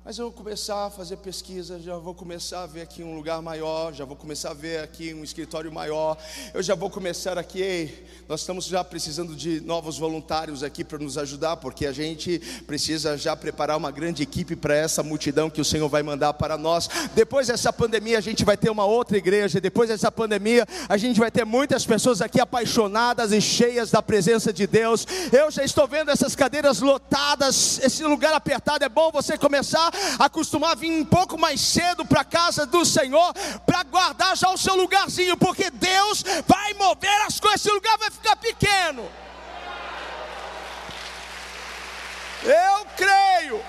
Mas 0.07 0.19
eu 0.19 0.27
vou 0.27 0.33
começar 0.35 0.85
a 0.85 0.91
fazer 0.91 1.17
pesquisa, 1.17 1.81
já 1.81 1.97
vou 1.97 2.13
começar 2.13 2.65
a 2.65 2.67
ver 2.67 2.83
aqui 2.83 3.03
um 3.03 3.17
lugar 3.17 3.41
maior, 3.41 3.91
já 3.95 4.05
vou 4.05 4.15
começar 4.15 4.51
a 4.51 4.53
ver 4.53 4.81
aqui 4.81 5.15
um 5.15 5.25
escritório 5.25 5.73
maior, 5.73 6.19
eu 6.53 6.63
já 6.63 6.75
vou 6.75 6.91
começar 6.91 7.39
aqui, 7.39 7.63
ei, 7.63 8.07
nós 8.29 8.41
estamos 8.41 8.67
já 8.67 8.85
precisando 8.85 9.35
de 9.35 9.63
novos 9.63 9.97
voluntários 9.97 10.63
aqui 10.63 10.85
para 10.85 10.99
nos 10.99 11.17
ajudar, 11.17 11.57
porque 11.57 11.87
a 11.87 11.93
gente 11.93 12.39
precisa 12.67 13.17
já 13.17 13.35
preparar 13.35 13.79
uma 13.79 13.91
grande 13.91 14.23
equipe 14.23 14.55
para 14.55 14.77
essa 14.77 15.03
multidão 15.03 15.49
que 15.49 15.63
o 15.63 15.65
Senhor 15.65 15.89
vai 15.89 16.03
mandar 16.03 16.35
para 16.35 16.59
nós. 16.59 16.87
Depois 17.15 17.47
dessa 17.47 17.73
pandemia, 17.73 18.19
a 18.19 18.21
gente 18.21 18.45
vai 18.45 18.59
ter 18.59 18.69
uma 18.69 18.85
outra 18.85 19.17
igreja, 19.17 19.59
depois 19.59 19.89
dessa 19.89 20.13
pandemia, 20.13 20.67
a 20.87 20.99
gente 20.99 21.19
vai 21.19 21.31
ter 21.31 21.47
muitas 21.47 21.87
pessoas 21.87 22.21
aqui 22.21 22.43
apaixonadas 22.43 23.33
e 23.33 23.41
cheias 23.41 23.91
da 23.91 24.03
presença 24.03 24.53
de 24.53 24.67
Deus. 24.67 25.07
Eu 25.33 25.51
já 25.51 25.65
estou 25.65 25.89
vendo 25.89 26.11
essas 26.11 26.37
cadeiras 26.37 26.81
lotadas, 26.81 27.79
esse 27.83 28.05
lugar 28.05 28.35
apertado, 28.35 28.85
é 28.85 28.89
bom 28.91 29.11
você 29.11 29.39
começar 29.39 29.94
acostumar 30.19 30.73
a 30.73 30.75
vir 30.75 30.91
um 30.91 31.05
pouco 31.05 31.39
mais 31.39 31.61
cedo 31.61 32.05
para 32.05 32.21
a 32.23 32.25
casa 32.25 32.67
do 32.67 32.85
Senhor, 32.85 33.33
para 33.67 33.83
guardar 33.85 34.37
já 34.37 34.51
o 34.51 34.59
seu 34.59 34.75
lugarzinho, 34.75 35.37
porque 35.37 35.71
Deus 35.71 36.25
vai 36.47 36.75
mover 36.75 37.23
as 37.27 37.41
coisas, 37.41 37.61
esse 37.61 37.71
lugar 37.73 37.97
vai 37.99 38.11
ficar 38.11 38.37
pequeno. 38.37 39.09
Eu 42.43 42.87
creio. 42.97 43.65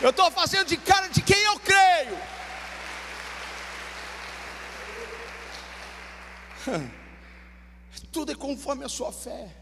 Eu 0.00 0.10
estou 0.10 0.30
fazendo 0.30 0.66
de 0.66 0.76
cara 0.76 1.08
de 1.08 1.22
quem 1.22 1.40
eu 1.44 1.58
creio. 1.60 2.18
Tudo 8.12 8.32
é 8.32 8.34
conforme 8.34 8.84
a 8.84 8.88
sua 8.88 9.12
fé. 9.12 9.54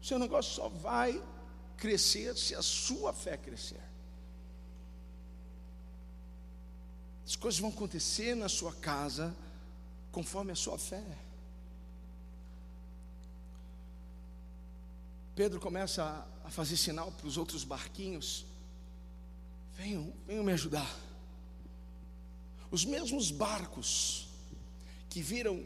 O 0.00 0.04
seu 0.04 0.18
negócio 0.18 0.54
só 0.54 0.68
vai 0.68 1.22
crescer 1.86 2.36
se 2.36 2.52
a 2.52 2.62
sua 2.62 3.12
fé 3.12 3.36
crescer. 3.36 3.80
As 7.24 7.36
coisas 7.36 7.60
vão 7.60 7.70
acontecer 7.70 8.34
na 8.34 8.48
sua 8.48 8.72
casa 8.72 9.32
conforme 10.10 10.50
a 10.50 10.56
sua 10.56 10.76
fé. 10.76 11.04
Pedro 15.36 15.60
começa 15.60 16.26
a 16.44 16.50
fazer 16.50 16.76
sinal 16.76 17.12
para 17.12 17.28
os 17.28 17.36
outros 17.36 17.62
barquinhos: 17.62 18.44
venham, 19.76 20.12
venham 20.26 20.42
me 20.42 20.52
ajudar. 20.54 20.92
Os 22.68 22.84
mesmos 22.84 23.30
barcos 23.30 24.26
que 25.08 25.22
viram 25.22 25.64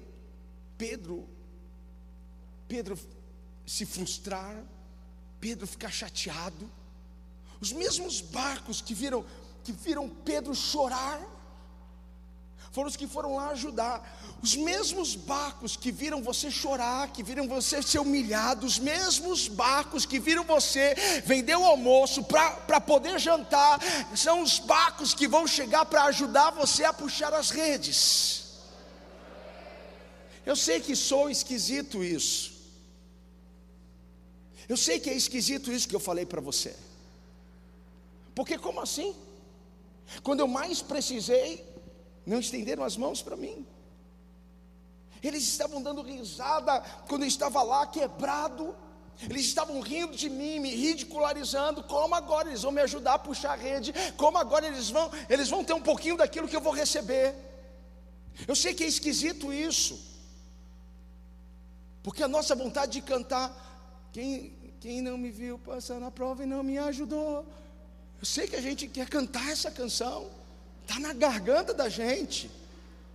Pedro, 0.76 1.26
Pedro 2.68 2.98
se 3.64 3.86
frustrar, 3.86 4.62
Pedro 5.40 5.66
ficar 5.66 5.90
chateado. 5.90 6.70
Os 7.60 7.72
mesmos 7.72 8.20
barcos 8.20 8.80
que 8.80 8.94
viram 8.94 9.24
que 9.62 9.72
viram 9.72 10.08
Pedro 10.08 10.54
chorar 10.54 11.20
foram 12.72 12.88
os 12.88 12.96
que 12.96 13.06
foram 13.06 13.34
lá 13.34 13.48
ajudar. 13.48 14.18
Os 14.40 14.54
mesmos 14.54 15.16
barcos 15.16 15.76
que 15.76 15.90
viram 15.90 16.22
você 16.22 16.50
chorar, 16.50 17.08
que 17.08 17.22
viram 17.22 17.48
você 17.48 17.82
ser 17.82 17.98
humilhado, 17.98 18.64
os 18.64 18.78
mesmos 18.78 19.48
barcos 19.48 20.06
que 20.06 20.20
viram 20.20 20.44
você 20.44 20.94
vender 21.24 21.56
o 21.56 21.64
almoço 21.64 22.22
para 22.22 22.80
poder 22.80 23.18
jantar, 23.18 23.80
são 24.14 24.42
os 24.42 24.60
barcos 24.60 25.12
que 25.12 25.26
vão 25.26 25.48
chegar 25.48 25.84
para 25.84 26.04
ajudar 26.04 26.50
você 26.52 26.84
a 26.84 26.92
puxar 26.92 27.34
as 27.34 27.50
redes. 27.50 28.44
Eu 30.46 30.54
sei 30.54 30.80
que 30.80 30.94
sou 30.94 31.28
esquisito 31.28 32.04
isso. 32.04 32.59
Eu 34.70 34.76
sei 34.76 35.00
que 35.00 35.10
é 35.10 35.14
esquisito 35.14 35.72
isso 35.72 35.88
que 35.88 35.96
eu 35.96 36.04
falei 36.08 36.24
para 36.24 36.40
você. 36.40 36.72
Porque 38.36 38.56
como 38.56 38.80
assim? 38.80 39.16
Quando 40.22 40.38
eu 40.38 40.46
mais 40.46 40.80
precisei, 40.80 41.48
não 42.24 42.38
estenderam 42.38 42.84
as 42.84 42.96
mãos 42.96 43.20
para 43.20 43.36
mim. 43.36 43.66
Eles 45.20 45.42
estavam 45.42 45.82
dando 45.82 46.02
risada 46.02 46.80
quando 47.08 47.22
eu 47.22 47.28
estava 47.28 47.60
lá 47.64 47.84
quebrado. 47.84 48.76
Eles 49.28 49.46
estavam 49.46 49.80
rindo 49.80 50.14
de 50.16 50.30
mim, 50.30 50.60
me 50.60 50.72
ridicularizando. 50.72 51.82
Como 51.82 52.14
agora 52.14 52.48
eles 52.48 52.62
vão 52.62 52.70
me 52.70 52.80
ajudar 52.82 53.14
a 53.14 53.18
puxar 53.18 53.54
a 53.54 53.56
rede? 53.56 53.92
Como 54.16 54.38
agora 54.38 54.68
eles 54.68 54.88
vão, 54.88 55.10
eles 55.28 55.48
vão 55.48 55.64
ter 55.64 55.72
um 55.72 55.82
pouquinho 55.82 56.16
daquilo 56.16 56.46
que 56.46 56.54
eu 56.54 56.60
vou 56.60 56.72
receber? 56.72 57.34
Eu 58.46 58.54
sei 58.54 58.72
que 58.72 58.84
é 58.84 58.86
esquisito 58.86 59.52
isso. 59.52 60.00
Porque 62.04 62.22
a 62.22 62.28
nossa 62.28 62.54
vontade 62.54 62.92
de 62.92 63.02
cantar, 63.02 63.66
quem 64.12 64.59
quem 64.80 65.02
não 65.02 65.18
me 65.18 65.30
viu 65.30 65.58
passando 65.58 66.06
a 66.06 66.10
prova 66.10 66.42
e 66.42 66.46
não 66.46 66.62
me 66.62 66.78
ajudou. 66.78 67.44
Eu 68.18 68.24
sei 68.24 68.48
que 68.48 68.56
a 68.56 68.60
gente 68.60 68.88
quer 68.88 69.08
cantar 69.08 69.50
essa 69.50 69.70
canção, 69.70 70.30
está 70.82 70.98
na 70.98 71.12
garganta 71.12 71.74
da 71.74 71.88
gente, 71.88 72.50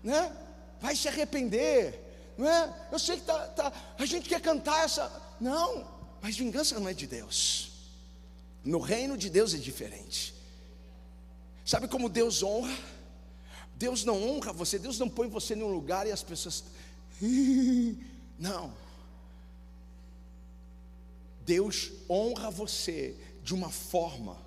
né? 0.04 0.32
Vai 0.80 0.96
se 0.96 1.08
arrepender, 1.08 2.00
não 2.38 2.48
é? 2.48 2.88
Eu 2.92 3.00
sei 3.00 3.18
que 3.18 3.24
tá, 3.24 3.48
tá, 3.48 3.74
a 3.98 4.06
gente 4.06 4.30
quer 4.30 4.40
cantar 4.40 4.86
essa, 4.86 5.12
não, 5.40 5.88
Mas 6.22 6.38
vingança 6.38 6.80
não 6.80 6.88
é 6.88 6.94
de 6.94 7.08
Deus. 7.08 7.72
No 8.64 8.80
reino 8.80 9.18
de 9.18 9.30
Deus 9.30 9.54
é 9.54 9.58
diferente. 9.58 10.34
Sabe 11.64 11.88
como 11.88 12.10
Deus 12.10 12.44
honra? 12.44 12.76
Deus 13.76 14.06
não 14.06 14.24
honra 14.24 14.54
você, 14.54 14.80
Deus 14.80 14.98
não 14.98 15.10
põe 15.10 15.28
você 15.28 15.56
em 15.56 15.64
um 15.64 15.68
lugar 15.68 16.08
e 16.08 16.12
as 16.12 16.24
pessoas. 16.24 16.64
Não. 18.40 18.85
Deus 21.46 21.92
honra 22.10 22.50
você 22.50 23.16
de 23.44 23.54
uma 23.54 23.70
forma 23.70 24.44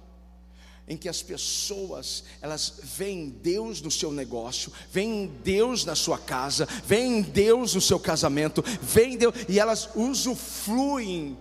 em 0.88 0.96
que 0.96 1.08
as 1.08 1.22
pessoas 1.22 2.24
elas 2.40 2.80
veem 2.82 3.28
Deus 3.28 3.80
no 3.82 3.90
seu 3.90 4.10
negócio, 4.10 4.72
veem 4.90 5.26
Deus 5.26 5.84
na 5.84 5.94
sua 5.94 6.18
casa, 6.18 6.66
veem 6.84 7.20
Deus 7.20 7.74
no 7.74 7.80
seu 7.80 8.00
casamento, 8.00 8.62
veem 8.80 9.16
Deus 9.16 9.34
e 9.48 9.60
elas 9.60 9.90
usufruem 9.94 11.38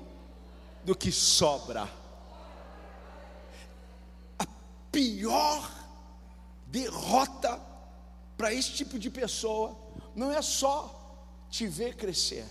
do 0.84 0.95
que 0.95 1.12
sobra. 1.12 1.89
A 4.38 4.45
pior 4.91 5.72
derrota 6.68 7.60
para 8.36 8.53
esse 8.53 8.72
tipo 8.74 8.99
de 8.99 9.10
pessoa 9.10 9.76
não 10.14 10.32
é 10.32 10.41
só 10.41 10.93
te 11.49 11.66
ver 11.66 11.95
crescer 11.95 12.45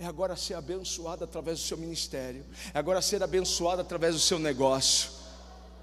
é 0.00 0.06
agora 0.06 0.34
ser 0.34 0.54
abençoado 0.54 1.22
através 1.24 1.58
do 1.58 1.64
seu 1.66 1.76
ministério, 1.76 2.42
é 2.72 2.78
agora 2.78 3.02
ser 3.02 3.22
abençoado 3.22 3.82
através 3.82 4.14
do 4.14 4.20
seu 4.20 4.38
negócio. 4.38 5.19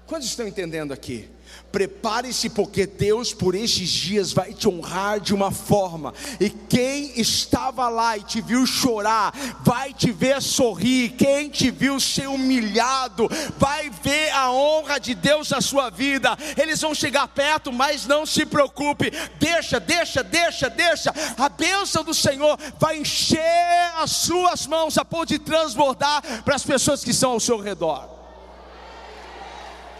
Quantos 0.08 0.26
estão 0.26 0.48
entendendo 0.48 0.90
aqui? 0.90 1.28
Prepare-se, 1.70 2.48
porque 2.48 2.86
Deus, 2.86 3.34
por 3.34 3.54
estes 3.54 3.90
dias, 3.90 4.32
vai 4.32 4.54
te 4.54 4.66
honrar 4.66 5.20
de 5.20 5.34
uma 5.34 5.50
forma, 5.50 6.14
e 6.40 6.48
quem 6.48 7.20
estava 7.20 7.90
lá 7.90 8.16
e 8.16 8.22
te 8.22 8.40
viu 8.40 8.66
chorar, 8.66 9.34
vai 9.62 9.92
te 9.92 10.10
ver 10.10 10.40
sorrir, 10.40 11.10
quem 11.10 11.50
te 11.50 11.70
viu 11.70 12.00
ser 12.00 12.26
humilhado, 12.26 13.28
vai 13.58 13.90
ver 14.02 14.30
a 14.30 14.50
honra 14.50 14.98
de 14.98 15.14
Deus 15.14 15.50
na 15.50 15.60
sua 15.60 15.90
vida. 15.90 16.38
Eles 16.56 16.80
vão 16.80 16.94
chegar 16.94 17.28
perto, 17.28 17.70
mas 17.70 18.06
não 18.06 18.24
se 18.24 18.46
preocupe, 18.46 19.12
deixa, 19.38 19.78
deixa, 19.78 20.22
deixa, 20.22 20.70
deixa, 20.70 21.12
a 21.36 21.50
bênção 21.50 22.02
do 22.02 22.14
Senhor 22.14 22.58
vai 22.78 22.96
encher 22.96 23.92
as 23.98 24.12
suas 24.12 24.66
mãos 24.66 24.96
a 24.96 25.04
ponto 25.04 25.28
de 25.28 25.38
transbordar 25.38 26.42
para 26.44 26.56
as 26.56 26.64
pessoas 26.64 27.04
que 27.04 27.10
estão 27.10 27.32
ao 27.32 27.40
seu 27.40 27.58
redor. 27.60 28.17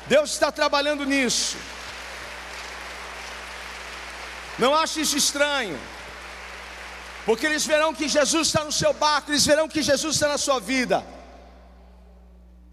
Deus 0.09 0.31
está 0.31 0.51
trabalhando 0.51 1.05
nisso. 1.05 1.57
Não 4.59 4.75
ache 4.75 5.01
isso 5.01 5.17
estranho, 5.17 5.79
porque 7.25 7.47
eles 7.47 7.65
verão 7.65 7.95
que 7.95 8.09
Jesus 8.09 8.49
está 8.49 8.65
no 8.65 8.73
seu 8.73 8.93
barco, 8.93 9.31
eles 9.31 9.47
verão 9.47 9.69
que 9.69 9.83
Jesus 9.83 10.17
está 10.17 10.29
na 10.29 10.39
sua 10.39 10.59
vida. 10.59 11.05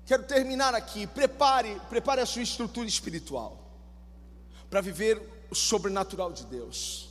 Quero 0.06 0.24
terminar 0.24 0.74
aqui. 0.74 1.06
Prepare, 1.06 1.80
prepare 1.90 2.22
a 2.22 2.26
sua 2.26 2.42
estrutura 2.42 2.88
espiritual 2.88 3.60
para 4.70 4.82
viver 4.82 5.48
o 5.50 5.56
sobrenatural 5.56 6.32
de 6.32 6.46
Deus. 6.46 7.10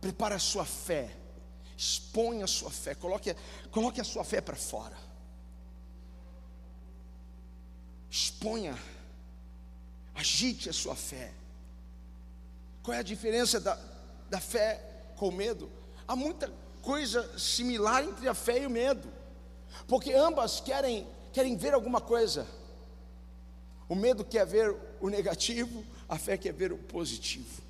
Prepare 0.00 0.34
a 0.34 0.38
sua 0.38 0.64
fé. 0.64 1.10
Exponha 1.76 2.44
a 2.44 2.48
sua 2.48 2.70
fé. 2.70 2.94
Coloque, 2.94 3.36
coloque 3.70 4.00
a 4.00 4.04
sua 4.04 4.24
fé 4.24 4.40
para 4.40 4.56
fora. 4.56 5.09
Exponha, 8.10 8.76
agite 10.14 10.68
a 10.68 10.72
sua 10.72 10.96
fé. 10.96 11.32
Qual 12.82 12.94
é 12.94 13.00
a 13.00 13.04
diferença 13.04 13.60
da, 13.60 13.78
da 14.28 14.40
fé 14.40 14.82
com 15.16 15.28
o 15.28 15.32
medo? 15.32 15.70
Há 16.08 16.16
muita 16.16 16.52
coisa 16.82 17.38
similar 17.38 18.02
entre 18.02 18.26
a 18.28 18.34
fé 18.34 18.62
e 18.62 18.66
o 18.66 18.70
medo, 18.70 19.08
porque 19.86 20.12
ambas 20.12 20.60
querem, 20.60 21.06
querem 21.32 21.56
ver 21.56 21.72
alguma 21.72 22.00
coisa. 22.00 22.46
O 23.88 23.94
medo 23.94 24.24
quer 24.24 24.46
ver 24.46 24.74
o 25.00 25.08
negativo, 25.08 25.84
a 26.08 26.18
fé 26.18 26.36
quer 26.36 26.52
ver 26.52 26.72
o 26.72 26.78
positivo. 26.78 27.62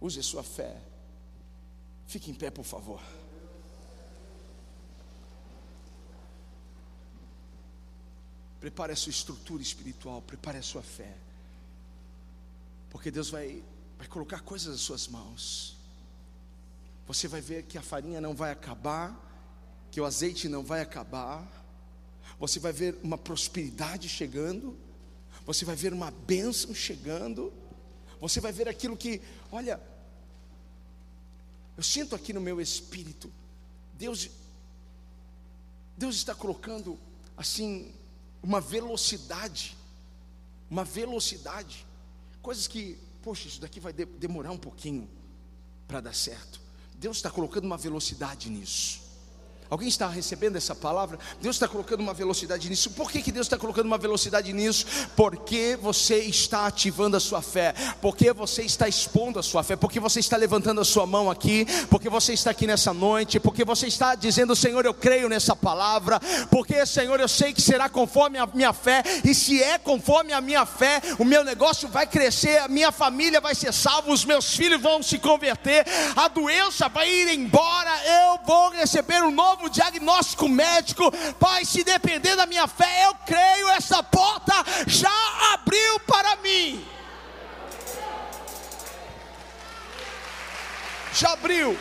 Use 0.00 0.18
a 0.18 0.22
sua 0.22 0.42
fé. 0.42 0.76
Fique 2.06 2.30
em 2.30 2.34
pé, 2.34 2.50
por 2.50 2.64
favor. 2.64 3.00
Prepare 8.60 8.92
a 8.92 8.96
sua 8.96 9.10
estrutura 9.10 9.62
espiritual, 9.62 10.20
prepare 10.22 10.58
a 10.58 10.62
sua 10.62 10.82
fé. 10.82 11.16
Porque 12.90 13.10
Deus 13.10 13.30
vai, 13.30 13.62
vai 13.96 14.06
colocar 14.06 14.40
coisas 14.40 14.68
nas 14.68 14.80
suas 14.80 15.08
mãos. 15.08 15.76
Você 17.06 17.26
vai 17.26 17.40
ver 17.40 17.64
que 17.64 17.78
a 17.78 17.82
farinha 17.82 18.20
não 18.20 18.34
vai 18.34 18.52
acabar, 18.52 19.18
que 19.90 20.00
o 20.00 20.04
azeite 20.04 20.48
não 20.48 20.62
vai 20.62 20.80
acabar. 20.80 21.48
Você 22.38 22.60
vai 22.60 22.72
ver 22.72 22.98
uma 23.02 23.16
prosperidade 23.16 24.08
chegando. 24.08 24.78
Você 25.46 25.64
vai 25.64 25.74
ver 25.74 25.92
uma 25.92 26.10
bênção 26.10 26.74
chegando. 26.74 27.52
Você 28.20 28.40
vai 28.40 28.52
ver 28.52 28.68
aquilo 28.68 28.96
que, 28.96 29.22
olha, 29.50 29.80
eu 31.76 31.82
sinto 31.82 32.14
aqui 32.14 32.34
no 32.34 32.42
meu 32.42 32.60
espírito, 32.60 33.32
Deus, 33.94 34.28
Deus 35.96 36.16
está 36.16 36.34
colocando 36.34 36.98
assim 37.36 37.94
uma 38.42 38.60
velocidade, 38.60 39.76
uma 40.70 40.84
velocidade, 40.84 41.86
coisas 42.40 42.66
que, 42.66 42.98
poxa, 43.22 43.48
isso 43.48 43.60
daqui 43.60 43.80
vai 43.80 43.92
de, 43.92 44.04
demorar 44.04 44.50
um 44.50 44.58
pouquinho 44.58 45.08
para 45.86 46.00
dar 46.00 46.14
certo. 46.14 46.60
Deus 46.94 47.16
está 47.16 47.30
colocando 47.30 47.64
uma 47.64 47.76
velocidade 47.76 48.48
nisso. 48.50 48.99
Alguém 49.70 49.86
está 49.86 50.08
recebendo 50.08 50.56
essa 50.56 50.74
palavra? 50.74 51.16
Deus 51.40 51.54
está 51.54 51.68
colocando 51.68 52.00
uma 52.00 52.12
velocidade 52.12 52.68
nisso. 52.68 52.90
Por 52.90 53.08
que, 53.08 53.22
que 53.22 53.30
Deus 53.30 53.46
está 53.46 53.56
colocando 53.56 53.86
uma 53.86 53.98
velocidade 53.98 54.52
nisso? 54.52 54.84
Porque 55.14 55.78
você 55.80 56.16
está 56.16 56.66
ativando 56.66 57.16
a 57.16 57.20
sua 57.20 57.40
fé, 57.40 57.72
porque 58.02 58.32
você 58.32 58.62
está 58.62 58.88
expondo 58.88 59.38
a 59.38 59.44
sua 59.44 59.62
fé, 59.62 59.76
porque 59.76 60.00
você 60.00 60.18
está 60.18 60.36
levantando 60.36 60.80
a 60.80 60.84
sua 60.84 61.06
mão 61.06 61.30
aqui, 61.30 61.64
porque 61.88 62.08
você 62.08 62.32
está 62.32 62.50
aqui 62.50 62.66
nessa 62.66 62.92
noite, 62.92 63.38
porque 63.38 63.64
você 63.64 63.86
está 63.86 64.16
dizendo, 64.16 64.56
Senhor, 64.56 64.84
eu 64.84 64.92
creio 64.92 65.28
nessa 65.28 65.54
palavra, 65.54 66.18
porque, 66.50 66.84
Senhor, 66.84 67.20
eu 67.20 67.28
sei 67.28 67.52
que 67.52 67.62
será 67.62 67.88
conforme 67.88 68.38
a 68.38 68.46
minha 68.46 68.72
fé, 68.72 69.04
e 69.24 69.32
se 69.32 69.62
é 69.62 69.78
conforme 69.78 70.32
a 70.32 70.40
minha 70.40 70.66
fé, 70.66 71.00
o 71.16 71.24
meu 71.24 71.44
negócio 71.44 71.88
vai 71.88 72.08
crescer, 72.08 72.58
a 72.58 72.66
minha 72.66 72.90
família 72.90 73.40
vai 73.40 73.54
ser 73.54 73.72
salva, 73.72 74.10
os 74.10 74.24
meus 74.24 74.56
filhos 74.56 74.82
vão 74.82 75.00
se 75.00 75.16
converter, 75.16 75.86
a 76.16 76.26
doença 76.26 76.88
vai 76.88 77.08
ir 77.08 77.38
embora, 77.38 77.90
eu 78.04 78.40
vou 78.44 78.70
receber 78.70 79.22
um 79.22 79.30
novo 79.30 79.59
novo 79.60 79.68
diagnóstico 79.68 80.48
médico. 80.48 81.10
Pai, 81.38 81.64
se 81.64 81.84
depender 81.84 82.34
da 82.34 82.46
minha 82.46 82.66
fé, 82.66 83.06
eu 83.06 83.14
creio, 83.26 83.68
essa 83.68 84.02
porta 84.02 84.54
já 84.86 85.10
abriu 85.52 86.00
para 86.00 86.36
mim. 86.36 86.84
Já 91.12 91.32
abriu. 91.32 91.76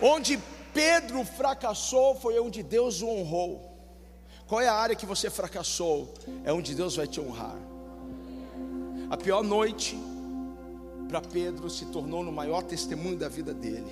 Onde 0.00 0.38
Pedro 0.72 1.24
fracassou 1.24 2.14
foi 2.14 2.38
onde 2.38 2.62
Deus 2.62 3.02
o 3.02 3.08
honrou. 3.08 3.66
Qual 4.46 4.60
é 4.60 4.68
a 4.68 4.74
área 4.74 4.96
que 4.96 5.06
você 5.06 5.28
fracassou? 5.28 6.14
É 6.44 6.52
onde 6.52 6.74
Deus 6.74 6.96
vai 6.96 7.06
te 7.06 7.20
honrar. 7.20 7.56
A 9.10 9.16
pior 9.16 9.42
noite 9.42 9.98
para 11.08 11.20
Pedro 11.20 11.68
se 11.68 11.86
tornou 11.86 12.22
no 12.22 12.30
maior 12.30 12.62
testemunho 12.62 13.18
da 13.18 13.28
vida 13.28 13.52
dele, 13.52 13.90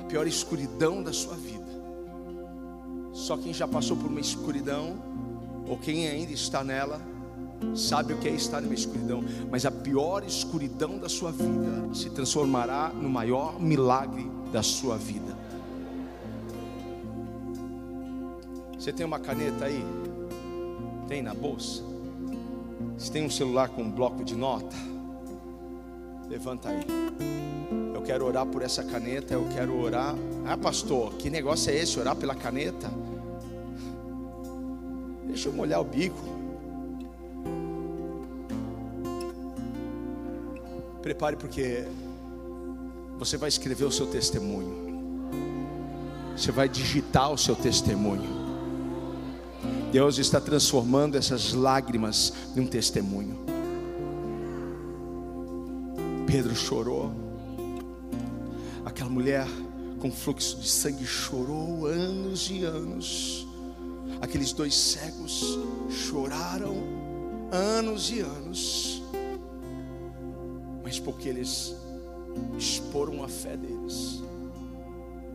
a 0.00 0.04
pior 0.04 0.28
escuridão 0.28 1.02
da 1.02 1.12
sua 1.12 1.34
vida. 1.34 1.66
Só 3.12 3.36
quem 3.36 3.52
já 3.52 3.66
passou 3.66 3.96
por 3.96 4.06
uma 4.06 4.20
escuridão, 4.20 4.96
ou 5.68 5.76
quem 5.76 6.06
ainda 6.06 6.30
está 6.30 6.62
nela, 6.62 7.00
sabe 7.74 8.12
o 8.12 8.18
que 8.18 8.28
é 8.28 8.32
estar 8.32 8.60
numa 8.60 8.74
escuridão, 8.74 9.24
mas 9.50 9.66
a 9.66 9.72
pior 9.72 10.22
escuridão 10.22 10.96
da 10.96 11.08
sua 11.08 11.32
vida 11.32 11.92
se 11.92 12.10
transformará 12.10 12.90
no 12.90 13.10
maior 13.10 13.60
milagre 13.60 14.30
da 14.52 14.62
sua 14.62 14.96
vida. 14.96 15.36
Você 18.78 18.92
tem 18.92 19.04
uma 19.04 19.18
caneta 19.18 19.64
aí? 19.64 19.84
Tem 21.08 21.22
na 21.22 21.34
bolsa? 21.34 21.89
Se 23.00 23.10
tem 23.10 23.24
um 23.24 23.30
celular 23.30 23.70
com 23.70 23.82
um 23.82 23.90
bloco 23.90 24.22
de 24.22 24.36
nota, 24.36 24.76
levanta 26.28 26.68
aí. 26.68 26.84
Eu 27.94 28.02
quero 28.02 28.26
orar 28.26 28.44
por 28.44 28.60
essa 28.60 28.84
caneta, 28.84 29.32
eu 29.32 29.48
quero 29.54 29.80
orar. 29.80 30.14
Ah, 30.46 30.58
pastor, 30.58 31.14
que 31.14 31.30
negócio 31.30 31.72
é 31.72 31.76
esse? 31.76 31.98
Orar 31.98 32.14
pela 32.14 32.34
caneta? 32.34 32.90
Deixa 35.26 35.48
eu 35.48 35.52
molhar 35.54 35.80
o 35.80 35.84
bico. 35.84 36.20
Prepare 41.00 41.36
porque 41.36 41.86
você 43.18 43.38
vai 43.38 43.48
escrever 43.48 43.86
o 43.86 43.90
seu 43.90 44.08
testemunho. 44.08 45.30
Você 46.36 46.52
vai 46.52 46.68
digitar 46.68 47.32
o 47.32 47.38
seu 47.38 47.56
testemunho. 47.56 48.39
Deus 49.92 50.18
está 50.18 50.40
transformando 50.40 51.16
essas 51.16 51.52
lágrimas 51.52 52.32
em 52.56 52.60
um 52.60 52.66
testemunho. 52.66 53.36
Pedro 56.26 56.54
chorou. 56.54 57.10
Aquela 58.84 59.10
mulher 59.10 59.46
com 59.98 60.10
fluxo 60.10 60.58
de 60.60 60.68
sangue 60.68 61.04
chorou 61.04 61.86
anos 61.86 62.48
e 62.50 62.62
anos. 62.62 63.48
Aqueles 64.20 64.52
dois 64.52 64.76
cegos 64.76 65.58
choraram 65.90 66.76
anos 67.50 68.10
e 68.10 68.20
anos. 68.20 69.02
Mas 70.84 71.00
porque 71.00 71.28
eles 71.28 71.74
exporam 72.56 73.24
a 73.24 73.28
fé 73.28 73.56
deles, 73.56 74.22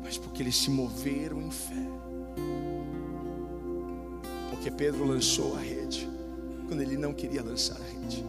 mas 0.01 0.17
porque 0.17 0.41
eles 0.41 0.55
se 0.55 0.69
moveram 0.69 1.41
em 1.41 1.51
fé. 1.51 1.87
Porque 4.65 4.83
Pedro 4.83 5.05
lançou 5.05 5.55
a 5.55 5.59
rede 5.59 6.09
quando 6.67 6.81
ele 6.81 6.97
não 6.97 7.13
queria 7.13 7.43
lançar 7.43 7.75
a 7.79 7.83
rede 7.83 8.25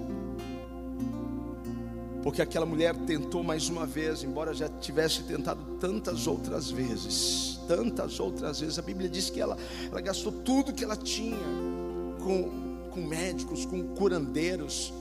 porque 2.22 2.42
aquela 2.42 2.66
mulher 2.66 2.94
tentou 3.06 3.44
mais 3.44 3.68
uma 3.68 3.86
vez, 3.86 4.24
embora 4.24 4.52
já 4.52 4.68
tivesse 4.68 5.22
tentado 5.22 5.78
tantas 5.78 6.26
outras 6.26 6.70
vezes, 6.72 7.60
tantas 7.68 8.18
outras 8.18 8.58
vezes. 8.58 8.80
A 8.80 8.82
Bíblia 8.82 9.08
diz 9.08 9.30
que 9.30 9.40
ela, 9.40 9.56
ela 9.88 10.00
gastou 10.00 10.32
tudo 10.32 10.74
que 10.74 10.82
ela 10.82 10.96
tinha 10.96 11.38
com, 12.18 12.90
com 12.90 13.00
médicos, 13.00 13.64
com 13.64 13.94
curandeiros. 13.94 14.92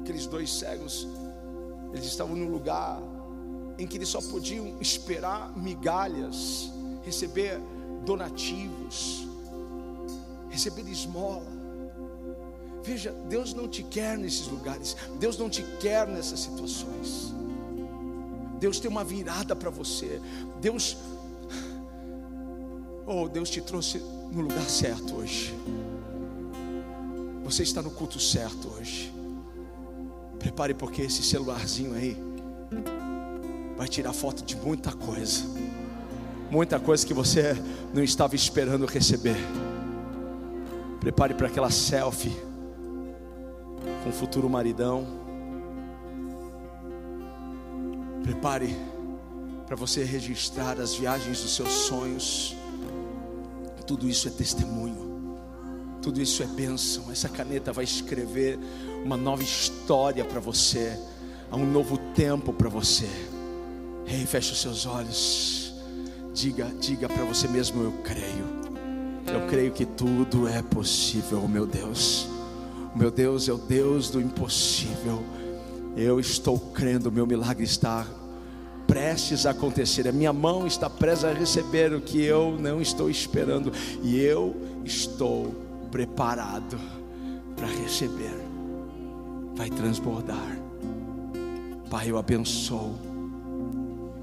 Aqueles 0.00 0.26
dois 0.26 0.50
cegos, 0.50 1.06
eles 1.92 2.06
estavam 2.06 2.34
num 2.34 2.48
lugar 2.48 2.98
em 3.78 3.86
que 3.86 3.98
eles 3.98 4.08
só 4.08 4.22
podiam 4.22 4.78
esperar 4.80 5.54
migalhas, 5.54 6.72
receber 7.04 7.60
donativos, 8.04 9.26
receber 10.48 10.88
esmola. 10.88 11.60
Veja, 12.82 13.12
Deus 13.28 13.52
não 13.52 13.68
te 13.68 13.82
quer 13.82 14.16
nesses 14.16 14.48
lugares, 14.48 14.96
Deus 15.18 15.36
não 15.38 15.50
te 15.50 15.62
quer 15.80 16.06
nessas 16.06 16.40
situações. 16.40 17.34
Deus 18.58 18.78
tem 18.78 18.90
uma 18.90 19.02
virada 19.02 19.56
para 19.56 19.70
você. 19.70 20.20
Deus, 20.60 20.96
oh, 23.06 23.28
Deus 23.28 23.48
te 23.48 23.60
trouxe 23.60 23.98
no 24.30 24.42
lugar 24.42 24.68
certo 24.68 25.16
hoje. 25.16 25.54
Você 27.44 27.62
está 27.62 27.82
no 27.82 27.90
culto 27.90 28.20
certo 28.20 28.68
hoje. 28.68 29.12
Prepare 30.38 30.74
porque 30.74 31.02
esse 31.02 31.22
celularzinho 31.22 31.94
aí 31.94 32.16
vai 33.76 33.88
tirar 33.88 34.12
foto 34.12 34.44
de 34.44 34.56
muita 34.56 34.92
coisa. 34.92 35.42
Muita 36.50 36.80
coisa 36.80 37.06
que 37.06 37.14
você 37.14 37.54
não 37.94 38.02
estava 38.02 38.34
esperando 38.34 38.84
receber. 38.84 39.36
Prepare 40.98 41.32
para 41.34 41.46
aquela 41.46 41.70
selfie 41.70 42.36
com 44.02 44.10
o 44.10 44.12
futuro 44.12 44.50
maridão. 44.50 45.06
Prepare 48.24 48.76
para 49.64 49.76
você 49.76 50.02
registrar 50.02 50.80
as 50.80 50.94
viagens 50.94 51.40
dos 51.40 51.54
seus 51.54 51.72
sonhos. 51.72 52.56
Tudo 53.86 54.08
isso 54.08 54.26
é 54.26 54.30
testemunho. 54.32 55.38
Tudo 56.02 56.20
isso 56.20 56.42
é 56.42 56.46
bênção. 56.46 57.12
Essa 57.12 57.28
caneta 57.28 57.72
vai 57.72 57.84
escrever 57.84 58.58
uma 59.04 59.16
nova 59.16 59.42
história 59.42 60.24
para 60.24 60.40
você, 60.40 60.98
um 61.52 61.64
novo 61.64 61.96
tempo 62.14 62.52
para 62.52 62.68
você. 62.68 63.08
Ei, 64.06 64.26
feche 64.26 64.52
os 64.52 64.60
seus 64.60 64.86
olhos. 64.86 65.59
Diga, 66.32 66.66
diga 66.80 67.08
para 67.08 67.24
você 67.24 67.48
mesmo: 67.48 67.82
Eu 67.82 67.92
creio. 68.04 68.60
Eu 69.26 69.46
creio 69.48 69.72
que 69.72 69.84
tudo 69.84 70.48
é 70.48 70.62
possível, 70.62 71.46
meu 71.46 71.66
Deus. 71.66 72.28
Meu 72.94 73.10
Deus 73.10 73.48
é 73.48 73.52
o 73.52 73.58
Deus 73.58 74.10
do 74.10 74.20
impossível. 74.20 75.22
Eu 75.96 76.18
estou 76.18 76.58
crendo, 76.58 77.10
meu 77.10 77.26
milagre 77.26 77.64
está 77.64 78.06
prestes 78.86 79.46
a 79.46 79.50
acontecer. 79.50 80.08
A 80.08 80.12
minha 80.12 80.32
mão 80.32 80.66
está 80.66 80.90
presa 80.90 81.30
a 81.30 81.32
receber 81.32 81.92
o 81.92 82.00
que 82.00 82.22
eu 82.22 82.56
não 82.58 82.80
estou 82.80 83.08
esperando. 83.08 83.72
E 84.02 84.18
eu 84.18 84.56
estou 84.84 85.54
preparado 85.92 86.76
para 87.56 87.68
receber. 87.68 88.34
Vai 89.54 89.70
transbordar. 89.70 90.58
Pai, 91.88 92.10
eu 92.10 92.18
abençoo. 92.18 93.09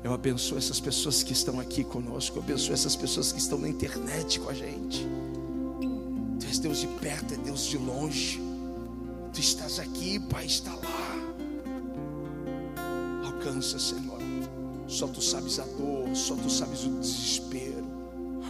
Eu 0.08 0.14
abençoo 0.14 0.58
essas 0.58 0.80
pessoas 0.80 1.22
que 1.22 1.34
estão 1.34 1.60
aqui 1.60 1.84
conosco. 1.84 2.38
Eu 2.38 2.42
abençoo 2.42 2.74
essas 2.74 2.96
pessoas 2.96 3.34
que 3.34 3.40
estão 3.40 3.58
na 3.58 3.68
internet 3.68 4.40
com 4.40 4.50
a 4.50 4.54
gente. 4.54 5.06
Tu 6.40 6.46
és 6.46 6.60
Deus 6.60 6.80
de 6.80 6.88
perto, 6.88 7.34
é 7.34 7.38
Deus 7.38 7.66
de 7.66 7.78
longe. 7.78 8.42
Tu 9.34 9.42
estás 9.42 9.80
aqui, 9.80 10.18
Pai, 10.18 10.46
está 10.46 10.74
lá. 10.74 11.36
Alcança, 13.26 13.78
Senhor. 13.78 14.22
Só 14.88 15.08
tu 15.08 15.22
sabes 15.22 15.60
a 15.60 15.66
dor, 15.66 16.16
só 16.16 16.38
tu 16.38 16.50
sabes 16.50 16.86
o 16.86 16.90
desespero. 17.02 17.86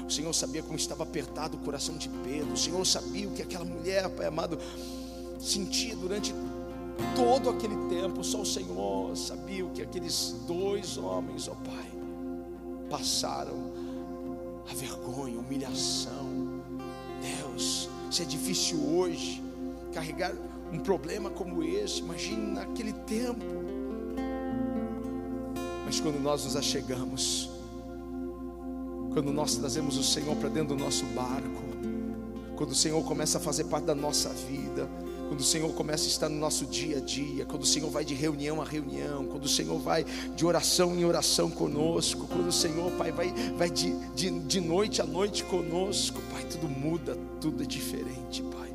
O 0.07 0.11
Senhor 0.11 0.33
sabia 0.33 0.61
como 0.61 0.77
estava 0.77 1.01
apertado 1.01 1.57
o 1.57 1.59
coração 1.61 1.97
de 1.97 2.07
Pedro. 2.23 2.53
O 2.53 2.57
Senhor 2.57 2.85
sabia 2.85 3.27
o 3.27 3.31
que 3.31 3.41
aquela 3.41 3.65
mulher, 3.65 4.07
Pai 4.09 4.27
amado, 4.27 4.59
sentia 5.39 5.95
durante 5.95 6.35
todo 7.15 7.49
aquele 7.49 7.75
tempo. 7.87 8.23
Só 8.23 8.41
o 8.41 8.45
Senhor 8.45 9.15
sabia 9.15 9.65
o 9.65 9.69
que 9.69 9.81
aqueles 9.81 10.35
dois 10.47 10.97
homens, 10.97 11.47
ó 11.47 11.55
Pai, 11.55 11.91
passaram. 12.89 13.75
A 14.69 14.73
vergonha, 14.73 15.37
a 15.37 15.39
humilhação. 15.39 16.61
Deus, 17.21 17.89
se 18.11 18.21
é 18.23 18.25
difícil 18.25 18.79
hoje 18.79 19.41
carregar 19.93 20.33
um 20.71 20.79
problema 20.79 21.29
como 21.29 21.63
esse, 21.63 21.99
imagine 21.99 22.51
naquele 22.51 22.91
tempo. 22.91 23.45
Mas 25.85 26.01
quando 26.01 26.19
nós 26.19 26.43
nos 26.43 26.57
achegamos, 26.57 27.49
quando 29.13 29.31
nós 29.31 29.55
trazemos 29.55 29.97
o 29.97 30.03
Senhor 30.03 30.35
para 30.35 30.49
dentro 30.49 30.75
do 30.75 30.83
nosso 30.83 31.05
barco, 31.05 31.63
quando 32.57 32.71
o 32.71 32.75
Senhor 32.75 33.01
começa 33.05 33.37
a 33.37 33.41
fazer 33.41 33.63
parte 33.65 33.85
da 33.85 33.95
nossa 33.95 34.29
vida, 34.29 34.89
quando 35.27 35.41
o 35.41 35.43
Senhor 35.43 35.71
começa 35.73 36.05
a 36.05 36.07
estar 36.07 36.29
no 36.29 36.37
nosso 36.37 36.65
dia 36.65 36.97
a 36.97 37.01
dia, 37.01 37.45
quando 37.45 37.63
o 37.63 37.65
Senhor 37.65 37.89
vai 37.89 38.05
de 38.05 38.13
reunião 38.13 38.61
a 38.61 38.65
reunião, 38.65 39.25
quando 39.25 39.45
o 39.45 39.49
Senhor 39.49 39.77
vai 39.77 40.05
de 40.35 40.45
oração 40.45 40.95
em 40.95 41.03
oração 41.03 41.49
conosco, 41.49 42.27
quando 42.27 42.47
o 42.47 42.51
Senhor, 42.51 42.91
Pai, 42.93 43.11
vai, 43.11 43.33
vai 43.57 43.69
de, 43.69 43.93
de, 44.15 44.29
de 44.39 44.61
noite 44.61 45.01
a 45.01 45.05
noite 45.05 45.43
conosco, 45.43 46.21
Pai, 46.31 46.43
tudo 46.45 46.69
muda, 46.69 47.17
tudo 47.41 47.63
é 47.63 47.65
diferente, 47.65 48.41
Pai. 48.43 48.73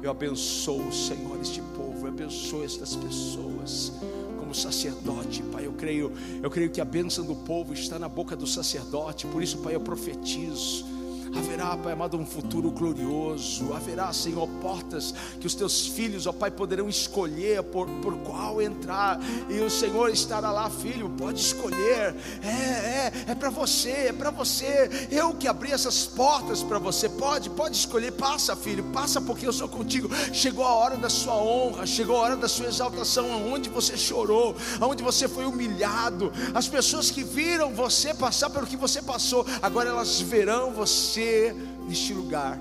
Eu 0.00 0.12
abençoo, 0.12 0.92
Senhor, 0.92 1.40
este 1.40 1.60
povo, 1.76 2.06
eu 2.06 2.08
abençoo 2.08 2.64
estas 2.64 2.94
pessoas 2.94 3.92
como 4.38 4.54
sacerdote, 4.54 5.42
Pai. 5.42 5.66
Eu 5.66 5.72
creio, 5.72 6.12
eu 6.40 6.50
creio 6.50 6.70
que 6.70 6.80
a 6.80 6.84
bênção 6.84 7.24
do 7.24 7.34
povo 7.34 7.74
está 7.74 7.98
na 7.98 8.08
boca 8.08 8.36
do 8.36 8.46
sacerdote. 8.46 9.26
Por 9.26 9.42
isso, 9.42 9.58
Pai, 9.58 9.74
eu 9.74 9.80
profetizo 9.80 10.97
haverá, 11.34 11.76
Pai 11.76 11.92
amado, 11.92 12.16
um 12.16 12.26
futuro 12.26 12.70
glorioso, 12.70 13.72
haverá, 13.74 14.12
Senhor, 14.12 14.48
portas 14.60 15.14
que 15.40 15.46
os 15.46 15.54
teus 15.54 15.86
filhos, 15.86 16.26
ó 16.26 16.32
Pai, 16.32 16.50
poderão 16.50 16.88
escolher 16.88 17.62
por, 17.62 17.88
por 18.02 18.16
qual 18.18 18.60
entrar, 18.62 19.18
e 19.48 19.60
o 19.60 19.70
Senhor 19.70 20.10
estará 20.10 20.50
lá, 20.50 20.70
filho, 20.70 21.08
pode 21.10 21.40
escolher, 21.40 22.14
é, 22.42 22.48
é, 22.48 23.12
é 23.28 23.34
para 23.34 23.50
você, 23.50 23.90
é 23.90 24.12
para 24.12 24.30
você, 24.30 25.08
eu 25.10 25.34
que 25.34 25.48
abri 25.48 25.72
essas 25.72 26.06
portas 26.06 26.62
para 26.62 26.78
você, 26.78 27.08
pode, 27.08 27.50
pode 27.50 27.76
escolher, 27.76 28.12
passa, 28.12 28.56
filho, 28.56 28.84
passa 28.92 29.20
porque 29.20 29.46
eu 29.46 29.52
sou 29.52 29.68
contigo. 29.68 30.08
Chegou 30.32 30.64
a 30.64 30.74
hora 30.74 30.96
da 30.96 31.08
sua 31.08 31.34
honra, 31.34 31.86
chegou 31.86 32.16
a 32.16 32.20
hora 32.20 32.36
da 32.36 32.48
sua 32.48 32.66
exaltação, 32.66 33.32
aonde 33.32 33.68
você 33.68 33.96
chorou, 33.96 34.56
aonde 34.80 35.02
você 35.02 35.28
foi 35.28 35.44
humilhado, 35.44 36.32
as 36.54 36.68
pessoas 36.68 37.10
que 37.10 37.22
viram 37.22 37.72
você 37.72 38.14
passar 38.14 38.50
pelo 38.50 38.66
que 38.66 38.76
você 38.76 39.02
passou, 39.02 39.46
agora 39.62 39.88
elas 39.88 40.20
verão 40.20 40.72
você 40.72 41.17
você 41.18 41.52
neste 41.88 42.14
lugar, 42.14 42.60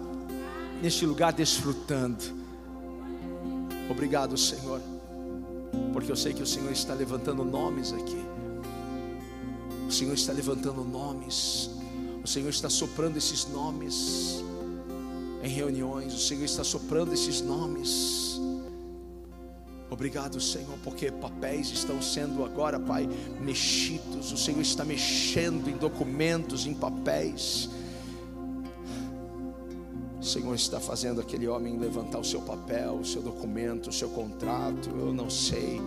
neste 0.82 1.06
lugar 1.06 1.32
desfrutando. 1.32 2.24
Obrigado, 3.90 4.36
Senhor, 4.36 4.82
porque 5.94 6.12
eu 6.12 6.16
sei 6.16 6.34
que 6.34 6.42
o 6.42 6.48
Senhor 6.48 6.72
está 6.72 6.94
levantando 6.96 7.46
nomes 7.46 7.94
aqui. 7.94 8.22
O 9.88 9.92
Senhor 9.92 10.14
está 10.14 10.34
levantando 10.34 10.84
nomes. 10.84 11.70
O 12.24 12.28
Senhor 12.28 12.50
está 12.50 12.70
soprando 12.70 13.18
esses 13.18 13.48
nomes 13.48 14.44
em 15.44 15.50
reuniões. 15.50 16.14
O 16.14 16.20
Senhor 16.20 16.44
está 16.44 16.64
soprando 16.64 17.14
esses 17.14 17.42
nomes. 17.42 18.42
Obrigado, 19.90 20.42
Senhor, 20.42 20.78
porque 20.84 21.12
papéis 21.12 21.70
estão 21.70 22.02
sendo 22.02 22.44
agora, 22.44 22.80
Pai, 22.80 23.08
mexidos. 23.40 24.32
O 24.32 24.38
Senhor 24.38 24.62
está 24.62 24.84
mexendo 24.84 25.70
em 25.70 25.78
documentos, 25.78 26.66
em 26.66 26.74
papéis. 26.74 27.70
O 30.28 30.30
Senhor 30.30 30.56
está 30.56 30.78
fazendo 30.78 31.22
aquele 31.22 31.48
homem 31.48 31.80
levantar 31.80 32.20
o 32.20 32.24
seu 32.24 32.42
papel, 32.42 32.96
o 32.96 33.06
seu 33.06 33.22
documento, 33.22 33.90
o 33.90 33.94
seu 33.94 34.10
contrato, 34.10 34.90
eu 34.90 35.14
não 35.14 35.30
sei, 35.30 35.82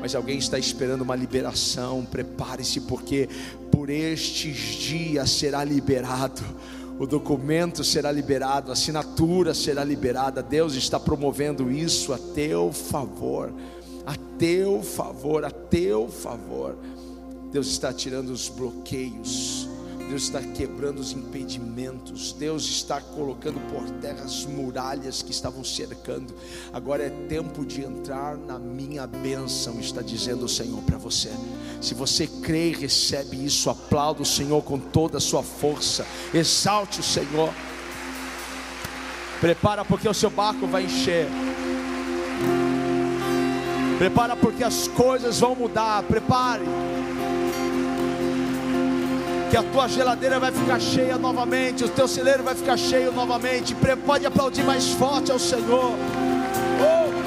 mas 0.00 0.14
alguém 0.14 0.38
está 0.38 0.58
esperando 0.58 1.02
uma 1.02 1.14
liberação. 1.14 2.02
Prepare-se, 2.02 2.80
porque 2.80 3.28
por 3.70 3.90
estes 3.90 4.56
dias 4.56 5.30
será 5.30 5.62
liberado 5.62 6.42
o 6.98 7.06
documento 7.06 7.82
será 7.82 8.10
liberado, 8.12 8.70
a 8.70 8.74
assinatura 8.74 9.52
será 9.52 9.84
liberada. 9.84 10.42
Deus 10.42 10.74
está 10.74 10.98
promovendo 10.98 11.70
isso 11.70 12.14
a 12.14 12.18
teu 12.18 12.72
favor, 12.72 13.52
a 14.06 14.14
teu 14.38 14.82
favor, 14.82 15.44
a 15.44 15.50
teu 15.50 16.08
favor. 16.08 16.76
Deus 17.50 17.66
está 17.66 17.92
tirando 17.92 18.30
os 18.30 18.48
bloqueios. 18.48 19.71
Deus 20.12 20.24
está 20.24 20.42
quebrando 20.42 20.98
os 20.98 21.12
impedimentos, 21.12 22.34
Deus 22.34 22.64
está 22.66 23.00
colocando 23.00 23.58
por 23.72 23.88
terra 23.92 24.22
as 24.22 24.44
muralhas 24.44 25.22
que 25.22 25.30
estavam 25.30 25.64
cercando. 25.64 26.34
Agora 26.70 27.04
é 27.04 27.08
tempo 27.30 27.64
de 27.64 27.80
entrar 27.80 28.36
na 28.36 28.58
minha 28.58 29.06
bênção, 29.06 29.80
está 29.80 30.02
dizendo 30.02 30.44
o 30.44 30.48
Senhor 30.50 30.82
para 30.82 30.98
você. 30.98 31.30
Se 31.80 31.94
você 31.94 32.26
crê 32.26 32.72
e 32.72 32.74
recebe 32.74 33.42
isso, 33.42 33.70
aplauda 33.70 34.20
o 34.20 34.26
Senhor 34.26 34.62
com 34.62 34.78
toda 34.78 35.16
a 35.16 35.20
sua 35.20 35.42
força, 35.42 36.06
exalte 36.34 37.00
o 37.00 37.02
Senhor. 37.02 37.50
Prepara 39.40 39.82
porque 39.82 40.06
o 40.06 40.12
seu 40.12 40.28
barco 40.28 40.66
vai 40.66 40.84
encher. 40.84 41.26
Prepara 43.96 44.36
porque 44.36 44.62
as 44.62 44.88
coisas 44.88 45.40
vão 45.40 45.54
mudar. 45.54 46.02
Prepare 46.02 46.60
que 49.52 49.56
a 49.58 49.62
tua 49.62 49.86
geladeira 49.86 50.40
vai 50.40 50.50
ficar 50.50 50.80
cheia 50.80 51.18
novamente, 51.18 51.84
o 51.84 51.88
teu 51.90 52.08
celeiro 52.08 52.42
vai 52.42 52.54
ficar 52.54 52.78
cheio 52.78 53.12
novamente. 53.12 53.76
Pode 54.06 54.24
aplaudir 54.24 54.64
mais 54.64 54.88
forte 54.94 55.30
ao 55.30 55.38
Senhor. 55.38 55.92
Oh! 56.80 57.21